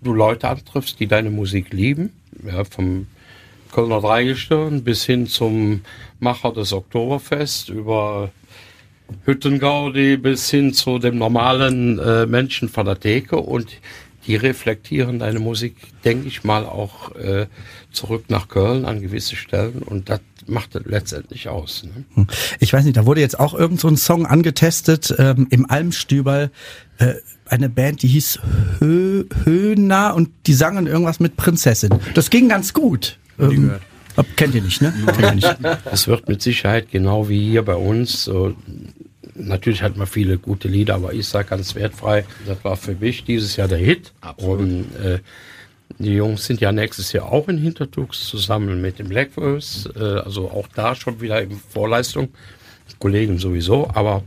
du 0.02 0.14
Leute 0.14 0.48
antriffst, 0.48 0.98
die 0.98 1.06
deine 1.06 1.30
Musik 1.30 1.72
lieben, 1.72 2.12
ja, 2.44 2.64
vom 2.64 3.06
Kölner 3.70 4.00
Dreigestirn 4.00 4.82
bis 4.82 5.04
hin 5.04 5.26
zum 5.26 5.82
Macher 6.18 6.52
des 6.52 6.72
Oktoberfest 6.72 7.68
über 7.68 8.30
Hüttengaudi 9.24 10.16
bis 10.16 10.50
hin 10.50 10.72
zu 10.72 10.98
dem 10.98 11.18
normalen 11.18 11.98
äh, 11.98 12.26
Menschen 12.26 12.68
von 12.68 12.86
der 12.86 12.98
Theke 12.98 13.36
und 13.36 13.68
die 14.26 14.36
reflektieren 14.36 15.18
deine 15.18 15.38
Musik, 15.38 15.76
denke 16.04 16.28
ich 16.28 16.44
mal, 16.44 16.64
auch 16.64 17.14
äh, 17.16 17.46
zurück 17.90 18.24
nach 18.28 18.48
Köln 18.48 18.84
an 18.84 19.00
gewisse 19.00 19.36
Stellen 19.36 19.82
und 19.82 20.08
das 20.08 20.20
macht 20.46 20.74
das 20.74 20.82
letztendlich 20.84 21.48
aus. 21.48 21.84
Ne? 21.84 22.04
Hm. 22.14 22.26
Ich 22.58 22.72
weiß 22.72 22.84
nicht, 22.84 22.96
da 22.96 23.06
wurde 23.06 23.20
jetzt 23.20 23.38
auch 23.38 23.54
irgend 23.54 23.80
so 23.80 23.88
ein 23.88 23.96
Song 23.96 24.26
angetestet 24.26 25.14
ähm, 25.18 25.46
im 25.50 25.70
Almstüberl. 25.70 26.50
Äh, 26.98 27.14
eine 27.46 27.68
Band, 27.68 28.02
die 28.02 28.08
hieß 28.08 28.38
Hö 28.78 29.24
Höhner 29.44 30.14
und 30.14 30.30
die 30.46 30.54
sangen 30.54 30.86
irgendwas 30.86 31.18
mit 31.18 31.36
Prinzessin. 31.36 31.90
Das 32.14 32.30
ging 32.30 32.48
ganz 32.48 32.72
gut. 32.72 33.18
Ähm, 33.38 33.72
kennt 34.36 34.54
ihr 34.54 34.62
nicht, 34.62 34.80
ne? 34.80 34.92
Es 35.90 36.06
wird 36.08 36.28
mit 36.28 36.42
Sicherheit 36.42 36.90
genau 36.90 37.28
wie 37.28 37.50
hier 37.50 37.64
bei 37.64 37.74
uns 37.74 38.24
so 38.24 38.54
natürlich 39.34 39.82
hat 39.82 39.96
man 39.96 40.06
viele 40.06 40.38
gute 40.38 40.68
Lieder, 40.68 40.94
aber 40.94 41.12
ich 41.12 41.26
sage 41.26 41.48
ganz 41.48 41.74
wertfrei, 41.74 42.24
das 42.46 42.62
war 42.64 42.76
für 42.76 42.94
mich 42.94 43.24
dieses 43.24 43.56
Jahr 43.56 43.68
der 43.68 43.78
Hit. 43.78 44.12
Absolut. 44.20 44.60
Und 44.60 44.96
äh, 44.96 45.18
die 45.98 46.14
Jungs 46.14 46.46
sind 46.46 46.60
ja 46.60 46.72
nächstes 46.72 47.12
Jahr 47.12 47.30
auch 47.30 47.48
in 47.48 47.58
Hintertux 47.58 48.26
zusammen 48.26 48.80
mit 48.80 48.98
dem 48.98 49.08
Blackverse, 49.08 49.92
äh, 49.96 50.24
also 50.24 50.50
auch 50.50 50.68
da 50.74 50.94
schon 50.94 51.20
wieder 51.20 51.42
in 51.42 51.50
Vorleistung. 51.52 52.28
Kollegen 52.98 53.38
sowieso, 53.38 53.88
aber 53.94 54.24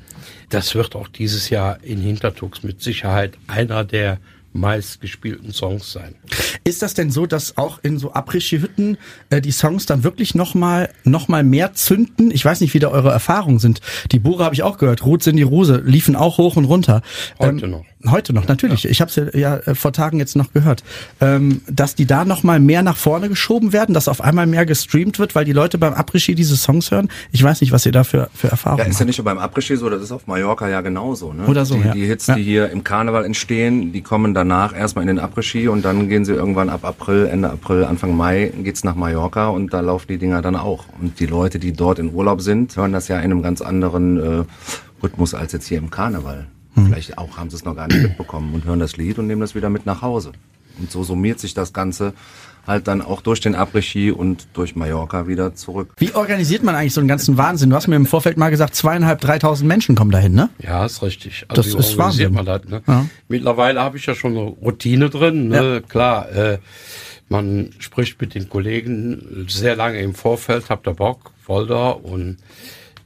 das 0.50 0.74
wird 0.74 0.96
auch 0.96 1.08
dieses 1.08 1.50
Jahr 1.50 1.84
in 1.84 2.00
Hintertux 2.00 2.64
mit 2.64 2.82
Sicherheit 2.82 3.34
einer 3.48 3.84
der 3.84 4.20
meistgespielten 4.54 5.52
Songs 5.52 5.92
sein. 5.92 6.16
Ist 6.64 6.82
das 6.82 6.94
denn 6.94 7.12
so, 7.12 7.26
dass 7.26 7.58
auch 7.58 7.80
in 7.84 7.98
so 7.98 8.14
Après-Ski-Hütten 8.14 8.98
äh, 9.30 9.42
die 9.42 9.52
Songs 9.52 9.86
dann 9.86 10.04
wirklich 10.04 10.36
nochmal 10.36 10.90
noch 11.04 11.28
mal 11.28 11.44
mehr 11.44 11.74
zünden? 11.74 12.32
Ich 12.32 12.46
weiß 12.46 12.62
nicht, 12.62 12.74
wie 12.74 12.80
da 12.80 12.90
eure 12.90 13.12
Erfahrungen 13.12 13.60
sind. 13.60 13.82
Die 14.12 14.20
Bure 14.20 14.44
habe 14.46 14.56
ich 14.56 14.64
auch 14.64 14.78
gehört. 14.78 15.06
Rot 15.06 15.24
sind 15.24 15.36
die 15.36 15.44
Rose, 15.44 15.82
liefen 15.86 16.16
auch 16.16 16.38
hoch 16.38 16.56
und 16.56 16.66
runter. 16.66 17.02
Heute 17.40 17.68
noch. 17.68 17.86
Heute 18.10 18.34
noch, 18.34 18.48
natürlich. 18.48 18.86
Ich 18.86 19.00
habe 19.02 19.10
es 19.10 19.16
ja, 19.16 19.26
ja 19.34 19.58
äh, 19.58 19.76
vor 19.76 19.94
Tagen 19.94 20.20
jetzt 20.20 20.36
noch 20.36 20.52
gehört. 20.52 20.84
Ähm, 21.22 21.62
dass 21.70 21.96
die 21.96 22.06
da 22.06 22.26
nochmal 22.26 22.60
mehr 22.60 22.84
nach 22.84 22.98
vorne 22.98 23.30
geschoben 23.30 23.72
werden, 23.74 23.94
dass 23.94 24.08
auf 24.08 24.22
einmal 24.22 24.46
mehr 24.46 24.66
gestreamt 24.66 25.20
wird, 25.20 25.36
weil 25.36 25.46
die 25.46 25.54
Leute 25.54 25.78
beim 25.78 25.94
Après-Ski 25.94 26.36
diese 26.36 26.58
Songs 26.58 26.92
hören. 26.92 27.10
Ich 27.32 27.42
weiß 27.44 27.62
nicht, 27.62 27.72
was 27.72 27.86
ihr 27.86 27.92
da 27.92 28.04
für, 28.04 28.30
für 28.34 28.50
Erfahrungen 28.50 28.80
Ja, 28.84 28.86
ist 28.90 28.96
ja 28.96 29.00
habt. 29.02 29.08
nicht 29.08 29.18
nur 29.20 29.26
beim 29.26 29.38
Après-Ski 29.38 29.78
so, 29.78 29.90
das 29.90 30.02
ist 30.02 30.12
auf 30.12 30.28
Mallorca 30.28 30.68
ja 30.68 30.82
genauso. 30.82 31.32
Ne? 31.34 31.46
Oder 31.46 31.66
so, 31.66 31.76
die, 31.76 31.82
ja. 31.88 31.94
die 31.94 32.06
Hits, 32.06 32.28
Ja. 32.28 32.36
die 32.36 32.44
hier 32.44 32.70
im 32.72 32.84
Karneval 32.84 33.26
entstehen, 33.26 33.94
die 33.94 34.02
kommen 34.02 34.34
danach 34.34 34.76
erstmal 34.76 35.04
in 35.04 35.16
den 35.16 35.20
Après-Ski 35.20 35.68
und 35.70 35.86
dann 35.86 36.10
gehen 36.10 36.26
sie 36.26 36.34
irgendwann 36.34 36.70
ab 36.70 36.84
April, 36.86 37.28
Ende 37.28 37.50
April, 37.50 37.86
Anfang 37.86 38.16
Mai 38.18 38.52
geht's 38.64 38.84
nach 38.84 38.96
Mallorca 38.96 39.48
und 39.48 39.74
da 39.74 39.80
laufen 39.80 40.08
die 40.10 40.18
Dinger 40.18 40.42
dann 40.42 40.56
auch. 40.56 40.86
Und 41.02 41.20
die 41.20 41.26
Leute, 41.26 41.58
die 41.60 41.72
dort 41.74 42.00
in 42.00 42.14
Urlaub 42.14 42.42
sind, 42.42 42.76
hören 42.76 42.92
das 42.92 43.08
ja 43.08 43.18
in 43.18 43.26
einem 43.32 43.42
ganz 43.42 43.62
anderen 43.62 44.18
äh, 44.42 44.44
Rhythmus 45.02 45.34
als 45.34 45.54
jetzt 45.54 45.68
hier 45.68 45.78
im 45.78 45.90
Karneval. 45.90 46.48
Hm. 46.76 46.88
Vielleicht 46.88 47.18
auch 47.18 47.38
haben 47.38 47.50
sie 47.50 47.56
es 47.56 47.66
noch 47.66 47.76
gar 47.76 47.88
nicht 47.88 48.02
mitbekommen 48.02 48.54
und 48.54 48.66
hören 48.66 48.80
das 48.80 48.98
Lied 48.98 49.20
und 49.20 49.28
nehmen 49.28 49.42
das 49.42 49.56
wieder 49.56 49.70
mit 49.70 49.86
nach 49.86 50.02
Hause. 50.02 50.32
Und 50.80 50.92
so 50.92 51.04
summiert 51.04 51.40
sich 51.40 51.54
das 51.54 51.74
Ganze 51.74 52.14
halt 52.66 52.88
dann 52.88 53.02
auch 53.02 53.22
durch 53.22 53.42
den 53.42 53.56
Après-Ski 53.56 54.12
und 54.12 54.48
durch 54.54 54.76
Mallorca 54.76 55.28
wieder 55.28 55.54
zurück. 55.54 55.94
Wie 55.98 56.14
organisiert 56.14 56.64
man 56.64 56.76
eigentlich 56.76 56.94
so 56.94 57.02
einen 57.02 57.08
ganzen 57.08 57.38
Wahnsinn? 57.38 57.70
Du 57.70 57.76
hast 57.76 57.88
mir 57.88 57.96
im 57.96 58.06
Vorfeld 58.06 58.38
mal 58.38 58.50
gesagt, 58.50 58.76
zweieinhalb, 58.76 59.20
dreitausend 59.20 59.68
Menschen 59.68 59.96
kommen 59.96 60.12
dahin, 60.12 60.34
ne? 60.34 60.50
Ja, 60.60 60.86
ist 60.86 61.02
richtig. 61.02 61.46
Das 61.50 61.74
wie 61.74 61.78
ist 61.78 61.98
Wahnsinn. 61.98 62.34
Man 62.34 62.46
das, 62.46 62.64
ne? 62.66 62.82
Ja. 62.88 63.06
Mittlerweile 63.28 63.82
habe 63.82 63.98
ich 63.98 64.06
ja 64.06 64.16
schon 64.16 64.32
eine 64.32 64.48
Routine 64.48 65.10
drin. 65.10 65.50
Ne? 65.50 65.84
Klar, 65.88 66.32
äh, 66.32 66.60
man 67.28 67.72
spricht 67.80 68.20
mit 68.22 68.34
den 68.34 68.50
Kollegen 68.50 69.46
sehr 69.50 69.76
lange 69.76 70.00
im 70.00 70.14
Vorfeld, 70.14 70.70
habt 70.70 70.88
ihr 70.88 70.94
Bock, 70.94 71.32
wollt 71.46 71.70
ihr 71.70 72.04
und 72.04 72.38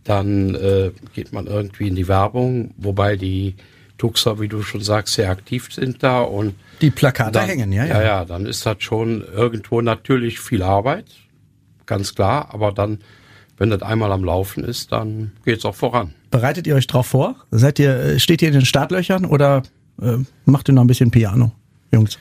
dann 0.07 0.55
äh, 0.55 0.91
geht 1.13 1.33
man 1.33 1.47
irgendwie 1.47 1.87
in 1.87 1.95
die 1.95 2.07
Werbung, 2.07 2.73
wobei 2.77 3.17
die 3.17 3.55
Tuxer, 3.97 4.39
wie 4.39 4.47
du 4.47 4.61
schon 4.61 4.81
sagst, 4.81 5.15
sehr 5.15 5.29
aktiv 5.29 5.69
sind 5.73 6.01
da 6.01 6.21
und 6.21 6.55
Die 6.81 6.91
Plakate 6.91 7.31
dann, 7.31 7.49
hängen, 7.49 7.73
ja, 7.73 7.85
ja. 7.85 7.95
ja. 7.95 8.03
Ja, 8.03 8.25
dann 8.25 8.45
ist 8.45 8.65
das 8.65 8.77
schon 8.79 9.21
irgendwo 9.21 9.81
natürlich 9.81 10.39
viel 10.39 10.63
Arbeit, 10.63 11.05
ganz 11.85 12.15
klar, 12.15 12.53
aber 12.53 12.71
dann, 12.71 12.99
wenn 13.57 13.69
das 13.69 13.81
einmal 13.81 14.11
am 14.11 14.23
Laufen 14.23 14.63
ist, 14.63 14.91
dann 14.93 15.31
geht's 15.43 15.65
auch 15.65 15.75
voran. 15.75 16.13
Bereitet 16.31 16.67
ihr 16.67 16.75
euch 16.75 16.87
drauf 16.87 17.07
vor? 17.07 17.35
Seid 17.51 17.79
ihr, 17.79 17.95
äh, 17.97 18.19
steht 18.19 18.41
ihr 18.41 18.47
in 18.47 18.53
den 18.53 18.65
Startlöchern 18.65 19.25
oder 19.25 19.63
äh, 20.01 20.17
macht 20.45 20.69
ihr 20.69 20.73
noch 20.73 20.83
ein 20.83 20.87
bisschen 20.87 21.11
Piano, 21.11 21.51
Jungs? 21.91 22.17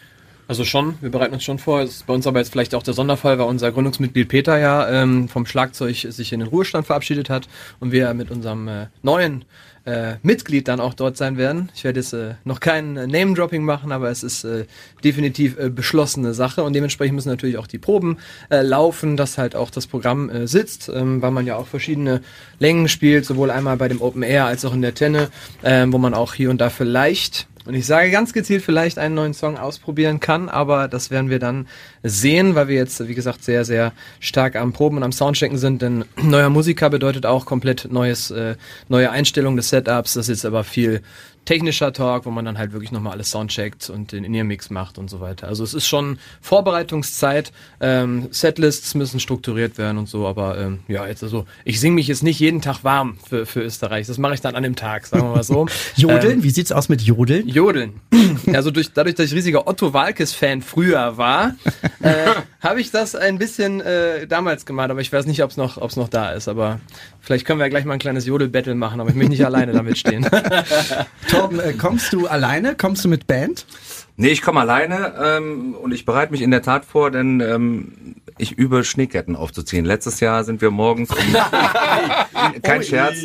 Also 0.48 0.64
schon, 0.64 0.94
wir 1.00 1.10
bereiten 1.10 1.34
uns 1.34 1.42
schon 1.42 1.58
vor. 1.58 1.80
Es 1.80 1.90
ist 1.90 2.06
bei 2.06 2.14
uns 2.14 2.26
aber 2.26 2.38
jetzt 2.38 2.52
vielleicht 2.52 2.74
auch 2.76 2.84
der 2.84 2.94
Sonderfall, 2.94 3.38
weil 3.38 3.46
unser 3.46 3.72
Gründungsmitglied 3.72 4.28
Peter 4.28 4.56
ja 4.58 4.88
ähm, 4.88 5.28
vom 5.28 5.44
Schlagzeug 5.44 5.96
sich 5.96 6.32
in 6.32 6.38
den 6.38 6.48
Ruhestand 6.48 6.86
verabschiedet 6.86 7.28
hat 7.30 7.48
und 7.80 7.90
wir 7.90 8.14
mit 8.14 8.30
unserem 8.30 8.68
äh, 8.68 8.86
neuen 9.02 9.44
äh, 9.86 10.14
Mitglied 10.22 10.68
dann 10.68 10.78
auch 10.78 10.94
dort 10.94 11.16
sein 11.16 11.36
werden. 11.36 11.70
Ich 11.74 11.82
werde 11.82 11.98
jetzt 11.98 12.12
äh, 12.12 12.34
noch 12.44 12.60
kein 12.60 12.96
äh, 12.96 13.06
Name-Dropping 13.06 13.64
machen, 13.64 13.90
aber 13.90 14.10
es 14.10 14.22
ist 14.22 14.44
äh, 14.44 14.66
definitiv 15.02 15.58
äh, 15.58 15.68
beschlossene 15.68 16.32
Sache 16.32 16.62
und 16.62 16.74
dementsprechend 16.74 17.16
müssen 17.16 17.28
natürlich 17.28 17.56
auch 17.56 17.68
die 17.68 17.78
Proben 17.78 18.18
äh, 18.48 18.62
laufen, 18.62 19.16
dass 19.16 19.38
halt 19.38 19.56
auch 19.56 19.70
das 19.70 19.88
Programm 19.88 20.28
äh, 20.28 20.46
sitzt, 20.46 20.90
ähm, 20.94 21.22
weil 21.22 21.30
man 21.32 21.46
ja 21.46 21.56
auch 21.56 21.66
verschiedene 21.66 22.20
Längen 22.58 22.88
spielt, 22.88 23.24
sowohl 23.24 23.50
einmal 23.50 23.76
bei 23.76 23.88
dem 23.88 24.00
Open 24.00 24.22
Air 24.22 24.46
als 24.46 24.64
auch 24.64 24.74
in 24.74 24.82
der 24.82 24.94
Tenne, 24.94 25.28
ähm, 25.64 25.92
wo 25.92 25.98
man 25.98 26.14
auch 26.14 26.34
hier 26.34 26.50
und 26.50 26.60
da 26.60 26.70
vielleicht 26.70 27.48
und 27.66 27.74
ich 27.74 27.86
sage 27.86 28.10
ganz 28.10 28.32
gezielt 28.32 28.62
vielleicht 28.62 28.98
einen 28.98 29.14
neuen 29.14 29.34
Song 29.34 29.58
ausprobieren 29.58 30.20
kann, 30.20 30.48
aber 30.48 30.88
das 30.88 31.10
werden 31.10 31.30
wir 31.30 31.38
dann 31.38 31.66
sehen, 32.02 32.54
weil 32.54 32.68
wir 32.68 32.76
jetzt, 32.76 33.06
wie 33.08 33.14
gesagt, 33.14 33.44
sehr, 33.44 33.64
sehr 33.64 33.92
stark 34.20 34.56
am 34.56 34.72
Proben 34.72 34.98
und 34.98 35.02
am 35.02 35.12
Soundchecken 35.12 35.58
sind, 35.58 35.82
denn 35.82 36.04
neuer 36.22 36.50
Musiker 36.50 36.90
bedeutet 36.90 37.26
auch 37.26 37.46
komplett 37.46 37.88
neues, 37.90 38.30
äh, 38.30 38.56
neue 38.88 39.10
Einstellung 39.10 39.56
des 39.56 39.70
Setups. 39.70 40.14
Das 40.14 40.28
ist 40.28 40.42
jetzt 40.42 40.46
aber 40.46 40.64
viel 40.64 41.02
technischer 41.46 41.92
Talk, 41.92 42.26
wo 42.26 42.30
man 42.30 42.44
dann 42.44 42.58
halt 42.58 42.72
wirklich 42.72 42.92
nochmal 42.92 43.14
alles 43.14 43.30
soundcheckt 43.30 43.88
und 43.88 44.12
den 44.12 44.24
In-Ear-Mix 44.24 44.68
macht 44.68 44.98
und 44.98 45.08
so 45.08 45.20
weiter. 45.20 45.48
Also 45.48 45.64
es 45.64 45.72
ist 45.72 45.86
schon 45.86 46.18
Vorbereitungszeit, 46.42 47.52
ähm, 47.80 48.28
Setlists 48.30 48.94
müssen 48.94 49.20
strukturiert 49.20 49.78
werden 49.78 49.96
und 49.96 50.08
so, 50.08 50.26
aber 50.26 50.58
ähm, 50.58 50.80
ja, 50.88 51.06
jetzt 51.06 51.22
also, 51.22 51.46
ich 51.64 51.80
singe 51.80 51.94
mich 51.94 52.08
jetzt 52.08 52.22
nicht 52.22 52.40
jeden 52.40 52.60
Tag 52.60 52.84
warm 52.84 53.16
für, 53.26 53.46
für 53.46 53.62
Österreich. 53.62 54.06
Das 54.06 54.18
mache 54.18 54.34
ich 54.34 54.40
dann 54.40 54.54
an 54.54 54.62
dem 54.62 54.76
Tag, 54.76 55.06
sagen 55.06 55.22
wir 55.22 55.36
mal 55.36 55.42
so. 55.42 55.66
Jodeln? 55.96 56.38
Ähm, 56.38 56.42
Wie 56.42 56.50
sieht's 56.50 56.72
aus 56.72 56.88
mit 56.88 57.00
Jodeln? 57.00 57.48
Jodeln. 57.48 58.00
Also 58.52 58.70
durch, 58.70 58.92
dadurch, 58.92 59.14
dass 59.16 59.26
ich 59.26 59.34
riesiger 59.34 59.66
Otto 59.66 59.92
Walkes-Fan 59.92 60.62
früher 60.62 61.16
war, 61.16 61.54
äh, 62.00 62.30
habe 62.60 62.80
ich 62.80 62.90
das 62.90 63.14
ein 63.14 63.38
bisschen 63.38 63.80
äh, 63.80 64.26
damals 64.26 64.66
gemacht, 64.66 64.90
aber 64.90 65.00
ich 65.00 65.12
weiß 65.12 65.26
nicht, 65.26 65.42
ob 65.42 65.50
es 65.50 65.56
noch, 65.56 65.78
ob's 65.78 65.96
noch 65.96 66.08
da 66.08 66.32
ist. 66.32 66.48
Aber 66.48 66.80
vielleicht 67.26 67.44
können 67.44 67.58
wir 67.58 67.66
ja 67.66 67.70
gleich 67.70 67.84
mal 67.84 67.94
ein 67.94 67.98
kleines 67.98 68.24
Jodel-Battle 68.24 68.76
machen, 68.76 69.00
aber 69.00 69.10
ich 69.10 69.16
möchte 69.16 69.30
nicht 69.30 69.44
alleine 69.44 69.72
damit 69.72 69.98
stehen. 69.98 70.26
Torben, 71.28 71.58
äh, 71.58 71.72
kommst 71.72 72.12
du 72.12 72.28
alleine? 72.28 72.76
Kommst 72.76 73.04
du 73.04 73.08
mit 73.08 73.26
Band? 73.26 73.66
Nee, 74.16 74.28
ich 74.28 74.40
komme 74.40 74.60
alleine 74.60 75.12
ähm, 75.22 75.74
und 75.74 75.92
ich 75.92 76.06
bereite 76.06 76.32
mich 76.32 76.40
in 76.40 76.50
der 76.50 76.62
Tat 76.62 76.84
vor, 76.84 77.10
denn 77.10 77.40
ähm, 77.40 78.14
ich 78.38 78.52
übe 78.52 78.84
Schneeketten 78.84 79.34
aufzuziehen. 79.34 79.84
Letztes 79.84 80.20
Jahr 80.20 80.44
sind 80.44 80.60
wir 80.60 80.70
morgens 80.70 81.10
um 81.10 81.16
kein 82.62 82.82
Scherz 82.82 83.16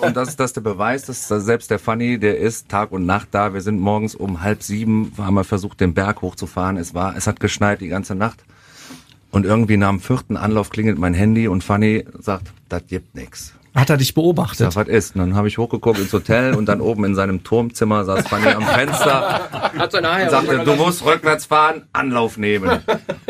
und 0.00 0.16
das 0.16 0.30
ist 0.30 0.40
das 0.40 0.52
der 0.52 0.60
Beweis, 0.60 1.04
dass 1.04 1.28
selbst 1.28 1.70
der 1.70 1.78
Funny, 1.78 2.18
der 2.18 2.38
ist 2.38 2.68
Tag 2.68 2.92
und 2.92 3.06
Nacht 3.06 3.28
da. 3.30 3.54
Wir 3.54 3.60
sind 3.60 3.80
morgens 3.80 4.14
um 4.14 4.42
halb 4.42 4.62
sieben, 4.62 5.12
haben 5.18 5.34
wir 5.34 5.44
versucht, 5.44 5.80
den 5.80 5.94
Berg 5.94 6.20
hochzufahren. 6.20 6.76
Es 6.76 6.94
war, 6.94 7.16
es 7.16 7.26
hat 7.26 7.40
geschneit 7.40 7.80
die 7.80 7.88
ganze 7.88 8.14
Nacht. 8.14 8.44
Und 9.36 9.44
irgendwie 9.44 9.76
nach 9.76 9.90
dem 9.90 10.00
vierten 10.00 10.38
Anlauf 10.38 10.70
klingelt 10.70 10.96
mein 10.98 11.12
Handy 11.12 11.46
und 11.46 11.62
Funny 11.62 12.06
sagt, 12.18 12.46
das 12.70 12.86
gibt 12.88 13.14
nix. 13.14 13.52
Hat 13.74 13.90
er 13.90 13.98
dich 13.98 14.08
Ich 14.08 14.14
beobachtet? 14.14 14.72
sag, 14.72 14.76
was 14.76 14.88
ist? 14.88 15.14
Und 15.14 15.20
dann 15.20 15.34
habe 15.36 15.46
ich 15.46 15.58
hochgeguckt 15.58 15.98
ins 15.98 16.10
Hotel 16.10 16.54
und 16.54 16.64
dann 16.64 16.80
oben 16.80 17.04
in 17.04 17.14
seinem 17.14 17.44
Turmzimmer 17.44 18.06
saß 18.06 18.26
Fanny 18.28 18.46
am 18.48 18.62
Fenster 18.62 19.40
Hat 19.78 19.92
seine 19.92 20.08
Haare 20.08 20.22
und 20.22 20.30
sagte, 20.30 20.58
du 20.64 20.74
musst 20.76 21.04
rückwärts 21.04 21.44
fahren, 21.44 21.82
Anlauf 21.92 22.38
nehmen. 22.38 22.78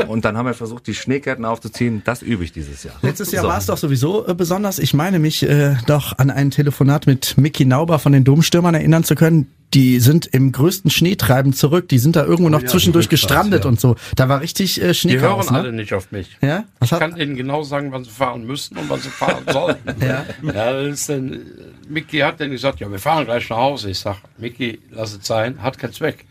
Und 0.07 0.25
dann 0.25 0.37
haben 0.37 0.47
wir 0.47 0.55
versucht, 0.55 0.87
die 0.87 0.95
Schneeketten 0.95 1.45
aufzuziehen. 1.45 2.03
Das 2.05 2.23
übe 2.23 2.45
ich 2.45 2.53
dieses 2.53 2.85
Jahr. 2.85 2.95
Letztes 3.03 3.33
Jahr 3.33 3.43
So. 3.43 3.49
war 3.49 3.59
es 3.59 3.67
doch 3.67 3.77
sowieso 3.77 4.29
äh, 4.29 4.35
besonders. 4.35 4.79
Ich 4.79 4.95
meine 4.95 5.19
mich 5.19 5.43
äh, 5.43 5.75
doch 5.89 6.17
an 6.19 6.31
ein 6.31 6.53
Telefonat 6.53 7.09
mit 7.09 7.37
Mickey 7.37 7.65
Nauber 7.65 7.99
von 7.99 8.13
den 8.13 8.23
Domstürmern 8.23 8.77
erinnern 8.77 9.03
zu 9.03 9.17
können. 9.17 9.51
Die 9.75 10.01
sind 10.01 10.27
im 10.27 10.53
größten 10.53 10.91
Schneetreiben 10.91 11.53
zurück. 11.53 11.89
Die 11.89 11.99
sind 11.99 12.17
da 12.17 12.25
irgendwo 12.25 12.49
noch 12.49 12.63
zwischendurch 12.63 13.07
Rückwärts, 13.07 13.23
gestrandet 13.23 13.65
ja. 13.65 13.71
und 13.71 13.81
so. 13.81 13.97
Da 14.15 14.29
war 14.29 14.41
richtig 14.41 14.81
äh, 14.81 14.89
Die 14.89 14.95
Schneechaos. 14.95 15.47
hören 15.47 15.57
alle 15.57 15.73
Ne? 15.73 15.79
nicht 15.83 15.93
auf 15.93 16.13
mich. 16.13 16.37
Ja? 16.41 16.65
Was 16.79 16.89
Ich 16.89 16.93
hat, 16.93 17.01
kann 17.01 17.17
ihnen 17.17 17.37
genau 17.37 17.63
sagen, 17.63 17.91
wann 17.93 18.05
sie 18.05 18.11
fahren 18.11 18.45
müssen 18.47 18.77
und 18.79 18.89
wann 18.89 19.01
sie 19.01 19.09
fahren 19.09 19.45
sollen. 19.53 19.77
Ja. 20.01 20.25
ja 20.43 20.93
dann, 21.09 21.41
Micky 21.89 22.19
hat 22.19 22.41
dann 22.41 22.51
gesagt, 22.51 22.81
ja, 22.81 22.91
wir 22.91 22.99
fahren 22.99 23.25
gleich 23.25 23.49
nach 23.51 23.57
Hause. 23.57 23.91
Ich 23.91 23.99
sag, 23.99 24.17
Micky, 24.39 24.81
lass 24.91 25.15
es 25.17 25.27
sein, 25.27 25.63
hat 25.63 25.79
keinen 25.79 25.93
Zweck. 25.93 26.25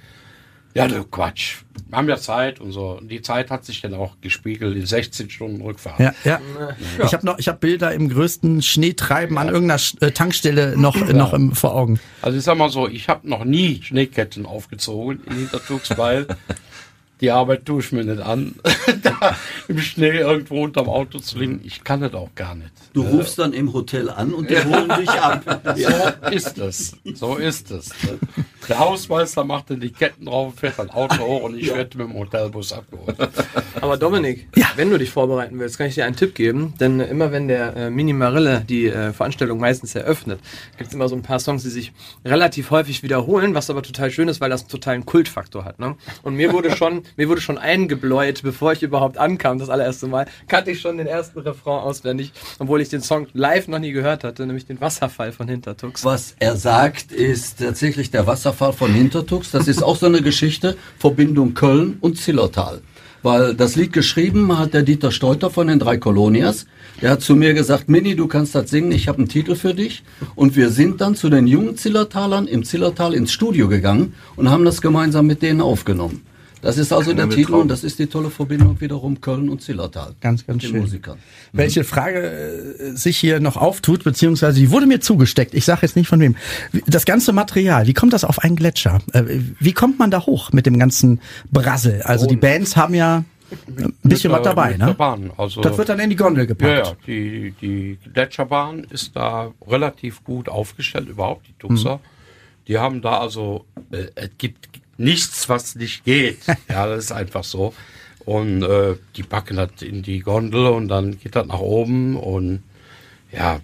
Ja, 0.76 0.90
du 0.90 1.06
Quatsch. 1.06 1.64
Wir 1.88 1.98
haben 1.98 2.10
ja 2.10 2.18
Zeit 2.18 2.60
und 2.60 2.74
so. 2.74 2.98
Und 3.00 3.10
die 3.10 3.22
Zeit 3.22 3.50
hat 3.50 3.64
sich 3.64 3.80
dann 3.80 3.94
auch 3.94 4.20
gespiegelt 4.20 4.76
in 4.76 4.86
16 4.86 5.30
Stunden 5.30 5.62
Rückfahrt. 5.62 6.00
ja, 6.00 6.14
ja. 6.26 6.42
Ich 7.02 7.14
habe 7.14 7.26
noch, 7.26 7.40
ich 7.40 7.48
habe 7.48 7.60
Bilder 7.60 7.94
im 7.94 8.10
größten 8.10 8.62
Schneetreiben 8.62 9.38
an 9.38 9.48
irgendeiner 9.48 9.82
äh, 10.02 10.12
Tankstelle 10.12 10.76
noch 10.78 10.96
noch 10.96 11.34
im, 11.34 11.54
vor 11.54 11.76
Augen. 11.76 12.00
Also 12.22 12.38
ich 12.38 12.44
sag 12.44 12.58
mal 12.58 12.70
so, 12.70 12.90
ich 12.90 13.08
habe 13.08 13.28
noch 13.30 13.46
nie 13.46 13.82
Schneeketten 13.82 14.46
aufgezogen 14.46 15.22
in 15.30 15.38
Hintertux, 15.38 15.98
weil 15.98 16.28
die 17.22 17.32
Arbeit 17.32 17.66
tue 17.66 17.80
ich 17.80 17.92
mir 17.92 18.04
nicht 18.04 18.22
an, 18.22 18.56
da 19.04 19.36
im 19.68 19.80
Schnee 19.80 20.20
irgendwo 20.20 20.64
unterm 20.64 20.90
Auto 20.90 21.20
zu 21.20 21.40
liegen. 21.40 21.62
Ich 21.64 21.84
kann 21.84 22.02
das 22.02 22.14
auch 22.14 22.30
gar 22.36 22.56
nicht. 22.56 22.72
Du 22.94 23.04
rufst 23.04 23.40
dann 23.40 23.54
im 23.54 23.74
Hotel 23.74 24.10
an 24.10 24.34
und 24.34 24.50
die 24.50 24.58
holen 24.58 24.92
dich 25.00 25.10
ab. 25.10 25.44
So 25.76 26.30
ist 26.30 26.58
es. 26.58 26.98
So 27.14 27.36
ist 27.36 27.72
es. 27.72 27.90
Der 28.68 28.80
Hausmeister 28.80 29.44
macht 29.44 29.70
dann 29.70 29.80
die 29.80 29.92
Ketten 29.92 30.26
drauf, 30.26 30.54
fährt 30.56 30.80
ein 30.80 30.90
Auto 30.90 31.20
hoch 31.20 31.44
und 31.44 31.58
ich 31.58 31.68
werde 31.68 31.98
mit 31.98 32.08
dem 32.08 32.14
Hotelbus 32.14 32.74
abgeholt. 32.74 33.16
Aber 33.82 33.98
Dominik, 33.98 34.48
wenn 34.76 34.90
du 34.90 34.98
dich 34.98 35.10
vorbereiten 35.10 35.60
willst, 35.60 35.78
kann 35.78 35.88
ich 35.88 35.96
dir 35.96 36.06
einen 36.06 36.16
Tipp 36.16 36.34
geben. 36.36 36.74
Denn 36.80 37.00
äh, 37.00 37.06
immer 37.08 37.32
wenn 37.32 37.48
der 37.48 37.76
äh, 37.76 37.90
Mini 37.90 38.14
Marille 38.14 38.64
die 38.68 38.88
äh, 38.88 39.14
Veranstaltung 39.14 39.60
meistens 39.60 39.96
eröffnet, 39.96 40.40
gibt 40.78 40.90
es 40.90 40.94
immer 40.94 41.08
so 41.08 41.16
ein 41.16 41.22
paar 41.22 41.40
Songs, 41.40 41.64
die 41.64 41.70
sich 41.70 41.94
relativ 42.24 42.72
häufig 42.72 43.04
wiederholen, 43.04 43.54
was 43.54 43.70
aber 43.70 43.84
total 43.84 44.12
schön 44.12 44.28
ist, 44.28 44.42
weil 44.42 44.50
das 44.50 44.62
einen 44.62 44.70
totalen 44.70 45.06
Kultfaktor 45.06 45.66
hat. 45.66 45.80
Ne? 45.80 45.96
Und 46.24 46.36
mir 46.36 46.54
wurde 46.54 46.76
schon, 46.76 47.04
mir 47.18 47.30
wurde 47.30 47.42
schon 47.42 47.58
eingebläut, 47.58 48.42
bevor 48.44 48.74
ich 48.74 48.84
überhaupt 48.84 49.18
ankam, 49.18 49.60
das 49.60 49.70
allererste 49.70 50.08
Mal, 50.08 50.28
kannte 50.48 50.72
ich 50.72 50.82
schon 50.82 50.98
den 50.98 51.08
ersten 51.08 51.40
Refrain 51.40 51.80
auswendig, 51.80 52.32
obwohl 52.60 52.82
ich 52.82 52.90
den 52.90 53.02
Song 53.02 53.28
live 53.34 53.68
noch 53.68 53.80
nie 53.80 53.92
gehört 53.92 54.24
hatte, 54.24 54.46
nämlich 54.46 54.66
den 54.66 54.82
Wasserfall 54.82 55.32
von 55.32 55.48
Hintertux. 55.48 56.04
Was 56.04 56.36
er 56.40 56.56
sagt, 56.56 57.12
ist 57.12 57.60
tatsächlich 57.60 58.12
der 58.12 58.28
Wasserfall 58.28 58.74
von 58.74 58.94
Hintertux. 58.94 59.52
Das 59.52 59.68
ist 59.68 59.84
auch 59.84 59.96
so 59.96 60.06
eine 60.06 60.22
Geschichte, 60.22 60.78
Verbindung 61.00 61.54
Köln 61.54 61.98
und 62.02 62.18
Zillertal. 62.18 62.82
Weil 63.26 63.56
das 63.56 63.76
Lied 63.76 63.92
geschrieben 63.92 64.56
hat 64.56 64.76
der 64.76 64.84
Dieter 64.84 65.12
Steuter 65.12 65.50
von 65.50 65.66
den 65.66 65.80
drei 65.80 65.98
Kolonias. 65.98 66.68
Der 67.02 67.10
hat 67.10 67.22
zu 67.22 67.36
mir 67.36 67.56
gesagt, 67.56 67.90
Mini, 67.90 68.16
du 68.16 68.28
kannst 68.28 68.54
das 68.54 68.70
singen, 68.70 68.92
ich 68.92 69.08
habe 69.08 69.18
einen 69.18 69.28
Titel 69.28 69.56
für 69.56 69.74
dich. 69.74 70.04
Und 70.36 70.56
wir 70.56 70.70
sind 70.70 71.02
dann 71.02 71.16
zu 71.16 71.30
den 71.30 71.48
jungen 71.48 71.76
Zillertalern 71.76 72.48
im 72.48 72.64
Zillertal 72.64 73.16
ins 73.16 73.32
Studio 73.32 73.68
gegangen 73.68 74.14
und 74.36 74.52
haben 74.52 74.64
das 74.64 74.80
gemeinsam 74.80 75.26
mit 75.26 75.42
denen 75.42 75.62
aufgenommen. 75.62 76.24
Das 76.66 76.80
ist 76.80 76.92
also 76.92 77.14
der 77.14 77.30
Titel 77.30 77.54
und 77.54 77.68
das 77.68 77.84
ist 77.84 78.00
die 78.00 78.08
tolle 78.08 78.32
Verbindung 78.32 78.82
wiederum 78.82 79.22
Köln 79.22 79.50
und 79.50 79.62
Zillertal. 79.62 80.16
Ganz, 80.20 80.48
ganz 80.48 80.64
schön. 80.64 80.80
Musikern. 80.82 81.20
Welche 81.54 81.84
Frage 81.84 82.20
äh, 82.80 82.96
sich 82.96 83.18
hier 83.18 83.40
noch 83.40 83.56
auftut, 83.56 84.04
beziehungsweise 84.04 84.60
die 84.60 84.72
wurde 84.72 84.88
mir 84.88 85.00
zugesteckt. 85.00 85.54
Ich 85.54 85.64
sage 85.64 85.82
jetzt 85.84 85.96
nicht 85.96 86.08
von 86.08 86.20
wem. 86.20 86.36
Das 86.88 87.06
ganze 87.06 87.34
Material, 87.34 87.86
wie 87.86 87.94
kommt 87.94 88.14
das 88.14 88.24
auf 88.24 88.40
einen 88.40 88.56
Gletscher? 88.56 88.98
Äh, 89.14 89.24
Wie 89.60 89.74
kommt 89.74 90.00
man 90.00 90.10
da 90.10 90.26
hoch 90.26 90.52
mit 90.54 90.66
dem 90.66 90.80
ganzen 90.80 91.22
Brassel? 91.52 92.02
Also 92.02 92.26
die 92.26 92.36
Bands 92.36 92.76
haben 92.76 92.96
ja 92.96 93.24
ein 93.68 93.94
bisschen 94.02 94.32
was 94.32 94.40
Mit 94.40 94.46
der- 94.48 94.54
dabei, 94.56 94.72
mit 94.72 94.80
der 94.80 94.88
ne? 94.88 94.94
Bahn. 94.96 95.32
Also, 95.38 95.62
Das 95.62 95.78
wird 95.78 95.88
dann 95.90 96.00
in 96.00 96.10
die 96.10 96.16
Gondel 96.16 96.46
ja, 96.46 96.48
gepackt. 96.48 96.88
ja, 96.88 96.94
die, 97.06 97.54
die 97.62 98.00
Gletscherbahn 98.12 98.86
ist 98.90 99.16
da 99.16 99.52
relativ 99.68 100.24
gut 100.24 100.50
aufgestellt, 100.50 101.10
überhaupt 101.10 101.46
die 101.48 101.54
Tuxer. 101.60 102.00
Die 102.68 102.80
haben 102.80 103.04
da 103.04 103.20
also, 103.20 103.66
äh, 103.92 104.06
es 104.16 104.30
gibt 104.40 104.68
nichts, 104.98 105.50
was 105.50 105.76
nicht 105.76 106.04
geht. 106.04 106.40
ja, 106.70 106.88
das 106.88 107.06
ist 107.06 107.12
einfach 107.12 107.44
so. 107.44 107.74
Und 108.26 108.64
äh, 108.64 108.96
die 109.16 109.24
packen 109.24 109.58
das 109.58 109.82
in 109.82 110.02
die 110.02 110.20
Gondel 110.20 110.68
und 110.68 110.88
dann 110.88 111.20
geht 111.20 111.36
das 111.36 111.46
nach 111.46 111.60
oben 111.60 112.16
und 112.16 112.64
ja, 113.32 113.60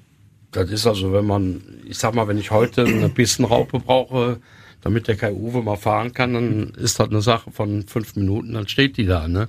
das 0.51 0.69
ist 0.69 0.85
also, 0.85 1.13
wenn 1.13 1.25
man, 1.25 1.61
ich 1.85 1.97
sag 1.97 2.13
mal, 2.13 2.27
wenn 2.27 2.37
ich 2.37 2.51
heute 2.51 2.83
eine 2.83 3.09
Pissenraupe 3.09 3.79
brauche, 3.79 4.39
damit 4.81 5.07
der 5.07 5.15
Kai 5.15 5.31
Uwe 5.31 5.61
mal 5.61 5.77
fahren 5.77 6.13
kann, 6.13 6.33
dann 6.33 6.69
ist 6.71 6.99
das 6.99 7.09
eine 7.09 7.21
Sache 7.21 7.51
von 7.51 7.87
fünf 7.87 8.15
Minuten, 8.15 8.53
dann 8.53 8.67
steht 8.67 8.97
die 8.97 9.05
da, 9.05 9.27
ne? 9.27 9.47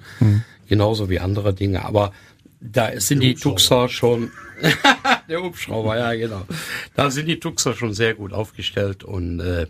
Genauso 0.68 1.11
wie 1.11 1.18
andere 1.18 1.53
Dinge. 1.53 1.85
Aber 1.85 2.12
da 2.61 2.99
sind 3.01 3.20
die 3.20 3.35
Tuxer 3.35 3.89
schon, 3.89 4.30
der 5.28 5.43
Hubschrauber, 5.43 5.99
ja, 5.99 6.14
genau. 6.14 6.47
Da 6.95 7.11
sind 7.11 7.26
die 7.26 7.41
Tuxer 7.41 7.74
schon 7.74 7.95
sehr 7.95 8.14
gut 8.14 8.33
aufgestellt 8.33 9.03
und 9.03 9.41
äh, 9.41 9.66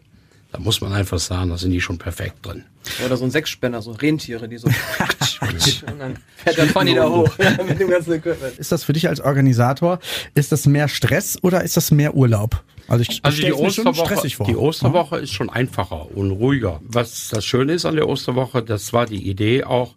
da 0.52 0.58
muss 0.60 0.80
man 0.82 0.92
einfach 0.92 1.18
sagen, 1.18 1.48
da 1.50 1.56
sind 1.56 1.70
die 1.70 1.80
schon 1.80 1.98
perfekt 1.98 2.44
drin. 2.44 2.64
Oder 3.04 3.16
so 3.16 3.24
ein 3.24 3.30
Sechsspänner, 3.30 3.80
so 3.80 3.92
Rentiere, 3.92 4.48
die 4.48 4.58
so. 4.58 4.68
und 5.40 5.98
dann 5.98 6.18
fährt 6.36 6.58
der 6.58 6.66
Fanny 6.66 6.94
da 6.94 7.08
hoch 7.08 7.30
mit 7.66 7.80
dem 7.80 7.88
ganzen 7.88 8.12
Equipment. 8.12 8.58
Ist 8.58 8.70
das 8.70 8.84
für 8.84 8.92
dich 8.92 9.08
als 9.08 9.20
Organisator, 9.20 9.98
ist 10.34 10.52
das 10.52 10.66
mehr 10.66 10.88
Stress 10.88 11.38
oder 11.42 11.64
ist 11.64 11.76
das 11.76 11.90
mehr 11.90 12.14
Urlaub? 12.14 12.62
Also 12.86 13.02
ich 13.02 13.20
Also 13.22 13.36
die 13.36 13.42
stell's 13.42 13.60
mir 13.60 13.70
schon 13.70 13.86
Osterwoche, 13.86 14.44
die 14.46 14.56
Osterwoche 14.56 15.18
ist 15.18 15.32
schon 15.32 15.48
einfacher 15.48 16.14
und 16.14 16.32
ruhiger. 16.32 16.80
Was 16.84 17.28
das 17.28 17.44
Schöne 17.44 17.72
ist 17.72 17.86
an 17.86 17.96
der 17.96 18.08
Osterwoche, 18.08 18.62
das 18.62 18.92
war 18.92 19.06
die 19.06 19.28
Idee 19.28 19.64
auch 19.64 19.94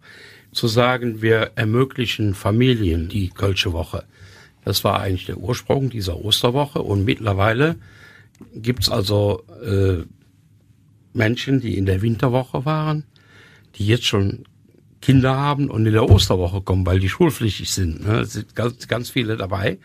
zu 0.52 0.68
sagen, 0.68 1.20
wir 1.20 1.52
ermöglichen 1.56 2.34
Familien 2.34 3.08
die 3.08 3.28
Kölsche 3.28 3.74
Woche. 3.74 4.04
Das 4.64 4.84
war 4.84 5.00
eigentlich 5.00 5.26
der 5.26 5.36
Ursprung 5.36 5.90
dieser 5.90 6.24
Osterwoche 6.24 6.80
und 6.80 7.04
mittlerweile 7.04 7.76
gibt's 8.54 8.88
also 8.88 9.44
äh, 9.62 10.04
Menschen, 11.16 11.60
die 11.60 11.76
in 11.76 11.86
der 11.86 12.02
Winterwoche 12.02 12.64
waren, 12.64 13.04
die 13.76 13.86
jetzt 13.86 14.04
schon 14.04 14.44
Kinder 15.00 15.36
haben 15.36 15.70
und 15.70 15.86
in 15.86 15.92
der 15.92 16.08
Osterwoche 16.08 16.62
kommen, 16.62 16.86
weil 16.86 17.00
die 17.00 17.08
schulpflichtig 17.08 17.70
sind. 17.70 18.06
Ne? 18.06 18.20
Es 18.20 18.32
sind 18.32 18.54
ganz, 18.54 18.88
ganz 18.88 19.10
viele 19.10 19.36
dabei. 19.36 19.78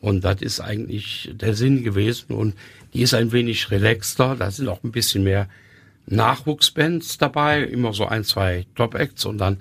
Und 0.00 0.24
das 0.24 0.42
ist 0.42 0.60
eigentlich 0.60 1.30
der 1.34 1.54
Sinn 1.54 1.82
gewesen. 1.82 2.34
Und 2.34 2.54
die 2.92 3.02
ist 3.02 3.14
ein 3.14 3.32
wenig 3.32 3.70
relaxter. 3.70 4.36
Da 4.36 4.50
sind 4.50 4.68
auch 4.68 4.82
ein 4.84 4.92
bisschen 4.92 5.24
mehr 5.24 5.48
Nachwuchsbands 6.06 7.18
dabei. 7.18 7.62
Immer 7.62 7.92
so 7.92 8.06
ein, 8.06 8.24
zwei 8.24 8.66
Top-Acts 8.74 9.24
und 9.24 9.38
dann 9.38 9.58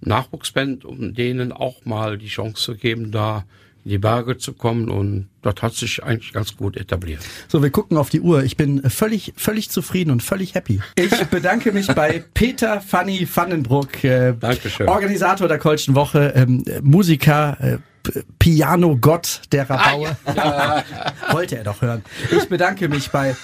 Nachwuchsband, 0.00 0.84
um 0.84 1.14
denen 1.14 1.52
auch 1.52 1.84
mal 1.84 2.18
die 2.18 2.28
Chance 2.28 2.62
zu 2.62 2.74
geben, 2.76 3.10
da 3.10 3.44
in 3.84 3.90
die 3.90 3.98
Berge 3.98 4.38
zu 4.38 4.52
kommen. 4.52 4.88
Und 4.88 5.28
das 5.42 5.54
hat 5.60 5.74
sich 5.74 6.02
eigentlich 6.02 6.32
ganz 6.32 6.56
gut 6.56 6.76
etabliert. 6.76 7.20
So, 7.48 7.62
wir 7.62 7.70
gucken 7.70 7.96
auf 7.96 8.10
die 8.10 8.20
Uhr. 8.20 8.42
Ich 8.42 8.56
bin 8.56 8.88
völlig, 8.90 9.34
völlig 9.36 9.70
zufrieden 9.70 10.10
und 10.10 10.22
völlig 10.22 10.54
happy. 10.54 10.80
Ich 10.96 11.10
bedanke 11.26 11.72
mich 11.72 11.86
bei 11.88 12.24
Peter 12.34 12.80
Fanny 12.80 13.28
Vandenbruck, 13.32 14.04
äh, 14.04 14.34
Dankeschön. 14.38 14.88
Organisator 14.88 15.48
der 15.48 15.58
Kolschen 15.58 15.94
Woche, 15.94 16.32
ähm, 16.34 16.64
äh, 16.66 16.80
Musiker, 16.80 17.56
äh, 17.60 17.78
Piano-Gott 18.38 19.42
der 19.52 19.68
Rabaue. 19.68 20.16
Wollte 21.30 21.56
er 21.56 21.64
doch 21.64 21.80
hören. 21.80 22.04
Ich 22.30 22.48
bedanke 22.48 22.88
mich 22.88 23.10
bei, 23.10 23.34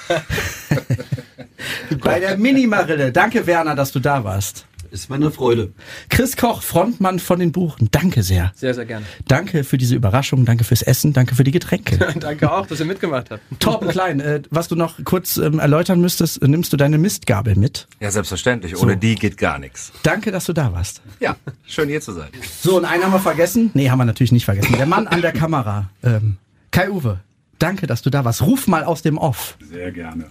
bei 2.02 2.20
der 2.20 2.36
Mini-Marille. 2.36 3.10
Danke, 3.10 3.46
Werner, 3.46 3.74
dass 3.74 3.92
du 3.92 4.00
da 4.00 4.22
warst. 4.22 4.66
Ist 4.90 5.08
mir 5.08 5.16
eine 5.16 5.30
Freude. 5.30 5.72
Chris 6.08 6.36
Koch, 6.36 6.62
Frontmann 6.62 7.18
von 7.18 7.38
den 7.38 7.52
Buchen. 7.52 7.88
Danke 7.90 8.22
sehr. 8.22 8.52
Sehr, 8.56 8.74
sehr 8.74 8.86
gerne. 8.86 9.06
Danke 9.28 9.62
für 9.64 9.78
diese 9.78 9.94
Überraschung, 9.94 10.44
danke 10.44 10.64
fürs 10.64 10.82
Essen, 10.82 11.12
danke 11.12 11.34
für 11.34 11.44
die 11.44 11.52
Getränke. 11.52 11.98
Danke 12.20 12.52
auch, 12.52 12.66
dass 12.66 12.80
ihr 12.80 12.86
mitgemacht 12.86 13.30
habt. 13.30 13.42
Torben 13.60 13.88
Klein, 13.88 14.20
äh, 14.20 14.42
was 14.50 14.68
du 14.68 14.74
noch 14.74 15.02
kurz 15.04 15.36
ähm, 15.36 15.58
erläutern 15.58 16.00
müsstest, 16.00 16.42
äh, 16.42 16.48
nimmst 16.48 16.72
du 16.72 16.76
deine 16.76 16.98
Mistgabel 16.98 17.54
mit? 17.56 17.86
Ja, 18.00 18.10
selbstverständlich. 18.10 18.76
Ohne 18.76 18.96
die 18.96 19.14
geht 19.14 19.36
gar 19.38 19.58
nichts. 19.58 19.92
Danke, 20.02 20.32
dass 20.32 20.44
du 20.46 20.52
da 20.52 20.72
warst. 20.72 21.02
Ja, 21.20 21.36
schön 21.66 21.88
hier 21.88 22.00
zu 22.00 22.12
sein. 22.12 22.28
So, 22.60 22.76
und 22.76 22.84
einen 22.84 23.04
haben 23.04 23.12
wir 23.12 23.20
vergessen. 23.20 23.70
Nee, 23.74 23.90
haben 23.90 23.98
wir 23.98 24.04
natürlich 24.04 24.32
nicht 24.32 24.44
vergessen. 24.44 24.74
Der 24.76 24.86
Mann 24.86 25.06
an 25.06 25.22
der 25.22 25.32
Kamera. 25.32 25.90
Ähm, 26.02 26.36
Kai 26.70 26.90
Uwe. 26.90 27.20
Danke, 27.60 27.86
dass 27.86 28.00
du 28.00 28.08
da 28.08 28.24
warst. 28.24 28.40
Ruf 28.40 28.66
mal 28.66 28.84
aus 28.84 29.02
dem 29.02 29.18
Off. 29.18 29.58
Sehr 29.70 29.92
gerne. 29.92 30.24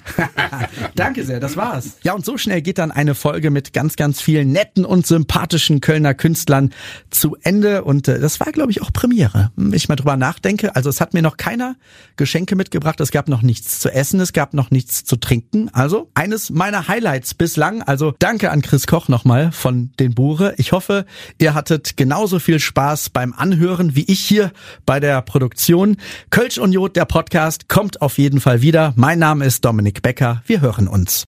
Danke 0.96 1.24
sehr, 1.24 1.40
das 1.40 1.56
war's. 1.56 1.98
Ja, 2.02 2.14
und 2.14 2.26
so 2.26 2.40
schnell 2.40 2.64
geht 2.64 2.80
dann 2.80 2.92
eine 2.92 3.14
Folge 3.14 3.52
mit 3.52 3.72
ganz, 3.72 3.96
ganz 3.96 4.20
vielen 4.20 4.52
netten 4.52 4.84
und 4.84 5.06
sympathischen 5.06 5.80
Kölner 5.80 6.16
Künstlern 6.16 6.72
zu 7.12 7.38
Ende. 7.44 7.84
Und 7.84 8.08
äh, 8.08 8.20
das 8.20 8.40
war, 8.40 8.52
glaube 8.52 8.72
ich, 8.72 8.82
auch 8.82 8.92
Premiere. 8.92 9.52
Wenn 9.56 9.74
ich 9.74 9.88
mal 9.88 9.96
drüber 9.96 10.18
nachdenke. 10.18 10.76
Also 10.76 10.90
es 10.90 11.00
hat 11.00 11.14
mir 11.14 11.22
noch 11.22 11.38
keiner 11.38 11.76
Geschenke 12.16 12.56
mitgebracht. 12.56 13.00
Es 13.00 13.12
gab 13.12 13.28
noch 13.28 13.44
nichts 13.44 13.80
zu 13.80 13.94
essen, 13.94 14.20
es 14.20 14.34
gab 14.34 14.56
noch 14.56 14.72
nichts 14.72 15.06
zu 15.06 15.16
trinken. 15.16 15.70
Also 15.72 16.10
eines 16.16 16.50
meiner 16.50 16.88
Highlights 16.88 17.36
bislang. 17.36 17.84
Also 17.84 18.16
danke 18.18 18.50
an 18.50 18.64
Chris 18.64 18.88
Koch 18.88 19.08
nochmal 19.08 19.52
von 19.52 19.92
den 20.00 20.16
Bure. 20.16 20.56
Ich 20.58 20.72
hoffe, 20.72 21.06
ihr 21.38 21.54
hattet 21.54 21.96
genauso 21.96 22.40
viel 22.40 22.60
Spaß 22.60 23.12
beim 23.12 23.34
Anhören 23.34 23.96
wie 23.96 24.06
ich 24.06 24.22
hier 24.22 24.52
bei 24.88 25.00
der 25.00 25.22
Produktion. 25.22 25.98
Kölsch 26.32 26.58
und 26.58 26.72
Jod, 26.72 26.96
der 26.96 27.06
Podcast, 27.06 27.19
kommt 27.68 28.02
auf 28.02 28.18
jeden 28.18 28.40
Fall 28.40 28.62
wieder. 28.62 28.94
Mein 28.96 29.20
Name 29.20 29.46
ist 29.46 29.66
Dominik 29.66 30.02
Becker. 30.02 30.42
Wir 30.46 30.62
hören 30.62 30.88
uns. 30.88 31.26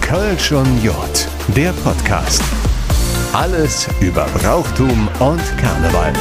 Kölsch 0.00 0.52
und 0.52 0.82
Jod, 0.82 1.28
der 1.54 1.72
Podcast. 1.72 2.42
Alles 3.34 3.86
über 4.00 4.24
Brauchtum 4.34 5.08
und 5.18 5.42
Karneval. 5.58 6.14